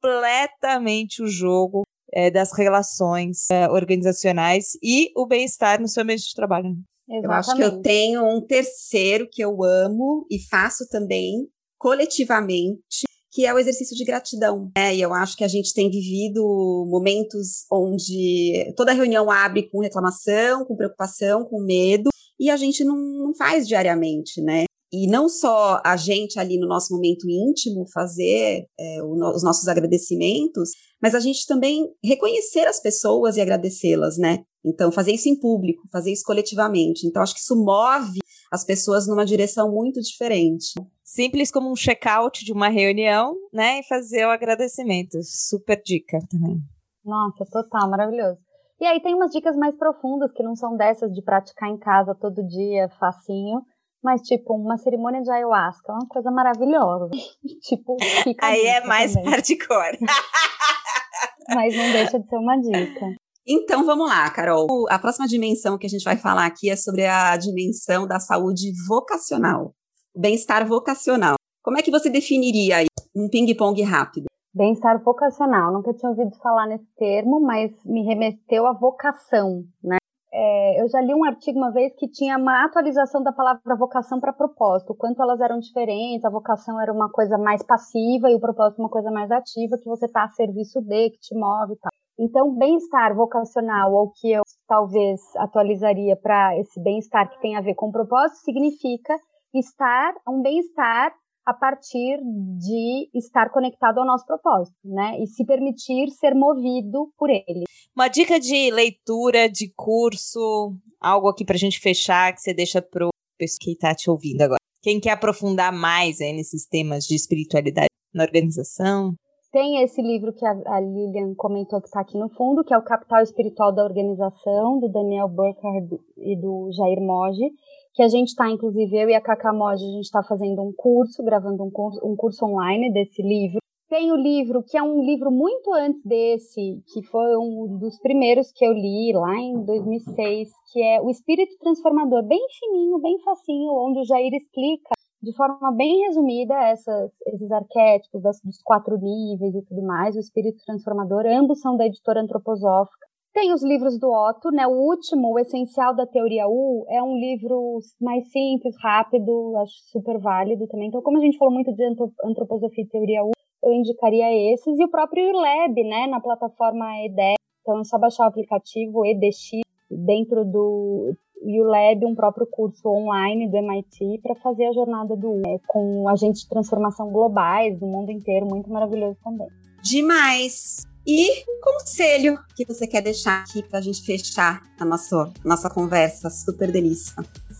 completamente 0.00 1.22
o 1.22 1.26
jogo 1.26 1.82
é, 2.12 2.30
das 2.30 2.56
relações 2.56 3.46
é, 3.50 3.68
organizacionais 3.68 4.72
e 4.82 5.10
o 5.16 5.26
bem-estar 5.26 5.80
no 5.80 5.88
seu 5.88 6.02
ambiente 6.02 6.28
de 6.28 6.34
trabalho. 6.34 6.74
Exatamente. 7.08 7.24
Eu 7.24 7.32
acho 7.32 7.56
que 7.56 7.62
eu 7.62 7.82
tenho 7.82 8.24
um 8.24 8.40
terceiro 8.44 9.28
que 9.30 9.42
eu 9.42 9.62
amo 9.62 10.26
e 10.30 10.38
faço 10.48 10.86
também 10.88 11.48
coletivamente, 11.78 13.06
que 13.30 13.46
é 13.46 13.54
o 13.54 13.58
exercício 13.58 13.96
de 13.96 14.04
gratidão. 14.04 14.70
É, 14.76 14.94
e 14.94 15.00
eu 15.00 15.14
acho 15.14 15.36
que 15.36 15.44
a 15.44 15.48
gente 15.48 15.72
tem 15.72 15.90
vivido 15.90 16.42
momentos 16.88 17.64
onde 17.70 18.72
toda 18.76 18.92
reunião 18.92 19.30
abre 19.30 19.68
com 19.70 19.80
reclamação, 19.80 20.64
com 20.64 20.76
preocupação, 20.76 21.44
com 21.44 21.62
medo, 21.62 22.10
e 22.38 22.50
a 22.50 22.56
gente 22.56 22.84
não, 22.84 22.96
não 22.96 23.34
faz 23.34 23.66
diariamente, 23.66 24.40
né? 24.42 24.64
E 24.92 25.06
não 25.06 25.28
só 25.28 25.80
a 25.84 25.96
gente 25.96 26.38
ali 26.38 26.58
no 26.58 26.66
nosso 26.66 26.94
momento 26.94 27.28
íntimo 27.28 27.84
fazer 27.92 28.66
é, 28.78 29.02
os 29.02 29.42
nossos 29.42 29.68
agradecimentos, 29.68 30.70
mas 31.00 31.14
a 31.14 31.20
gente 31.20 31.46
também 31.46 31.86
reconhecer 32.02 32.66
as 32.66 32.80
pessoas 32.80 33.36
e 33.36 33.40
agradecê-las, 33.40 34.16
né? 34.16 34.38
Então, 34.64 34.90
fazer 34.90 35.12
isso 35.12 35.28
em 35.28 35.38
público, 35.38 35.82
fazer 35.92 36.12
isso 36.12 36.24
coletivamente. 36.24 37.06
Então, 37.06 37.22
acho 37.22 37.34
que 37.34 37.40
isso 37.40 37.56
move 37.56 38.18
as 38.50 38.64
pessoas 38.64 39.06
numa 39.06 39.24
direção 39.24 39.70
muito 39.70 40.00
diferente. 40.00 40.72
Simples 41.04 41.50
como 41.50 41.70
um 41.70 41.76
check-out 41.76 42.44
de 42.44 42.52
uma 42.52 42.68
reunião, 42.68 43.34
né? 43.52 43.80
E 43.80 43.82
fazer 43.84 44.26
o 44.26 44.30
agradecimento. 44.30 45.18
Super 45.22 45.80
dica 45.82 46.18
também. 46.30 46.58
Nossa, 47.04 47.44
total, 47.50 47.88
maravilhoso. 47.88 48.38
E 48.80 48.86
aí 48.86 49.00
tem 49.00 49.14
umas 49.14 49.30
dicas 49.30 49.56
mais 49.56 49.76
profundas 49.76 50.30
que 50.32 50.42
não 50.42 50.54
são 50.54 50.76
dessas 50.76 51.12
de 51.12 51.22
praticar 51.22 51.68
em 51.68 51.78
casa 51.78 52.14
todo 52.14 52.46
dia, 52.46 52.88
facinho, 53.00 53.60
mas 54.02 54.22
tipo 54.22 54.54
uma 54.54 54.76
cerimônia 54.78 55.22
de 55.22 55.30
ayahuasca, 55.30 55.92
é 55.92 55.94
uma 55.94 56.08
coisa 56.08 56.30
maravilhosa. 56.30 57.10
tipo, 57.62 57.96
fica 58.22 58.46
Aí 58.46 58.66
é 58.66 58.84
mais 58.84 59.14
também. 59.14 59.30
hardcore. 59.30 59.98
mas 61.54 61.76
não 61.76 61.92
deixa 61.92 62.18
de 62.18 62.28
ser 62.28 62.36
uma 62.36 62.56
dica. 62.56 63.06
Então 63.46 63.84
vamos 63.84 64.08
lá, 64.08 64.30
Carol. 64.30 64.66
A 64.90 64.98
próxima 64.98 65.26
dimensão 65.26 65.78
que 65.78 65.86
a 65.86 65.88
gente 65.88 66.04
vai 66.04 66.16
falar 66.16 66.44
aqui 66.46 66.68
é 66.70 66.76
sobre 66.76 67.06
a 67.06 67.36
dimensão 67.36 68.06
da 68.06 68.20
saúde 68.20 68.72
vocacional, 68.86 69.72
bem-estar 70.14 70.66
vocacional. 70.66 71.36
Como 71.62 71.78
é 71.78 71.82
que 71.82 71.90
você 71.90 72.10
definiria 72.10 72.78
aí 72.78 72.86
um 73.16 73.28
ping-pong 73.28 73.82
rápido? 73.82 74.26
Bem-estar 74.54 75.02
vocacional. 75.02 75.72
Nunca 75.72 75.92
tinha 75.94 76.10
ouvido 76.10 76.34
falar 76.42 76.66
nesse 76.66 76.86
termo, 76.96 77.40
mas 77.40 77.70
me 77.84 78.02
remeteu 78.04 78.66
à 78.66 78.72
vocação, 78.72 79.62
né? 79.82 79.97
É, 80.40 80.80
eu 80.80 80.88
já 80.88 81.00
li 81.00 81.12
um 81.12 81.24
artigo 81.24 81.58
uma 81.58 81.72
vez 81.72 81.92
que 81.96 82.06
tinha 82.06 82.38
uma 82.38 82.64
atualização 82.64 83.20
da 83.24 83.32
palavra 83.32 83.74
vocação 83.76 84.20
para 84.20 84.32
propósito, 84.32 84.92
o 84.92 84.94
quanto 84.94 85.20
elas 85.20 85.40
eram 85.40 85.58
diferentes, 85.58 86.24
a 86.24 86.30
vocação 86.30 86.80
era 86.80 86.92
uma 86.92 87.10
coisa 87.10 87.36
mais 87.36 87.60
passiva 87.64 88.30
e 88.30 88.36
o 88.36 88.40
propósito 88.40 88.78
uma 88.78 88.88
coisa 88.88 89.10
mais 89.10 89.32
ativa, 89.32 89.76
que 89.76 89.88
você 89.88 90.06
está 90.06 90.22
a 90.22 90.28
serviço 90.28 90.80
de, 90.80 91.10
que 91.10 91.18
te 91.18 91.34
move 91.34 91.72
e 91.72 91.78
tal. 91.78 91.90
Então, 92.20 92.54
bem-estar 92.56 93.16
vocacional, 93.16 93.92
ou 93.92 94.12
que 94.12 94.30
eu 94.30 94.42
talvez 94.68 95.20
atualizaria 95.38 96.14
para 96.14 96.56
esse 96.56 96.80
bem-estar 96.80 97.28
que 97.30 97.40
tem 97.40 97.56
a 97.56 97.60
ver 97.60 97.74
com 97.74 97.90
propósito, 97.90 98.38
significa 98.44 99.16
estar, 99.52 100.14
um 100.28 100.40
bem-estar 100.40 101.12
a 101.48 101.54
partir 101.54 102.18
de 102.58 103.08
estar 103.14 103.50
conectado 103.50 103.98
ao 103.98 104.06
nosso 104.06 104.26
propósito, 104.26 104.76
né? 104.84 105.18
E 105.18 105.26
se 105.26 105.46
permitir 105.46 106.10
ser 106.10 106.34
movido 106.34 107.10
por 107.16 107.30
ele. 107.30 107.64
Uma 107.96 108.08
dica 108.08 108.38
de 108.38 108.70
leitura, 108.70 109.48
de 109.48 109.72
curso, 109.74 110.74
algo 111.00 111.26
aqui 111.26 111.46
para 111.46 111.56
a 111.56 111.58
gente 111.58 111.80
fechar 111.80 112.34
que 112.34 112.42
você 112.42 112.52
deixa 112.52 112.82
pro 112.82 113.08
pessoal 113.38 113.58
que 113.62 113.70
está 113.70 113.94
te 113.94 114.10
ouvindo 114.10 114.42
agora. 114.42 114.58
Quem 114.82 115.00
quer 115.00 115.12
aprofundar 115.12 115.72
mais 115.72 116.20
aí 116.20 116.34
nesses 116.34 116.66
temas 116.66 117.04
de 117.04 117.14
espiritualidade 117.14 117.88
na 118.12 118.24
organização? 118.24 119.14
Tem 119.50 119.82
esse 119.82 120.02
livro 120.02 120.34
que 120.34 120.44
a, 120.44 120.80
Lilian 120.80 121.34
comentou 121.34 121.80
que 121.80 121.86
está 121.86 122.00
aqui 122.00 122.18
no 122.18 122.28
fundo, 122.28 122.62
que 122.62 122.74
é 122.74 122.76
o 122.76 122.84
Capital 122.84 123.22
Espiritual 123.22 123.74
da 123.74 123.84
Organização, 123.84 124.78
do 124.78 124.90
Daniel 124.90 125.28
Burkhardt 125.28 125.98
e 126.18 126.36
do 126.38 126.70
Jair 126.72 127.00
Moji, 127.00 127.50
que 127.94 128.02
a 128.02 128.08
gente 128.08 128.28
está, 128.28 128.50
inclusive, 128.50 128.96
eu 128.96 129.08
e 129.08 129.14
a 129.14 129.20
Cacá 129.20 129.52
Moji, 129.52 129.84
a 129.84 129.92
gente 129.96 130.04
está 130.04 130.22
fazendo 130.22 130.62
um 130.62 130.72
curso, 130.76 131.22
gravando 131.22 131.64
um 131.64 131.70
curso, 131.70 132.00
um 132.04 132.16
curso 132.16 132.44
online 132.44 132.92
desse 132.92 133.22
livro. 133.22 133.58
Tem 133.88 134.12
o 134.12 134.16
livro, 134.16 134.62
que 134.62 134.76
é 134.76 134.82
um 134.82 135.02
livro 135.02 135.30
muito 135.30 135.72
antes 135.72 136.04
desse, 136.04 136.82
que 136.92 137.02
foi 137.06 137.36
um 137.38 137.78
dos 137.78 137.98
primeiros 138.00 138.52
que 138.52 138.64
eu 138.64 138.72
li 138.72 139.12
lá 139.14 139.34
em 139.34 139.64
2006, 139.64 140.50
que 140.72 140.82
é 140.82 141.00
O 141.00 141.08
Espírito 141.08 141.56
Transformador, 141.58 142.22
bem 142.26 142.46
fininho, 142.58 142.98
bem 143.00 143.18
facinho, 143.20 143.72
onde 143.72 144.00
o 144.00 144.04
Jair 144.04 144.34
explica 144.34 144.90
de 145.22 145.34
forma 145.34 145.72
bem 145.72 146.06
resumida 146.06 146.54
essas, 146.54 147.10
esses 147.26 147.50
arquétipos 147.50 148.22
das, 148.22 148.40
dos 148.42 148.62
quatro 148.62 148.96
níveis 148.98 149.54
e 149.54 149.62
tudo 149.62 149.82
mais, 149.82 150.14
o 150.14 150.20
espírito 150.20 150.62
transformador, 150.64 151.26
ambos 151.26 151.60
são 151.60 151.76
da 151.76 151.86
editora 151.86 152.20
antroposófica. 152.20 153.07
Tem 153.38 153.52
os 153.52 153.62
livros 153.62 153.96
do 154.00 154.10
Otto, 154.10 154.50
né? 154.50 154.66
O 154.66 154.72
último, 154.72 155.32
o 155.32 155.38
essencial 155.38 155.94
da 155.94 156.04
teoria 156.04 156.48
U, 156.48 156.84
é 156.88 157.00
um 157.00 157.16
livro 157.16 157.78
mais 158.00 158.28
simples, 158.32 158.74
rápido, 158.82 159.56
acho 159.58 159.74
super 159.92 160.18
válido 160.18 160.66
também. 160.66 160.88
Então, 160.88 161.00
como 161.00 161.18
a 161.18 161.20
gente 161.20 161.38
falou 161.38 161.54
muito 161.54 161.72
de 161.72 161.84
antroposofia 162.24 162.82
e 162.82 162.88
teoria 162.88 163.22
U, 163.22 163.30
eu 163.62 163.72
indicaria 163.72 164.52
esses 164.52 164.76
e 164.80 164.84
o 164.84 164.90
próprio 164.90 165.24
ULab, 165.28 165.84
né, 165.84 166.08
na 166.08 166.20
plataforma 166.20 166.84
EDE. 167.04 167.36
Então 167.60 167.78
é 167.78 167.84
só 167.84 167.96
baixar 167.96 168.24
o 168.24 168.28
aplicativo 168.28 169.06
EDX 169.06 169.60
dentro 169.88 170.44
do 170.44 171.14
e 171.40 171.60
o 171.62 171.64
Lab, 171.64 172.04
um 172.04 172.16
próprio 172.16 172.48
curso 172.50 172.88
online 172.88 173.48
do 173.48 173.56
MIT 173.56 174.18
para 174.20 174.34
fazer 174.34 174.66
a 174.66 174.72
jornada 174.72 175.14
do 175.14 175.40
é, 175.46 175.60
com 175.68 176.08
agentes 176.08 176.42
de 176.42 176.48
transformação 176.48 177.12
globais 177.12 177.78
do 177.78 177.86
mundo 177.86 178.10
inteiro, 178.10 178.46
muito 178.46 178.68
maravilhoso 178.68 179.16
também. 179.22 179.46
Demais! 179.80 180.82
E 181.10 181.42
um 181.48 181.58
conselho 181.62 182.38
que 182.54 182.66
você 182.66 182.86
quer 182.86 183.00
deixar 183.00 183.40
aqui 183.40 183.62
para 183.62 183.78
a 183.78 183.80
gente 183.80 184.02
fechar 184.02 184.62
a 184.78 184.84
nossa, 184.84 185.32
nossa 185.42 185.70
conversa 185.70 186.28
super 186.28 186.70
delícia? 186.70 187.14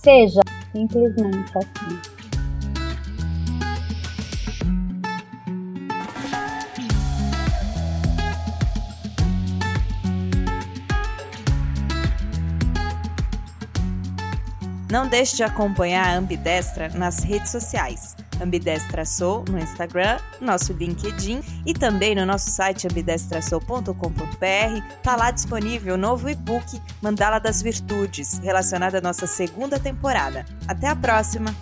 Seja 0.04 0.42
simplesmente 0.70 1.50
assim. 1.56 1.98
Não 14.92 15.08
deixe 15.08 15.36
de 15.36 15.42
acompanhar 15.42 16.06
a 16.06 16.18
Ambidestra 16.18 16.90
nas 16.90 17.20
redes 17.20 17.50
sociais. 17.50 18.14
Ambidestra 18.40 19.04
Sou 19.04 19.44
no 19.48 19.58
Instagram, 19.58 20.18
nosso 20.40 20.72
LinkedIn 20.72 21.42
e 21.66 21.74
também 21.74 22.14
no 22.14 22.24
nosso 22.26 22.50
site 22.50 22.86
ambidestrasou.com.br. 22.86 23.94
Está 24.96 25.16
lá 25.16 25.30
disponível 25.30 25.94
o 25.94 25.98
novo 25.98 26.28
e-book 26.28 26.80
Mandala 27.02 27.38
das 27.38 27.62
Virtudes, 27.62 28.38
relacionado 28.38 28.96
à 28.96 29.00
nossa 29.00 29.26
segunda 29.26 29.78
temporada. 29.78 30.44
Até 30.66 30.88
a 30.88 30.96
próxima! 30.96 31.54